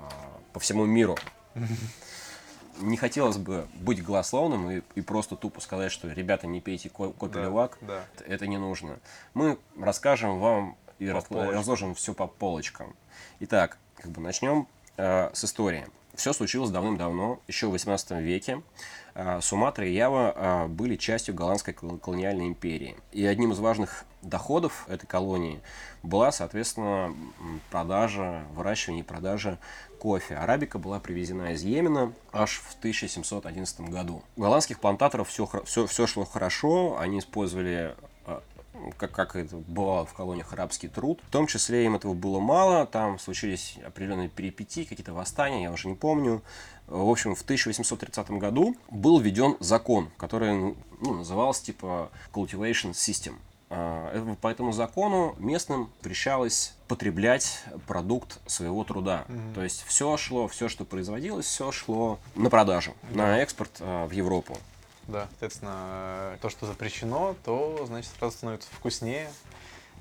по 0.52 0.60
всему 0.60 0.86
миру. 0.86 1.16
Не 2.80 2.96
хотелось 2.96 3.36
бы 3.36 3.66
быть 3.74 4.04
голословным 4.04 4.70
и, 4.70 4.82
и 4.94 5.00
просто 5.00 5.34
тупо 5.34 5.60
сказать, 5.60 5.90
что 5.90 6.08
ребята, 6.08 6.46
не 6.46 6.60
пейте 6.60 6.88
копи 6.88 7.26
да. 7.32 7.70
Да. 7.80 8.04
Это 8.24 8.46
не 8.46 8.56
нужно. 8.56 9.00
Мы 9.34 9.58
расскажем 9.76 10.38
вам 10.38 10.76
и 10.98 11.12
по 11.28 11.50
разложим 11.52 11.94
все 11.94 12.14
по 12.14 12.26
полочкам. 12.26 12.94
Итак, 13.40 13.78
как 13.96 14.10
бы 14.10 14.20
начнем 14.20 14.66
э, 14.96 15.30
с 15.32 15.44
истории. 15.44 15.86
Все 16.14 16.32
случилось 16.32 16.70
давным-давно, 16.70 17.40
еще 17.46 17.68
в 17.68 17.70
18 17.70 18.10
веке. 18.22 18.62
Э, 19.14 19.40
Суматра 19.40 19.86
и 19.86 19.92
Ява 19.92 20.34
э, 20.34 20.66
были 20.66 20.96
частью 20.96 21.34
голландской 21.34 21.74
колониальной 21.74 22.48
империи. 22.48 22.96
И 23.12 23.24
одним 23.24 23.52
из 23.52 23.60
важных 23.60 24.04
доходов 24.22 24.86
этой 24.88 25.06
колонии 25.06 25.60
была, 26.02 26.32
соответственно, 26.32 27.14
продажа, 27.70 28.42
выращивание 28.54 29.02
и 29.02 29.06
продажа 29.06 29.58
кофе. 30.00 30.36
Арабика 30.36 30.78
была 30.78 30.98
привезена 30.98 31.52
из 31.52 31.62
Йемена 31.62 32.12
аж 32.32 32.58
в 32.58 32.76
1711 32.78 33.80
году. 33.82 34.22
У 34.36 34.42
голландских 34.42 34.80
плантаторов 34.80 35.28
все, 35.28 35.48
все, 35.64 35.86
все 35.86 36.06
шло 36.06 36.24
хорошо, 36.24 36.98
они 36.98 37.20
использовали 37.20 37.94
как, 38.96 39.12
как 39.12 39.36
это 39.36 39.56
бывало 39.56 40.06
в 40.06 40.14
колониях 40.14 40.52
арабский 40.52 40.88
труд. 40.88 41.20
В 41.28 41.30
том 41.30 41.46
числе 41.46 41.84
им 41.84 41.96
этого 41.96 42.14
было 42.14 42.40
мало, 42.40 42.86
там 42.86 43.18
случились 43.18 43.76
определенные 43.84 44.28
перипетии, 44.28 44.84
какие-то 44.84 45.12
восстания, 45.12 45.62
я 45.62 45.72
уже 45.72 45.88
не 45.88 45.94
помню. 45.94 46.42
В 46.86 47.10
общем, 47.10 47.34
в 47.34 47.42
1830 47.42 48.30
году 48.32 48.74
был 48.90 49.20
введен 49.20 49.56
закон, 49.60 50.10
который 50.16 50.74
ну, 51.00 51.14
назывался 51.14 51.64
типа 51.64 52.10
Cultivation 52.32 52.92
System. 52.92 53.34
А, 53.70 54.34
по 54.40 54.48
этому 54.48 54.72
закону 54.72 55.34
местным 55.38 55.90
запрещалось 55.98 56.74
потреблять 56.86 57.62
продукт 57.86 58.40
своего 58.46 58.82
труда. 58.84 59.26
Mm-hmm. 59.28 59.54
То 59.54 59.62
есть 59.62 59.84
все 59.86 60.16
шло, 60.16 60.48
все, 60.48 60.68
что 60.68 60.84
производилось, 60.86 61.44
все 61.46 61.70
шло 61.70 62.18
на 62.34 62.48
продажу, 62.48 62.92
mm-hmm. 62.92 63.16
на 63.16 63.38
экспорт 63.40 63.72
а, 63.80 64.06
в 64.06 64.12
Европу. 64.12 64.56
Да, 65.08 65.26
соответственно, 65.30 66.38
то, 66.42 66.50
что 66.50 66.66
запрещено, 66.66 67.34
то, 67.42 67.84
значит, 67.86 68.10
сразу 68.18 68.36
становится 68.36 68.68
вкуснее 68.70 69.30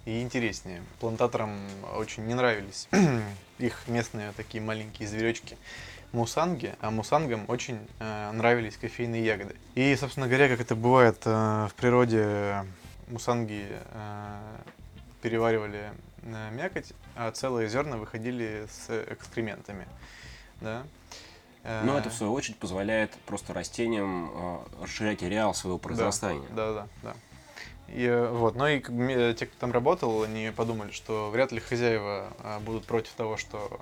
и 0.06 0.22
интереснее. 0.22 0.84
Плантаторам 1.00 1.58
очень 1.96 2.26
не 2.26 2.34
нравились 2.34 2.90
их 3.58 3.88
местные 3.88 4.34
такие 4.34 4.62
маленькие 4.62 5.08
зверечки 5.08 5.58
мусанги, 6.12 6.76
а 6.82 6.92
мусангам 6.92 7.46
очень 7.48 7.80
э, 8.00 8.32
нравились 8.32 8.76
кофейные 8.76 9.24
ягоды. 9.24 9.56
И, 9.76 9.96
собственно 9.96 10.28
говоря, 10.28 10.50
как 10.50 10.60
это 10.60 10.76
бывает 10.76 11.22
э, 11.24 11.68
в 11.70 11.74
природе, 11.76 12.66
мусанги 13.08 13.66
э, 13.70 14.58
переваривали 15.22 15.92
э, 16.24 16.50
мякоть, 16.52 16.92
а 17.16 17.32
целые 17.32 17.70
зерна 17.70 17.96
выходили 17.96 18.68
с 18.70 19.04
экскрементами. 19.10 19.88
Да? 20.60 20.84
Но 21.84 21.98
это, 21.98 22.10
в 22.10 22.14
свою 22.14 22.34
очередь, 22.34 22.58
позволяет 22.58 23.12
просто 23.26 23.54
растениям 23.54 24.32
э, 24.34 24.84
расширять 24.84 25.22
ареал 25.22 25.54
своего 25.54 25.78
произрастания. 25.78 26.48
Да, 26.56 26.74
да, 26.74 26.88
да. 27.04 27.14
И, 27.90 28.04
э, 28.04 28.30
вот, 28.32 28.56
но 28.56 28.68
и 28.68 28.82
э, 28.88 29.34
те, 29.38 29.46
кто 29.46 29.56
там 29.60 29.72
работал, 29.72 30.24
они 30.24 30.52
подумали, 30.56 30.92
что 30.92 31.30
вряд 31.30 31.52
ли 31.52 31.60
хозяева 31.60 32.28
будут 32.66 32.86
против 32.86 33.12
того, 33.12 33.38
что 33.38 33.80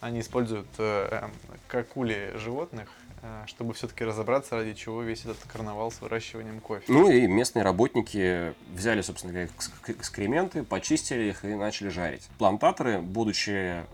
они 0.00 0.20
используют 0.20 0.66
э, 0.78 1.28
какули 1.66 2.32
животных, 2.36 2.90
э, 3.22 3.44
чтобы 3.46 3.72
все-таки 3.72 4.04
разобраться, 4.04 4.56
ради 4.56 4.74
чего 4.74 5.02
весь 5.02 5.20
этот 5.20 5.38
карнавал 5.50 5.90
с 5.90 6.00
выращиванием 6.02 6.60
кофе. 6.60 6.84
Ну 6.88 7.10
и 7.10 7.26
местные 7.26 7.62
работники 7.62 8.54
взяли, 8.74 9.00
собственно 9.00 9.32
говоря, 9.32 9.48
экскременты, 9.88 10.62
почистили 10.62 11.30
их 11.30 11.44
и 11.44 11.54
начали 11.54 11.88
жарить. 11.88 12.28
Плантаторы, 12.38 13.00
будучи 13.00 13.84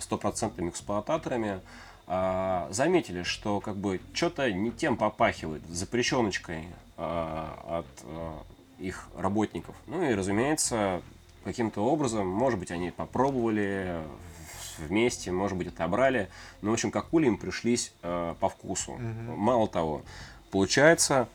стопроцентными 0.00 0.70
эксплуататорами, 0.70 1.60
а, 2.06 2.68
заметили, 2.70 3.22
что 3.22 3.60
как 3.60 3.76
бы 3.76 4.00
что-то 4.12 4.50
не 4.52 4.70
тем 4.70 4.96
попахивает, 4.96 5.66
запрещеночкой 5.68 6.66
а, 6.96 7.80
от 7.80 8.04
а, 8.04 8.42
их 8.78 9.08
работников. 9.16 9.74
Ну 9.86 10.02
и, 10.02 10.14
разумеется, 10.14 11.02
каким-то 11.44 11.82
образом, 11.82 12.26
может 12.26 12.58
быть, 12.58 12.70
они 12.70 12.90
попробовали 12.90 14.02
вместе, 14.78 15.32
может 15.32 15.56
быть, 15.56 15.68
отобрали. 15.68 16.28
Но, 16.60 16.70
в 16.70 16.74
общем, 16.74 16.90
как 16.90 17.04
какули 17.04 17.26
им 17.26 17.38
пришлись 17.38 17.92
э, 18.02 18.34
по 18.40 18.48
вкусу. 18.48 18.92
Угу. 18.92 19.36
Мало 19.36 19.68
того, 19.68 20.02
получается 20.50 21.28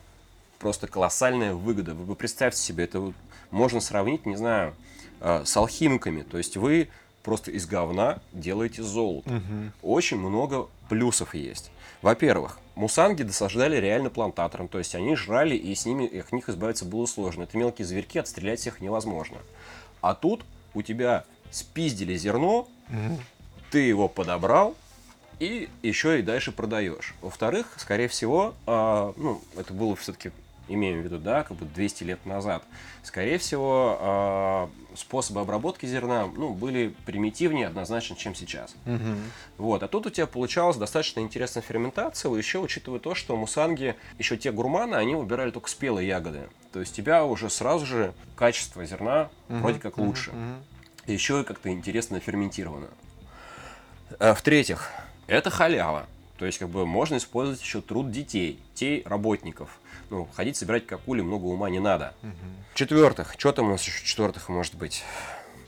просто 0.58 0.86
колоссальная 0.86 1.54
выгода. 1.54 1.94
Вы 1.94 2.14
представьте 2.14 2.60
себе, 2.60 2.84
это 2.84 3.00
вот 3.00 3.14
можно 3.50 3.80
сравнить, 3.80 4.26
не 4.26 4.36
знаю, 4.36 4.74
э, 5.20 5.44
с 5.44 5.56
алхимиками. 5.56 6.22
То 6.22 6.38
есть 6.38 6.56
вы 6.56 6.88
просто 7.22 7.50
из 7.50 7.66
говна 7.66 8.18
делаете 8.32 8.82
золото. 8.82 9.30
Угу. 9.30 9.92
Очень 9.94 10.18
много 10.18 10.68
плюсов 10.88 11.34
есть. 11.34 11.70
Во-первых, 12.02 12.58
мусанги 12.74 13.22
досаждали 13.22 13.76
реально 13.76 14.10
плантаторам, 14.10 14.68
то 14.68 14.78
есть 14.78 14.94
они 14.94 15.14
жрали, 15.14 15.54
и 15.54 15.74
с 15.74 15.86
ними, 15.86 16.18
от 16.18 16.32
них 16.32 16.48
избавиться 16.48 16.84
было 16.84 17.06
сложно. 17.06 17.44
Это 17.44 17.56
мелкие 17.56 17.86
зверьки, 17.86 18.18
отстрелять 18.18 18.66
их 18.66 18.80
невозможно. 18.80 19.38
А 20.00 20.14
тут 20.14 20.44
у 20.74 20.82
тебя 20.82 21.24
спиздили 21.50 22.16
зерно, 22.16 22.68
угу. 22.88 23.20
ты 23.70 23.80
его 23.80 24.08
подобрал, 24.08 24.74
и 25.38 25.68
еще 25.82 26.18
и 26.18 26.22
дальше 26.22 26.52
продаешь. 26.52 27.14
Во-вторых, 27.20 27.66
скорее 27.76 28.08
всего, 28.08 28.54
э, 28.66 29.12
ну, 29.16 29.40
это 29.56 29.72
было 29.72 29.96
все-таки 29.96 30.30
имеем 30.68 31.00
в 31.00 31.04
виду, 31.04 31.18
да, 31.18 31.42
как 31.42 31.56
бы 31.56 31.66
200 31.66 32.04
лет 32.04 32.26
назад, 32.26 32.64
скорее 33.02 33.38
всего, 33.38 34.68
э, 34.92 34.96
способы 34.96 35.40
обработки 35.40 35.86
зерна, 35.86 36.26
ну, 36.26 36.54
были 36.54 36.94
примитивнее 37.06 37.66
однозначно, 37.66 38.16
чем 38.16 38.34
сейчас. 38.34 38.74
Угу. 38.86 39.16
Вот, 39.58 39.82
а 39.82 39.88
тут 39.88 40.06
у 40.06 40.10
тебя 40.10 40.26
получалась 40.26 40.76
достаточно 40.76 41.20
интересная 41.20 41.62
ферментация, 41.62 42.32
еще 42.32 42.58
учитывая 42.58 43.00
то, 43.00 43.14
что 43.14 43.36
мусанги, 43.36 43.96
еще 44.18 44.36
те 44.36 44.52
гурманы, 44.52 44.94
они 44.94 45.14
выбирали 45.14 45.50
только 45.50 45.68
спелые 45.68 46.08
ягоды. 46.08 46.48
То 46.72 46.80
есть 46.80 46.92
у 46.92 46.96
тебя 46.96 47.24
уже 47.24 47.50
сразу 47.50 47.84
же 47.86 48.14
качество 48.36 48.84
зерна 48.84 49.30
угу. 49.48 49.58
вроде 49.58 49.78
как 49.78 49.98
лучше. 49.98 50.30
Угу. 50.30 51.12
Еще 51.12 51.40
и 51.40 51.44
как-то 51.44 51.70
интересно 51.70 52.20
ферментировано. 52.20 52.88
А, 54.18 54.34
в-третьих, 54.34 54.90
это 55.26 55.50
халява. 55.50 56.06
То 56.38 56.46
есть, 56.46 56.58
как 56.58 56.68
бы, 56.68 56.86
можно 56.86 57.16
использовать 57.16 57.60
еще 57.60 57.80
труд 57.80 58.10
детей, 58.10 58.58
детей 58.74 59.02
работников 59.04 59.78
ну, 60.12 60.28
ходить 60.34 60.56
собирать 60.56 60.86
какули 60.86 61.22
много 61.22 61.46
ума 61.46 61.70
не 61.70 61.80
надо. 61.80 62.14
Угу. 62.22 62.30
четвертых, 62.74 63.34
что 63.36 63.52
там 63.52 63.66
у 63.66 63.70
нас 63.70 63.82
еще 63.82 64.04
четвертых 64.04 64.48
может 64.48 64.74
быть? 64.76 65.02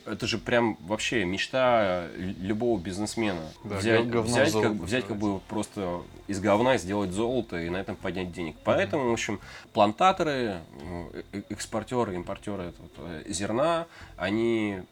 Это 0.07 0.27
же 0.27 0.37
прям 0.37 0.77
вообще 0.83 1.25
мечта 1.25 2.07
любого 2.17 2.79
бизнесмена. 2.79 3.41
Да, 3.65 3.77
взять, 3.77 4.05
взять, 4.05 4.53
как, 4.53 4.73
взять 4.73 5.07
как 5.07 5.17
бы 5.17 5.41
просто 5.41 6.03
из 6.27 6.41
говна 6.41 6.77
сделать 6.77 7.11
золото 7.11 7.59
и 7.59 7.71
на 7.71 7.79
этом 7.79 7.97
поднять 7.97 8.31
денег. 8.31 8.57
Поэтому, 8.65 9.09
в 9.09 9.13
общем, 9.15 9.41
плантаторы, 9.73 10.61
э, 10.83 11.23
э, 11.33 11.43
экспортеры, 11.49 12.17
импортеры 12.17 12.75
э, 12.99 13.25
зерна, 13.29 13.87
они 14.19 14.83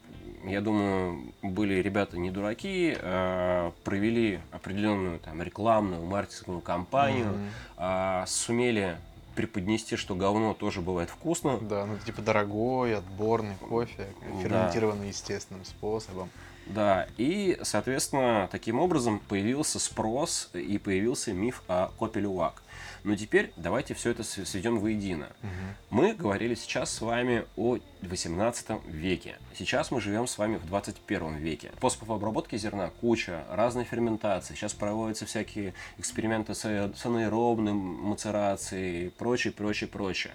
я 0.44 0.60
думаю, 0.60 1.32
были 1.42 1.74
ребята 1.74 2.18
не 2.18 2.30
дураки, 2.30 2.96
а 3.00 3.72
провели 3.84 4.40
определенную 4.50 5.20
там 5.20 5.40
рекламную 5.40 6.04
маркетинговую 6.04 6.62
кампанию, 6.62 7.38
mm-hmm. 7.76 8.26
сумели 8.26 8.96
преподнести, 9.34 9.96
что 9.96 10.14
говно 10.14 10.54
тоже 10.54 10.80
бывает 10.80 11.10
вкусно. 11.10 11.58
Да, 11.60 11.86
ну 11.86 11.98
типа 11.98 12.22
дорогой, 12.22 12.96
отборный 12.96 13.56
кофе, 13.56 14.06
ферментированный 14.42 15.02
да. 15.02 15.06
естественным 15.08 15.64
способом. 15.64 16.30
Да, 16.66 17.08
и, 17.16 17.58
соответственно, 17.62 18.48
таким 18.50 18.78
образом 18.78 19.20
появился 19.28 19.78
спрос 19.78 20.50
и 20.54 20.78
появился 20.78 21.32
миф 21.32 21.62
о 21.68 21.88
копе 21.98 22.20
лювак. 22.20 22.61
Но 23.04 23.16
теперь 23.16 23.52
давайте 23.56 23.94
все 23.94 24.10
это 24.10 24.22
сведем 24.22 24.78
воедино. 24.78 25.28
Угу. 25.42 25.50
Мы 25.90 26.14
говорили 26.14 26.54
сейчас 26.54 26.92
с 26.92 27.00
вами 27.00 27.44
о 27.56 27.78
18 28.02 28.84
веке. 28.86 29.38
Сейчас 29.56 29.90
мы 29.90 30.00
живем 30.00 30.26
с 30.26 30.38
вами 30.38 30.56
в 30.56 30.66
21 30.66 31.36
веке. 31.36 31.72
Способов 31.78 32.10
обработки 32.10 32.56
зерна 32.56 32.90
куча, 33.00 33.44
разные 33.50 33.84
ферментации. 33.84 34.54
Сейчас 34.54 34.72
проводятся 34.72 35.26
всякие 35.26 35.74
эксперименты 35.98 36.54
с, 36.54 36.64
анаэробным 37.04 37.76
мацерацией, 37.76 39.10
прочее, 39.10 39.52
прочее, 39.52 39.88
прочее. 39.88 40.34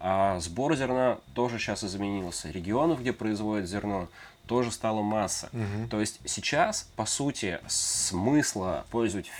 А 0.00 0.40
сбор 0.40 0.74
зерна 0.76 1.18
тоже 1.34 1.58
сейчас 1.58 1.84
изменился. 1.84 2.50
Регионов, 2.50 3.00
где 3.00 3.12
производят 3.12 3.68
зерно, 3.68 4.08
тоже 4.46 4.70
стала 4.70 5.02
масса. 5.02 5.50
Угу. 5.52 5.88
То 5.90 6.00
есть 6.00 6.20
сейчас, 6.24 6.88
по 6.96 7.04
сути, 7.04 7.60
смысла 7.66 8.86
пользовать 8.90 9.30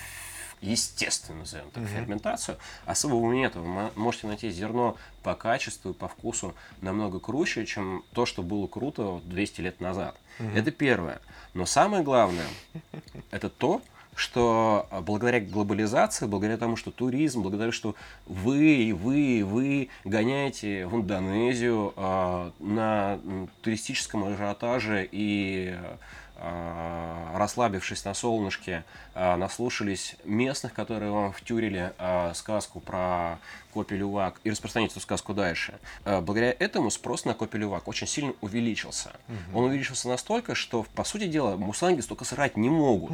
естественно, 0.61 1.41
назовем 1.41 1.71
так, 1.71 1.85
угу. 1.85 1.93
ферментацию, 1.93 2.59
особого 2.85 3.33
нет. 3.33 3.57
Вы 3.57 3.91
можете 3.95 4.27
найти 4.27 4.51
зерно 4.51 4.97
по 5.23 5.35
качеству 5.35 5.91
и 5.91 5.95
по 5.95 6.09
вкусу 6.09 6.55
намного 6.81 7.19
круче, 7.19 7.67
чем 7.67 8.05
то, 8.13 8.27
что 8.27 8.43
было 8.43 8.67
круто 8.67 9.21
200 9.25 9.61
лет 9.61 9.81
назад. 9.81 10.17
Угу. 10.39 10.49
Это 10.55 10.71
первое. 10.71 11.21
Но 11.55 11.67
самое 11.67 12.03
главное, 12.03 12.47
это 13.31 13.49
то, 13.49 13.83
что 14.17 14.89
благодаря 15.03 15.41
глобализации, 15.41 16.27
благодаря 16.27 16.57
тому, 16.57 16.77
что 16.77 16.91
туризм, 16.91 17.43
благодаря 17.43 17.71
что 17.71 17.95
вы 18.25 18.77
и 18.77 18.93
вы 18.93 19.21
и 19.21 19.43
вы 19.43 19.91
гоняете 20.05 20.87
в 20.87 20.97
Индонезию 20.97 21.93
э, 21.95 22.51
на 22.59 23.21
туристическом 23.61 24.25
ажиотаже 24.25 25.07
и 25.13 25.75
а, 25.75 25.99
расслабившись 26.39 28.05
на 28.05 28.15
солнышке, 28.15 28.85
а, 29.15 29.37
наслушались 29.37 30.17
местных, 30.25 30.75
которые 30.75 31.11
вам 31.11 31.33
втюрили 31.33 31.93
а, 31.99 32.33
сказку 32.35 32.81
про 32.81 33.39
Копелювак 33.73 34.41
и 34.45 34.51
распространить 34.51 34.91
эту 34.93 35.01
сказку 35.01 35.35
дальше. 35.35 35.79
Благодаря 36.05 36.55
этому 36.59 36.91
спрос 36.91 37.25
на 37.25 37.35
Копелювак 37.35 37.89
очень 37.89 38.07
сильно 38.07 38.33
увеличился. 38.41 39.13
Угу. 39.29 39.59
Он 39.59 39.65
увеличился 39.65 40.09
настолько, 40.09 40.55
что, 40.55 40.87
по 40.95 41.05
сути 41.05 41.27
дела, 41.27 41.57
мусанги 41.57 42.01
столько 42.01 42.25
срать 42.25 42.57
не 42.57 42.71
могут. 42.71 43.13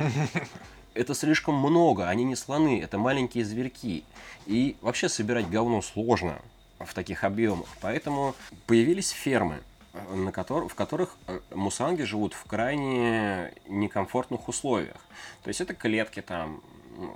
Это 0.94 1.14
слишком 1.14 1.54
много, 1.54 2.08
они 2.08 2.22
не 2.22 2.36
слоны, 2.36 2.82
это 2.82 2.98
маленькие 2.98 3.46
зверьки. 3.46 4.04
И 4.44 4.76
вообще 4.82 5.08
собирать 5.08 5.48
говно 5.48 5.80
сложно 5.80 6.38
в 6.78 6.92
таких 6.92 7.24
объемах. 7.24 7.66
Поэтому 7.80 8.34
появились 8.66 9.08
фермы– 9.08 9.60
на 9.92 10.32
котор, 10.32 10.68
в 10.68 10.74
которых 10.74 11.16
э, 11.26 11.40
мусанги 11.54 12.02
живут 12.02 12.34
в 12.34 12.44
крайне 12.44 13.52
некомфортных 13.68 14.48
условиях. 14.48 14.96
То 15.42 15.48
есть 15.48 15.60
это 15.60 15.74
клетки 15.74 16.22
там, 16.22 16.62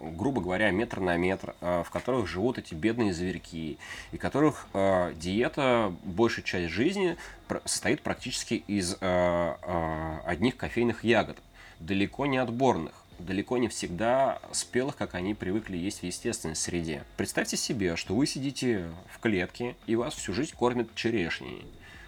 грубо 0.02 0.40
говоря, 0.40 0.70
метр 0.70 1.00
на 1.00 1.16
метр, 1.16 1.54
э, 1.60 1.82
в 1.84 1.90
которых 1.90 2.26
живут 2.26 2.58
эти 2.58 2.74
бедные 2.74 3.12
зверьки, 3.12 3.78
и 4.12 4.18
которых 4.18 4.66
э, 4.74 5.14
диета, 5.16 5.94
большая 6.04 6.44
часть 6.44 6.72
жизни 6.72 7.16
состоит 7.64 8.02
практически 8.02 8.54
из 8.54 8.96
одних 9.00 10.56
кофейных 10.56 11.04
ягод, 11.04 11.38
далеко 11.78 12.26
не 12.26 12.38
отборных 12.38 12.92
далеко 13.18 13.56
не 13.56 13.68
всегда 13.68 14.42
спелых, 14.52 14.94
как 14.94 15.14
они 15.14 15.32
привыкли 15.32 15.78
есть 15.78 16.00
в 16.00 16.02
естественной 16.02 16.54
среде. 16.54 17.02
Представьте 17.16 17.56
себе, 17.56 17.96
что 17.96 18.14
вы 18.14 18.26
сидите 18.26 18.90
в 19.08 19.20
клетке, 19.20 19.74
и 19.86 19.96
вас 19.96 20.12
всю 20.12 20.34
жизнь 20.34 20.52
кормят 20.54 20.94
черешней 20.94 21.64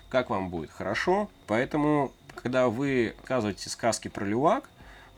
как 0.09 0.31
вам 0.31 0.51
будет 0.51 0.71
хорошо. 0.71 1.29
Поэтому, 1.47 2.13
когда 2.35 2.69
вы 2.69 3.15
рассказываете 3.19 3.69
сказки 3.69 4.09
про 4.09 4.25
лювак, 4.25 4.69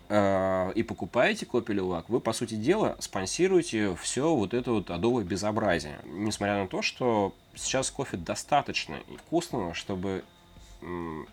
э, 0.09 0.73
и 0.75 0.83
покупаете 0.83 1.47
копию 1.47 1.79
лювак, 1.79 2.09
вы, 2.09 2.21
по 2.21 2.33
сути 2.33 2.55
дела, 2.55 2.97
спонсируете 2.99 3.95
все 3.97 4.35
вот 4.35 4.55
это 4.55 4.73
вот 4.73 4.91
адовое 4.91 5.25
безобразие. 5.25 5.99
Несмотря 6.05 6.57
на 6.57 6.69
то, 6.69 6.83
что 6.83 7.35
сейчас 7.55 7.91
кофе 7.91 8.17
достаточно 8.17 8.99
вкусного, 9.27 9.75
чтобы 9.75 10.25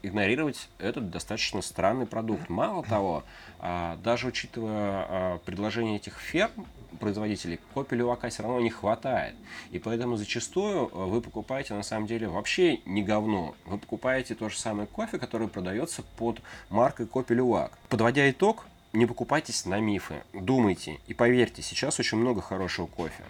игнорировать 0.04 0.68
этот 0.78 1.10
достаточно 1.10 1.62
странный 1.62 2.06
продукт. 2.06 2.50
Мало 2.50 2.84
того, 2.84 3.24
а, 3.60 3.98
даже 4.04 4.28
учитывая 4.28 5.06
а, 5.08 5.38
предложение 5.46 5.96
этих 5.98 6.20
ферм, 6.20 6.66
производителей, 7.00 7.60
копии 7.74 7.96
левака 7.96 8.30
все 8.30 8.44
равно 8.44 8.60
не 8.60 8.70
хватает. 8.70 9.36
И 9.72 9.80
поэтому 9.80 10.18
зачастую 10.18 10.90
а, 10.94 11.06
вы 11.06 11.22
покупаете 11.22 11.74
на 11.74 11.84
самом 11.84 12.08
деле 12.08 12.28
вообще 12.28 12.80
не 12.86 13.04
говно. 13.04 13.56
Вы 13.66 13.78
покупаете 13.78 14.36
то 14.36 14.50
же 14.50 14.58
самое 14.58 14.88
кофе, 14.88 15.20
который 15.20 15.48
продается 15.48 16.04
под 16.18 16.42
маркой 16.70 17.06
копи 17.08 17.34
левак. 17.34 17.78
Подводя 17.90 18.30
итог, 18.30 18.66
не 18.94 19.06
покупайтесь 19.06 19.66
на 19.66 19.80
мифы, 19.80 20.24
думайте 20.34 21.00
и 21.08 21.14
поверьте, 21.14 21.62
сейчас 21.62 22.00
очень 22.00 22.18
много 22.18 22.42
хорошего 22.42 22.88
кофе. 22.88 23.24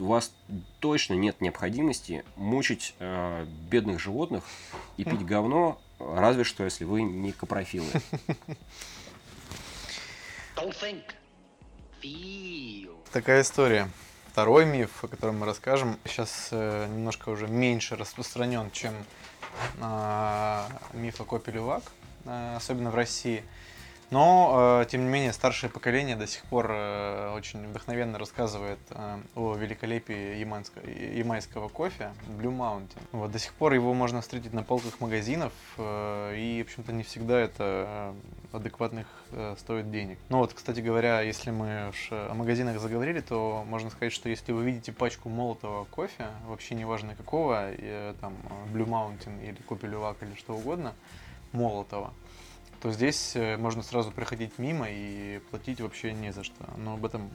у 0.00 0.06
вас 0.06 0.32
точно 0.80 1.14
нет 1.14 1.40
необходимости 1.40 2.24
мучить 2.36 2.94
э, 2.98 3.46
бедных 3.70 4.00
животных 4.00 4.44
и 4.96 5.04
пить 5.04 5.24
говно, 5.24 5.80
разве 6.00 6.42
что 6.44 6.64
если 6.64 6.84
вы 6.84 7.02
не 7.02 7.32
капрофилы. 7.32 7.86
Такая 13.12 13.42
история. 13.42 13.88
Второй 14.32 14.64
миф, 14.64 15.04
о 15.04 15.08
котором 15.08 15.38
мы 15.38 15.46
расскажем, 15.46 15.98
сейчас 16.04 16.48
э, 16.50 16.86
немножко 16.88 17.28
уже 17.28 17.46
меньше 17.46 17.94
распространен, 17.96 18.70
чем 18.72 18.94
э, 19.78 20.62
миф 20.94 21.20
о 21.20 21.24
копе 21.24 21.52
Лювак, 21.52 21.82
э, 22.24 22.56
особенно 22.56 22.90
в 22.90 22.94
России. 22.94 23.44
Но, 24.12 24.82
э, 24.82 24.86
тем 24.90 25.06
не 25.06 25.10
менее, 25.10 25.32
старшее 25.32 25.70
поколение 25.70 26.16
до 26.16 26.26
сих 26.26 26.44
пор 26.44 26.66
э, 26.68 27.32
очень 27.34 27.66
вдохновенно 27.66 28.18
рассказывает 28.18 28.78
э, 28.90 29.18
о 29.34 29.54
великолепии 29.54 30.36
ямайского, 30.36 30.86
ямайского 30.86 31.68
кофе 31.68 32.12
Blue 32.28 32.54
Mountain. 32.54 33.00
Вот, 33.12 33.32
до 33.32 33.38
сих 33.38 33.54
пор 33.54 33.72
его 33.72 33.94
можно 33.94 34.20
встретить 34.20 34.52
на 34.52 34.64
полках 34.64 35.00
магазинов, 35.00 35.54
и, 35.78 36.62
в 36.62 36.66
общем-то, 36.68 36.92
не 36.92 37.04
всегда 37.04 37.40
это 37.40 38.14
адекватных 38.52 39.06
стоит 39.58 39.90
денег. 39.90 40.18
Ну 40.28 40.38
вот, 40.38 40.52
кстати 40.52 40.80
говоря, 40.80 41.22
если 41.22 41.50
мы 41.50 41.88
уж 41.88 42.08
о 42.10 42.34
магазинах 42.34 42.78
заговорили, 42.80 43.20
то 43.20 43.64
можно 43.66 43.88
сказать, 43.88 44.12
что 44.12 44.28
если 44.28 44.52
вы 44.52 44.62
видите 44.62 44.92
пачку 44.92 45.30
молотого 45.30 45.84
кофе, 45.84 46.26
вообще 46.46 46.74
неважно 46.74 47.14
какого, 47.16 47.70
там 48.20 48.34
Blue 48.74 48.86
Mountain 48.86 49.42
или 49.42 49.56
Кофе 49.62 49.86
Лювак 49.86 50.18
или 50.22 50.34
что 50.34 50.54
угодно, 50.54 50.92
молотого, 51.52 52.12
то 52.82 52.90
здесь 52.90 53.36
э, 53.36 53.56
можно 53.56 53.84
сразу 53.84 54.10
проходить 54.10 54.58
мимо 54.58 54.88
и 54.90 55.40
платить 55.50 55.80
вообще 55.80 56.12
не 56.12 56.32
за 56.32 56.42
что. 56.42 56.64
Но 56.76 56.94
об 56.94 57.06
этом 57.06 57.30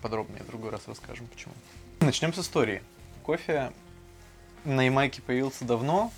подробнее 0.00 0.44
в 0.44 0.46
другой 0.46 0.70
раз 0.70 0.82
расскажем, 0.86 1.26
почему. 1.26 1.52
Начнем 1.98 2.32
с 2.32 2.38
истории. 2.38 2.80
Кофе 3.24 3.72
на 4.64 4.82
Ямайке 4.82 5.20
появился 5.20 5.64
давно, 5.64 6.12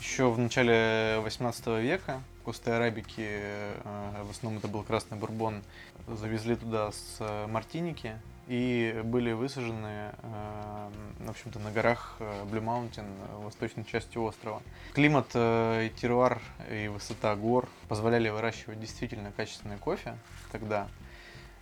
еще 0.00 0.30
в 0.30 0.38
начале 0.38 1.20
18 1.20 1.66
века. 1.82 2.22
Косты 2.46 2.70
арабики, 2.70 3.28
э, 3.28 4.22
в 4.26 4.30
основном 4.30 4.58
это 4.58 4.68
был 4.68 4.84
красный 4.84 5.18
бурбон, 5.18 5.62
завезли 6.08 6.56
туда 6.56 6.92
с 6.92 7.16
э, 7.20 7.46
Мартиники, 7.46 8.18
и 8.52 9.00
были 9.02 9.32
высажены, 9.32 10.12
э, 10.22 10.90
в 11.20 11.30
общем-то, 11.30 11.58
на 11.58 11.70
горах 11.70 12.16
Блю 12.50 12.60
э, 12.60 12.62
Маунтин, 12.62 13.06
в 13.38 13.44
восточной 13.44 13.82
части 13.86 14.18
острова. 14.18 14.60
Климат 14.92 15.28
э, 15.32 15.86
и 15.86 15.88
теруар 15.88 16.42
и 16.70 16.88
высота 16.88 17.34
гор 17.34 17.66
позволяли 17.88 18.28
выращивать 18.28 18.78
действительно 18.78 19.32
качественный 19.32 19.78
кофе 19.78 20.18
тогда, 20.50 20.86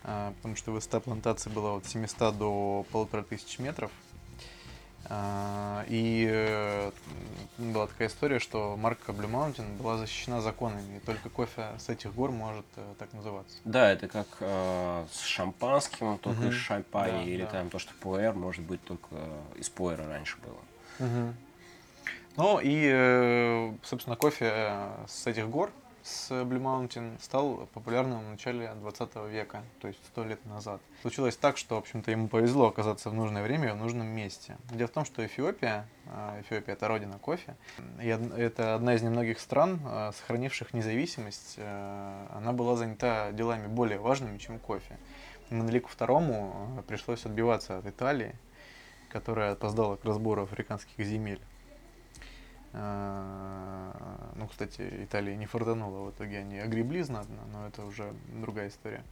потому 0.02 0.56
что 0.56 0.72
высота 0.72 0.98
плантации 0.98 1.48
была 1.48 1.76
от 1.76 1.86
700 1.86 2.36
до 2.36 2.84
1500 2.90 3.58
метров– 3.60 3.92
и 5.08 6.28
э, 6.30 6.90
была 7.58 7.86
такая 7.86 8.08
история, 8.08 8.38
что 8.38 8.76
марка 8.76 9.12
Blue 9.12 9.30
Mountain 9.30 9.76
была 9.76 9.96
защищена 9.96 10.40
законами, 10.40 10.98
и 10.98 11.00
только 11.00 11.28
кофе 11.28 11.68
с 11.78 11.88
этих 11.88 12.14
гор 12.14 12.30
может 12.30 12.66
э, 12.76 12.94
так 12.98 13.12
называться. 13.12 13.56
Да, 13.64 13.90
это 13.90 14.08
как 14.08 14.26
э, 14.40 15.06
с 15.10 15.22
шампанским, 15.22 16.18
только 16.18 16.40
угу. 16.40 16.48
из 16.48 16.54
шампани, 16.54 17.12
да, 17.12 17.22
или 17.22 17.42
да. 17.42 17.50
там 17.50 17.70
то, 17.70 17.78
что 17.78 17.92
пуэр, 18.00 18.34
может 18.34 18.64
быть, 18.64 18.82
только 18.84 19.08
из 19.56 19.68
пуэра 19.68 20.06
раньше 20.06 20.36
было. 20.44 21.06
Угу. 21.08 21.34
Ну 22.36 22.60
и, 22.62 22.88
э, 22.92 23.72
собственно, 23.82 24.16
кофе 24.16 24.74
с 25.08 25.26
этих 25.26 25.48
гор 25.48 25.72
с 26.10 26.30
Blue 26.30 26.60
Mountain 26.60 27.20
стал 27.22 27.68
популярным 27.72 28.20
в 28.20 28.30
начале 28.30 28.72
20 28.74 29.16
века, 29.30 29.62
то 29.80 29.88
есть 29.88 30.00
сто 30.06 30.24
лет 30.24 30.44
назад. 30.44 30.80
Случилось 31.02 31.36
так, 31.36 31.56
что, 31.56 31.76
в 31.76 31.78
общем-то, 31.78 32.10
ему 32.10 32.28
повезло 32.28 32.68
оказаться 32.68 33.10
в 33.10 33.14
нужное 33.14 33.42
время 33.42 33.68
и 33.68 33.72
в 33.72 33.76
нужном 33.76 34.08
месте. 34.08 34.56
Дело 34.70 34.88
в 34.88 34.90
том, 34.90 35.04
что 35.04 35.24
Эфиопия, 35.24 35.86
а, 36.06 36.40
Эфиопия 36.40 36.74
это 36.74 36.88
родина 36.88 37.18
кофе, 37.18 37.56
и 38.02 38.06
это 38.06 38.74
одна 38.74 38.94
из 38.94 39.02
немногих 39.02 39.38
стран, 39.38 39.80
а, 39.84 40.12
сохранивших 40.12 40.74
независимость, 40.74 41.54
а, 41.58 42.26
она 42.36 42.52
была 42.52 42.76
занята 42.76 43.30
делами 43.32 43.68
более 43.68 43.98
важными, 43.98 44.38
чем 44.38 44.58
кофе. 44.58 44.98
Манлику 45.50 45.90
II 45.96 46.82
пришлось 46.84 47.24
отбиваться 47.24 47.78
от 47.78 47.86
Италии, 47.86 48.34
которая 49.10 49.52
опоздала 49.52 49.96
к 49.96 50.04
разбору 50.04 50.42
африканских 50.42 51.04
земель. 51.04 51.40
Кстати, 54.50 55.04
Италия 55.04 55.36
не 55.36 55.46
фартанула, 55.46 56.08
в 56.08 56.10
итоге 56.10 56.38
они 56.38 56.58
огребли 56.58 57.02
знатно, 57.02 57.38
но 57.52 57.66
это 57.66 57.84
уже 57.84 58.12
другая 58.28 58.68
история. 58.68 59.02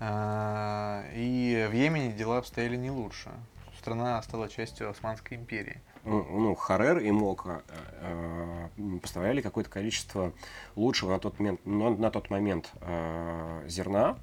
А, 0.00 1.04
и 1.14 1.68
в 1.70 1.74
Йемене 1.74 2.12
дела 2.12 2.38
обстояли 2.38 2.76
не 2.76 2.90
лучше. 2.90 3.30
Страна 3.78 4.22
стала 4.22 4.48
частью 4.48 4.88
Османской 4.90 5.36
империи. 5.36 5.80
Ну, 6.04 6.24
ну 6.24 6.54
Харер 6.54 6.98
и 6.98 7.10
Мока 7.10 7.62
э, 8.00 8.68
э, 8.76 8.98
поставляли 9.00 9.40
какое-то 9.40 9.70
количество 9.70 10.32
лучшего 10.74 11.12
на 11.12 11.18
тот 11.18 11.38
момент, 11.38 11.60
на 11.64 12.10
тот 12.10 12.30
момент 12.30 12.72
э, 12.80 13.64
зерна 13.68 14.16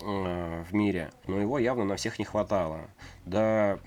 э, 0.00 0.64
в 0.68 0.74
мире, 0.74 1.10
но 1.26 1.38
его 1.38 1.58
явно 1.58 1.84
на 1.84 1.96
всех 1.96 2.18
не 2.18 2.24
хватало. 2.24 2.80
Да, 3.26 3.78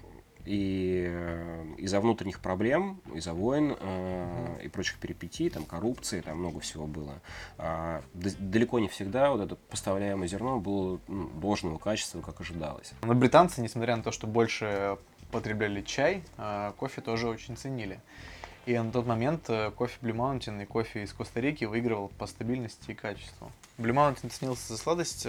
и 0.50 1.06
э, 1.08 1.76
из-за 1.78 2.00
внутренних 2.00 2.39
проблем, 2.39 3.00
из-за 3.14 3.34
войн 3.34 3.78
э, 3.80 4.62
и 4.64 4.68
прочих 4.68 4.97
перипетий, 4.97 5.47
там 5.52 5.64
коррупции, 5.64 6.22
там 6.22 6.39
много 6.39 6.60
всего 6.60 6.88
было. 6.88 7.22
А, 7.60 8.02
далеко 8.16 8.80
не 8.80 8.88
всегда 8.88 9.30
вот 9.30 9.41
это 9.41 9.56
поставляемое 9.56 10.28
зерно 10.28 10.60
было 10.60 11.00
ну, 11.08 11.30
должного 11.39 11.78
качества, 11.78 12.22
как 12.22 12.41
ожидалось. 12.41 12.93
Но 13.04 13.14
британцы, 13.14 13.62
несмотря 13.62 13.95
на 13.95 14.02
то, 14.02 14.12
что 14.12 14.26
больше 14.26 14.97
потребляли 15.30 15.84
чай, 15.84 16.24
э, 16.38 16.74
кофе 16.78 17.02
тоже 17.02 17.28
очень 17.28 17.56
ценили. 17.56 18.00
И 18.66 18.76
на 18.76 18.91
тот 18.91 19.06
момент 19.06 19.47
э, 19.50 19.70
кофе 19.70 20.00
Blue 20.02 20.16
Mountain 20.16 20.64
и 20.64 20.66
кофе 20.66 21.04
из 21.04 21.14
Коста-Рики 21.14 21.66
выигрывал 21.66 22.08
по 22.18 22.26
стабильности 22.26 22.89
и 22.89 22.95
качеству. 22.95 23.52
Blue 23.78 23.93
Mountain 23.93 24.32
ценился 24.32 24.74
за 24.74 24.80
сладость, 24.80 25.28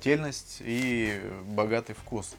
тельность 0.00 0.58
и 0.60 1.22
богатый 1.46 1.94
вкус. 1.94 2.36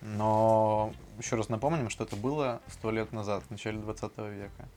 Но 0.00 0.92
еще 1.18 1.36
раз 1.36 1.48
напомним, 1.48 1.90
что 1.90 2.04
это 2.04 2.16
было 2.16 2.60
сто 2.68 2.90
лет 2.90 3.12
назад, 3.12 3.44
в 3.44 3.50
начале 3.50 3.78
20 3.78 4.18
века. 4.18 4.68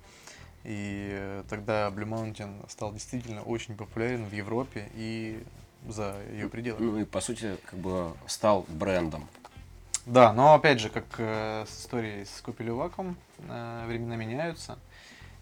И 0.63 1.43
тогда 1.49 1.89
Blue 1.89 2.07
Mountain 2.07 2.69
стал 2.69 2.93
действительно 2.93 3.41
очень 3.41 3.75
популярен 3.75 4.25
в 4.25 4.33
Европе 4.33 4.89
и 4.95 5.43
за 5.87 6.15
ее 6.31 6.49
пределами. 6.49 6.83
Ну 6.83 6.99
и 6.99 7.05
по 7.05 7.21
сути 7.21 7.57
как 7.65 7.79
бы 7.79 8.13
стал 8.27 8.65
брендом. 8.67 9.27
Да, 10.05 10.33
но 10.33 10.55
опять 10.55 10.79
же, 10.79 10.89
как 10.89 11.05
э, 11.17 11.65
с 11.67 11.81
историей 11.81 12.25
с 12.25 12.41
Купелюваком, 12.41 13.15
э, 13.47 13.85
времена 13.87 14.15
меняются. 14.15 14.79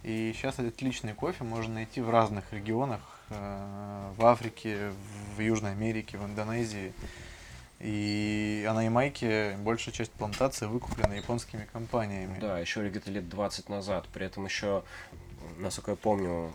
И 0.03 0.33
сейчас 0.33 0.55
этот 0.55 0.75
отличный 0.75 1.13
кофе 1.13 1.43
можно 1.43 1.75
найти 1.75 2.01
в 2.01 2.09
разных 2.09 2.51
регионах, 2.51 2.99
э, 3.29 4.11
в 4.17 4.25
Африке, 4.25 4.91
в 5.37 5.39
Южной 5.39 5.71
Америке, 5.71 6.17
в 6.17 6.25
Индонезии. 6.25 6.93
И 7.79 8.65
а 8.67 8.73
на 8.73 8.83
Ямайке 8.83 9.57
большая 9.59 9.93
часть 9.93 10.11
плантации 10.11 10.65
выкуплена 10.65 11.15
японскими 11.15 11.67
компаниями. 11.71 12.37
Да, 12.39 12.59
еще 12.59 12.87
где-то 12.87 13.09
лет 13.09 13.29
20 13.29 13.69
назад. 13.69 14.05
При 14.13 14.25
этом 14.25 14.43
еще, 14.45 14.83
насколько 15.57 15.91
я 15.91 15.97
помню, 15.97 16.51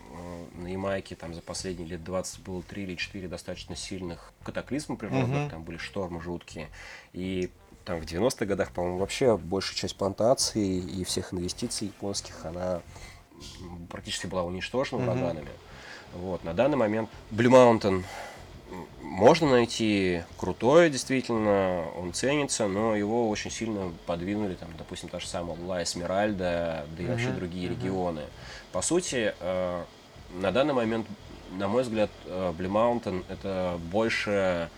э, 0.55 0.61
на 0.61 0.67
Ямайке 0.67 1.15
там 1.15 1.33
за 1.33 1.41
последние 1.41 1.87
лет 1.87 2.03
20 2.03 2.41
было 2.41 2.61
3 2.61 2.83
или 2.83 2.95
4 2.95 3.27
достаточно 3.27 3.75
сильных 3.75 4.33
катаклизма 4.43 4.97
природных, 4.97 5.43
угу. 5.43 5.49
там 5.49 5.63
были 5.63 5.77
штормы 5.77 6.21
жуткие. 6.21 6.69
И 7.13 7.49
там 7.85 7.99
в 7.99 8.03
90-х 8.03 8.45
годах, 8.45 8.71
по-моему, 8.71 8.99
вообще 8.99 9.35
большая 9.35 9.75
часть 9.75 9.97
плантаций 9.97 10.77
и 10.79 11.03
всех 11.05 11.33
инвестиций 11.33 11.87
японских, 11.87 12.45
она 12.45 12.81
практически 13.89 14.27
была 14.27 14.43
уничтожена 14.43 15.01
угу. 15.01 15.11
ураганами. 15.11 15.51
Вот. 16.13 16.43
На 16.43 16.53
данный 16.53 16.77
момент 16.77 17.09
Blue 17.31 17.49
Mountain 17.49 18.03
можно 19.01 19.49
найти 19.49 20.23
крутое, 20.37 20.89
действительно, 20.89 21.85
он 21.97 22.13
ценится, 22.13 22.67
но 22.67 22.95
его 22.95 23.29
очень 23.29 23.51
сильно 23.51 23.91
подвинули, 24.05 24.55
там, 24.55 24.69
допустим, 24.77 25.09
та 25.09 25.19
же 25.19 25.27
самая 25.27 25.57
Ла 25.63 25.83
Эсмеральда, 25.83 26.85
да 26.97 27.03
и 27.03 27.05
uh-huh, 27.05 27.11
вообще 27.11 27.29
другие 27.29 27.69
uh-huh. 27.69 27.71
регионы. 27.71 28.21
По 28.71 28.81
сути, 28.81 29.33
э, 29.39 29.83
на 30.33 30.51
данный 30.51 30.73
момент, 30.73 31.07
на 31.51 31.67
мой 31.67 31.83
взгляд, 31.83 32.09
э, 32.25 32.53
Blue 32.57 32.69
Mountain 32.69 33.23
это 33.29 33.79
больше, 33.91 34.69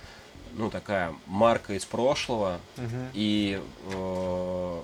ну, 0.53 0.69
такая 0.69 1.15
марка 1.25 1.73
из 1.73 1.85
прошлого, 1.85 2.59
uh-huh. 2.75 3.07
и 3.13 3.61
э, 3.91 4.81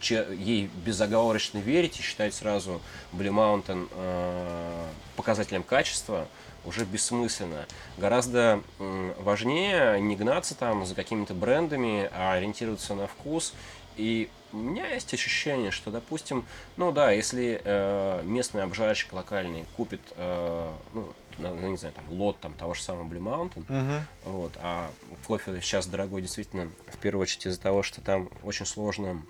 ей 0.00 0.70
безоговорочно 0.84 1.58
верить 1.58 1.98
и 1.98 2.02
считать 2.02 2.34
сразу 2.34 2.80
Blue 3.12 3.30
Mountain 3.30 3.88
э, 3.92 4.86
показателем 5.16 5.62
качества– 5.62 6.28
уже 6.66 6.84
бессмысленно. 6.84 7.66
Гораздо 7.96 8.62
важнее 8.78 10.00
не 10.00 10.16
гнаться 10.16 10.54
там 10.54 10.84
за 10.84 10.94
какими-то 10.94 11.32
брендами, 11.34 12.10
а 12.12 12.34
ориентироваться 12.34 12.94
на 12.94 13.06
вкус. 13.06 13.54
И 13.96 14.28
у 14.52 14.58
меня 14.58 14.88
есть 14.92 15.12
ощущение, 15.14 15.70
что, 15.70 15.90
допустим, 15.90 16.44
ну 16.76 16.92
да, 16.92 17.12
если 17.12 17.60
э, 17.64 18.22
местный 18.24 18.62
обжарщик 18.62 19.12
локальный 19.12 19.64
купит, 19.76 20.02
э, 20.16 20.72
ну, 20.92 21.12
ну, 21.38 21.68
не 21.68 21.76
знаю, 21.76 21.94
там, 21.94 22.04
лот 22.10 22.38
там, 22.40 22.52
того 22.54 22.74
же 22.74 22.82
самого 22.82 23.08
Blue 23.08 23.20
Mountain. 23.20 23.64
Мгм. 23.68 24.06
Вот. 24.24 24.52
А 24.56 24.90
кофе 25.26 25.58
сейчас 25.62 25.86
дорогой 25.86 26.22
действительно, 26.22 26.70
в 26.92 26.98
первую 26.98 27.22
очередь 27.22 27.46
из-за 27.46 27.60
того, 27.60 27.82
что 27.82 28.00
там 28.00 28.28
очень 28.42 28.66
сложно 28.66 29.22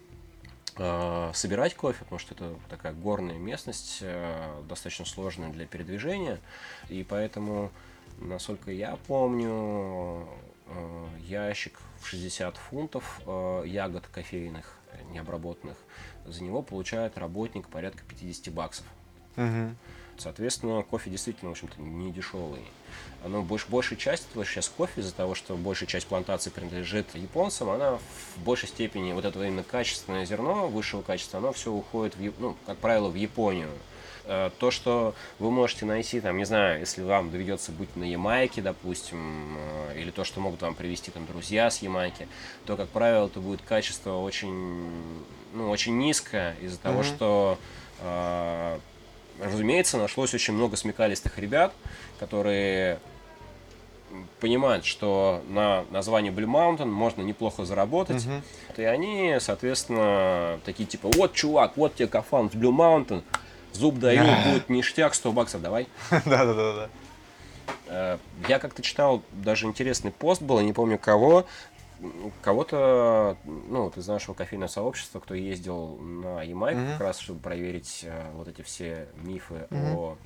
собирать 0.76 1.74
кофе, 1.74 2.00
потому 2.04 2.18
что 2.18 2.34
это 2.34 2.54
такая 2.68 2.92
горная 2.92 3.38
местность, 3.38 3.98
э, 4.02 4.62
достаточно 4.68 5.04
сложная 5.04 5.50
для 5.50 5.66
передвижения. 5.66 6.38
И 6.88 7.02
поэтому, 7.02 7.70
насколько 8.18 8.70
я 8.70 8.98
помню, 9.06 10.28
э, 10.66 11.06
ящик 11.20 11.78
в 12.00 12.06
60 12.06 12.56
фунтов 12.56 13.20
э, 13.26 13.62
ягод 13.66 14.06
кофейных, 14.08 14.78
э, 14.92 15.02
необработанных, 15.12 15.76
за 16.24 16.42
него 16.42 16.62
получает 16.62 17.16
работник 17.18 17.68
порядка 17.68 18.02
50 18.08 18.52
баксов. 18.52 18.86
Мгм. 19.36 19.76
Соответственно, 20.18 20.82
кофе 20.82 21.10
действительно, 21.10 21.50
в 21.50 21.52
общем-то, 21.52 21.80
не 21.80 22.10
дешевый. 22.10 22.60
Оно 23.24 23.42
больш, 23.42 23.66
большая 23.68 23.98
часть 23.98 24.28
этого 24.30 24.44
сейчас 24.44 24.68
кофе 24.68 25.00
из-за 25.00 25.14
того, 25.14 25.34
что 25.34 25.56
большая 25.56 25.88
часть 25.88 26.06
плантации 26.06 26.50
принадлежит 26.50 27.14
японцам, 27.14 27.70
она 27.70 27.98
в 28.36 28.42
большей 28.44 28.68
степени, 28.68 29.12
вот 29.12 29.24
это 29.24 29.42
именно 29.42 29.62
качественное 29.62 30.24
зерно 30.24 30.68
высшего 30.68 31.02
качества, 31.02 31.38
оно 31.38 31.52
все 31.52 31.72
уходит, 31.72 32.16
в, 32.16 32.40
ну, 32.40 32.56
как 32.66 32.78
правило, 32.78 33.08
в 33.08 33.14
Японию. 33.14 33.68
Э, 34.24 34.50
То, 34.58 34.70
что 34.70 35.14
вы 35.38 35.50
можете 35.50 35.84
найти, 35.86 36.20
там, 36.20 36.36
не 36.36 36.44
знаю, 36.44 36.80
если 36.80 37.02
вам 37.02 37.30
доведется 37.30 37.72
быть 37.72 37.94
на 37.96 38.04
Ямайке, 38.04 38.62
допустим, 38.62 39.56
э, 39.58 40.00
или 40.00 40.10
то, 40.10 40.24
что 40.24 40.40
могут 40.40 40.62
вам 40.62 40.74
привезти 40.74 41.10
там 41.10 41.26
друзья 41.26 41.70
с 41.70 41.78
Ямайки, 41.82 42.26
то, 42.64 42.76
как 42.76 42.88
правило, 42.88 43.26
это 43.26 43.40
будет 43.40 43.62
качество 43.62 44.16
очень, 44.18 44.90
ну, 45.52 45.70
очень 45.70 45.96
низкое 45.98 46.56
из-за 46.60 46.78
того, 46.78 47.00
Мгм. 47.00 47.04
что 47.04 47.58
э, 48.00 48.78
разумеется, 49.40 49.98
нашлось 49.98 50.34
очень 50.34 50.54
много 50.54 50.76
смекалистых 50.76 51.38
ребят, 51.38 51.72
которые 52.18 52.98
понимают, 54.40 54.84
что 54.84 55.42
на 55.48 55.84
названии 55.90 56.30
Blue 56.30 56.46
Mountain 56.46 56.86
можно 56.86 57.22
неплохо 57.22 57.64
заработать. 57.64 58.24
Мгм. 58.24 58.42
И 58.76 58.82
они, 58.82 59.36
соответственно, 59.40 60.60
такие 60.64 60.86
типа, 60.86 61.08
вот, 61.14 61.34
чувак, 61.34 61.76
вот 61.76 61.94
тебе 61.96 62.08
кафан 62.08 62.46
Blue 62.46 62.70
Mountain, 62.74 63.22
зуб 63.72 63.98
даю, 63.98 64.24
будет 64.44 64.68
ништяк, 64.68 65.14
100 65.14 65.32
баксов, 65.32 65.62
давай. 65.62 65.88
Да-да-да. 66.10 66.88
Э, 67.88 68.18
Я 68.48 68.58
как-то 68.58 68.82
читал, 68.82 69.22
даже 69.32 69.66
интересный 69.66 70.12
пост 70.12 70.40
был, 70.42 70.58
я 70.58 70.64
не 70.64 70.72
помню 70.72 70.98
кого, 70.98 71.46
кого-то, 72.42 73.36
ну, 73.44 73.84
вот 73.84 73.96
из 73.96 74.06
нашего 74.06 74.34
кофейного 74.34 74.68
сообщества, 74.68 75.20
кто 75.20 75.34
ездил 75.34 75.96
на 75.96 76.42
Ямайку 76.42 76.80
Мгм. 76.80 76.92
как 76.92 77.00
раз, 77.00 77.18
чтобы 77.18 77.40
проверить 77.40 78.00
э, 78.04 78.30
вот 78.34 78.48
эти 78.48 78.62
все 78.62 79.08
мифы 79.16 79.66
Мгм. 79.70 79.84
о 79.86 80.18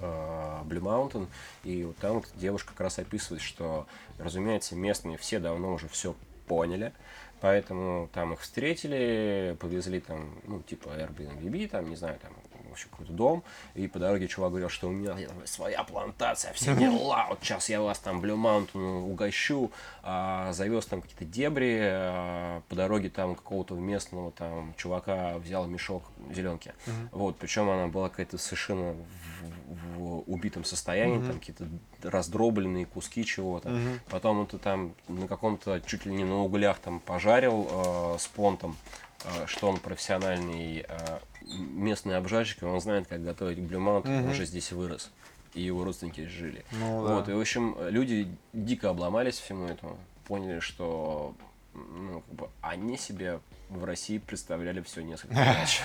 э, 0.00 0.60
Blue 0.64 0.80
Mountain, 0.80 1.26
и 1.64 1.84
вот 1.84 1.96
там 1.98 2.22
девушка 2.36 2.70
как 2.70 2.80
раз 2.80 2.98
описывает, 2.98 3.42
что, 3.42 3.86
разумеется, 4.18 4.76
местные 4.76 5.18
все 5.18 5.38
давно 5.38 5.72
уже 5.74 5.88
все 5.88 6.14
поняли, 6.46 6.92
поэтому 7.40 8.08
там 8.12 8.32
их 8.32 8.40
встретили, 8.40 9.56
повезли 9.60 10.00
там, 10.00 10.34
ну, 10.44 10.60
типа 10.62 10.88
Airbnb, 10.88 11.68
там, 11.68 11.88
не 11.90 11.96
знаю, 11.96 12.18
там, 12.20 12.32
вообще 12.68 12.88
какой-то 12.90 13.12
дом, 13.12 13.42
и 13.74 13.88
по 13.88 13.98
дороге 13.98 14.28
чувак 14.28 14.50
говорил, 14.50 14.68
что 14.68 14.88
у 14.88 14.92
меня 14.92 15.16
своя 15.44 15.82
плантация, 15.84 16.52
все 16.52 16.74
дела, 16.74 17.26
вот 17.30 17.38
сейчас 17.42 17.68
я 17.68 17.80
вас 17.80 17.98
там 17.98 18.20
Blue 18.20 18.36
Mountain 18.36 19.02
угощу, 19.10 19.70
а, 20.02 20.52
завез 20.52 20.86
там 20.86 21.02
какие-то 21.02 21.24
дебри, 21.24 21.78
а, 21.82 22.62
по 22.68 22.74
дороге 22.76 23.10
там 23.10 23.34
какого-то 23.34 23.74
местного 23.74 24.30
там 24.32 24.74
чувака 24.76 25.38
взял 25.38 25.66
мешок 25.66 26.04
зеленки, 26.34 26.72
вот, 27.12 27.36
причем 27.38 27.68
она 27.70 27.88
была 27.88 28.08
какая-то 28.08 28.38
совершенно 28.38 28.92
в, 28.92 29.98
в 29.98 30.22
убитом 30.26 30.64
состоянии, 30.64 31.18
там 31.26 31.38
какие-то 31.38 31.66
раздробленные 32.02 32.86
куски 32.86 33.24
чего-то, 33.24 33.68
Мгм. 33.70 34.00
потом 34.08 34.42
это 34.42 34.58
там 34.58 34.94
на 35.08 35.26
каком-то 35.28 35.80
чуть 35.80 36.06
ли 36.06 36.12
не 36.12 36.24
на 36.24 36.42
углях 36.42 36.78
там 36.78 37.00
пожарил 37.00 37.68
э, 37.70 38.16
с 38.18 38.26
понтом, 38.28 38.76
э, 39.24 39.46
что 39.46 39.68
он 39.68 39.78
профессиональный 39.78 40.84
э, 40.88 41.18
местный 41.48 42.16
обжарщик, 42.16 42.62
он 42.62 42.80
знает, 42.80 43.06
как 43.08 43.22
готовить 43.24 43.58
Blue 43.58 43.78
Mountain, 43.78 44.22
он 44.24 44.28
уже 44.30 44.44
здесь 44.44 44.72
вырос, 44.72 45.10
и 45.54 45.62
его 45.62 45.84
родственники 45.84 46.26
жили. 46.26 46.64
Ну 46.72 47.06
да. 47.06 47.14
Вот, 47.14 47.28
и, 47.28 47.32
в 47.32 47.40
общем, 47.40 47.76
люди 47.88 48.28
дико 48.52 48.90
обломались 48.90 49.38
всему 49.38 49.66
этому, 49.66 49.98
поняли, 50.26 50.60
что 50.60 51.34
ну, 51.74 52.20
как 52.22 52.34
бы 52.34 52.48
они 52.60 52.96
себе 52.96 53.40
в 53.68 53.84
России 53.84 54.18
представляли 54.18 54.80
все 54.82 55.02
несколько 55.02 55.34
иначе. 55.42 55.82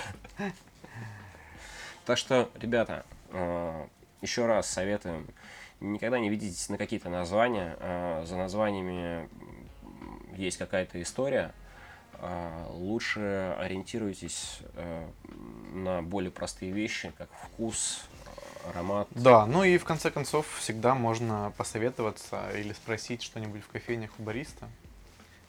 Так 2.05 2.17
что, 2.17 2.49
ребята, 2.59 3.05
э, 3.31 3.85
еще 4.21 4.45
раз 4.45 4.69
советуем, 4.69 5.27
никогда 5.79 6.19
не 6.19 6.29
ведитесь 6.29 6.67
на 6.69 6.77
какие-то 6.77 7.09
названия. 7.09 7.77
э, 7.79 8.23
За 8.25 8.35
названиями 8.35 9.29
есть 10.35 10.57
какая-то 10.57 11.01
история. 11.01 11.53
А, 12.25 12.67
Лучше 12.71 13.53
ориентируйтесь 13.59 14.59
э, 14.75 15.07
на 15.73 16.01
более 16.01 16.31
простые 16.31 16.71
вещи, 16.71 17.11
как 17.17 17.29
вкус, 17.33 18.05
аромат. 18.69 19.09
Да, 19.11 19.45
ну 19.45 19.65
и 19.65 19.77
в 19.77 19.83
конце 19.83 20.09
концов 20.09 20.47
всегда 20.57 20.95
можно 20.95 21.53
посоветоваться 21.57 22.49
или 22.55 22.71
спросить 22.71 23.23
что-нибудь 23.23 23.61
в 23.61 23.67
кофейнях 23.67 24.11
у 24.19 24.23
бариста, 24.23 24.69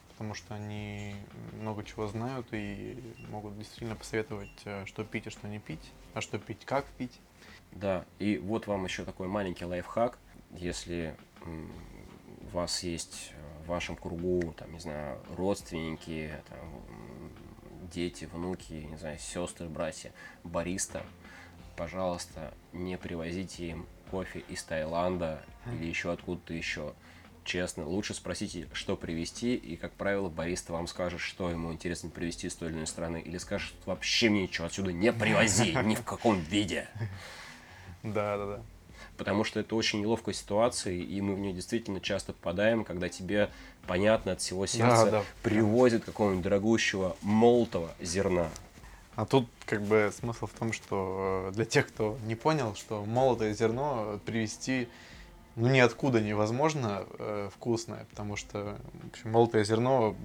потому 0.09 0.33
что 0.33 0.53
они 0.53 1.15
много 1.61 1.85
чего 1.85 2.07
знают 2.07 2.47
и 2.51 3.01
могут 3.29 3.57
действительно 3.57 3.95
посоветовать, 3.95 4.61
э, 4.65 4.85
что 4.85 5.05
пить 5.05 5.27
и 5.27 5.29
что 5.29 5.47
не 5.47 5.59
пить, 5.59 5.93
а 6.13 6.19
что 6.19 6.37
пить, 6.39 6.65
как 6.65 6.83
пить. 6.97 7.21
Да, 7.71 8.03
и 8.19 8.37
вот 8.37 8.67
вам 8.67 8.83
еще 8.83 9.05
такой 9.05 9.29
маленький 9.29 9.63
лайфхак. 9.63 10.17
Если 10.51 11.15
у 11.45 12.47
вас 12.55 12.83
есть 12.83 13.31
э, 13.31 13.44
в 13.65 13.69
вашем 13.69 13.95
кругу, 13.95 14.53
там, 14.57 14.71
не 14.73 14.79
знаю, 14.79 15.19
родственники, 15.35 16.31
там, 16.49 16.59
дети, 17.91 18.25
внуки, 18.25 18.73
не 18.73 18.97
знаю, 18.97 19.17
сестры, 19.19 19.67
братья, 19.67 20.11
бариста, 20.43 21.03
пожалуйста, 21.75 22.53
не 22.73 22.97
привозите 22.97 23.69
им 23.69 23.85
кофе 24.11 24.39
из 24.47 24.63
Таиланда 24.63 25.43
или 25.71 25.85
еще 25.85 26.11
откуда-то 26.11 26.53
еще. 26.53 26.93
Честно, 27.43 27.85
лучше 27.85 28.15
спросите, 28.15 28.67
что 28.73 28.95
привезти, 28.95 29.55
и, 29.55 29.75
как 29.75 29.91
правило, 29.93 30.29
бариста 30.29 30.73
вам 30.73 30.87
скажет, 30.87 31.19
что 31.19 31.51
ему 31.51 31.71
интересно 31.71 32.09
привезти 32.09 32.47
из 32.47 32.55
той 32.55 32.69
или 32.69 32.75
иной 32.75 32.87
страны, 32.87 33.21
или 33.23 33.37
скажет, 33.37 33.75
вообще 33.85 34.29
мне 34.29 34.43
ничего 34.43 34.65
отсюда 34.65 34.91
не 34.91 35.13
привози, 35.13 35.75
ни 35.83 35.93
в 35.93 36.03
каком 36.03 36.39
виде. 36.39 36.87
Да, 38.01 38.37
да, 38.37 38.45
да. 38.45 38.63
Потому 39.17 39.43
что 39.43 39.59
это 39.59 39.75
очень 39.75 40.01
неловкая 40.01 40.35
ситуация, 40.35 40.93
и 40.93 41.21
мы 41.21 41.35
в 41.35 41.39
нее 41.39 41.53
действительно 41.53 42.01
часто 42.01 42.33
попадаем, 42.33 42.83
когда 42.83 43.07
тебе 43.07 43.49
понятно 43.87 44.33
от 44.33 44.41
всего 44.41 44.65
сердца 44.65 45.09
да. 45.09 45.23
привозят 45.41 46.03
какого-нибудь 46.03 46.43
дорогущего 46.43 47.15
молотого 47.21 47.91
зерна. 48.01 48.49
А 49.15 49.25
тут 49.25 49.47
как 49.65 49.81
бы 49.81 50.11
смысл 50.17 50.47
в 50.47 50.51
том, 50.51 50.73
что 50.73 51.47
э, 51.49 51.55
для 51.55 51.63
тех, 51.63 51.87
кто 51.87 52.17
не 52.25 52.35
понял, 52.35 52.75
что 52.75 53.05
молотое 53.05 53.53
зерно 53.53 54.19
привезти 54.25 54.89
ну, 55.55 55.69
ниоткуда 55.69 56.19
невозможно 56.19 57.05
э, 57.17 57.49
вкусное, 57.55 58.05
потому 58.09 58.35
что 58.35 58.77
в 59.03 59.07
общем, 59.07 59.31
молотое 59.31 59.63
зерно 59.63 60.15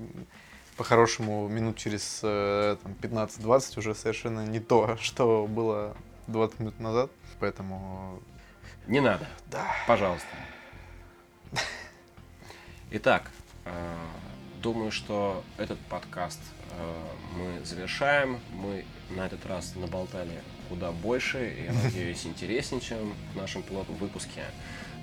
по-хорошему 0.77 1.47
минут 1.47 1.77
через 1.77 2.21
э, 2.25 2.77
там, 2.83 2.97
15-20 3.01 3.79
уже 3.79 3.95
совершенно 3.95 4.45
не 4.45 4.59
то, 4.59 4.97
что 5.01 5.47
было 5.47 5.97
20 6.27 6.59
минут 6.59 6.81
назад. 6.81 7.11
Поэтому 7.39 8.21
Не 8.87 9.01
надо. 9.01 9.27
Да. 9.51 9.67
Пожалуйста. 9.87 10.27
Итак, 12.91 13.31
э, 13.67 13.97
думаю, 14.63 14.91
что 14.91 15.45
этот 15.59 15.79
подкаст 15.89 16.41
э, 16.73 17.03
мы 17.37 17.65
завершаем. 17.65 18.41
Мы 18.53 18.85
на 19.11 19.27
этот 19.27 19.47
раз 19.47 19.75
наболтали 19.77 20.41
куда 20.69 20.91
больше 20.93 21.51
и, 21.53 21.65
я 21.65 21.73
надеюсь, 21.73 22.25
интереснее, 22.27 22.81
чем 22.81 23.15
в 23.33 23.37
нашем 23.37 23.63
пилотном 23.63 23.97
выпуске. 23.99 24.45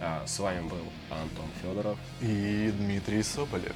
Э, 0.01 0.21
С 0.25 0.38
вами 0.39 0.67
был 0.67 0.84
Антон 1.09 1.45
Федоров. 1.61 1.97
и 2.19 2.71
Дмитрий 2.78 3.23
Соболев. 3.23 3.75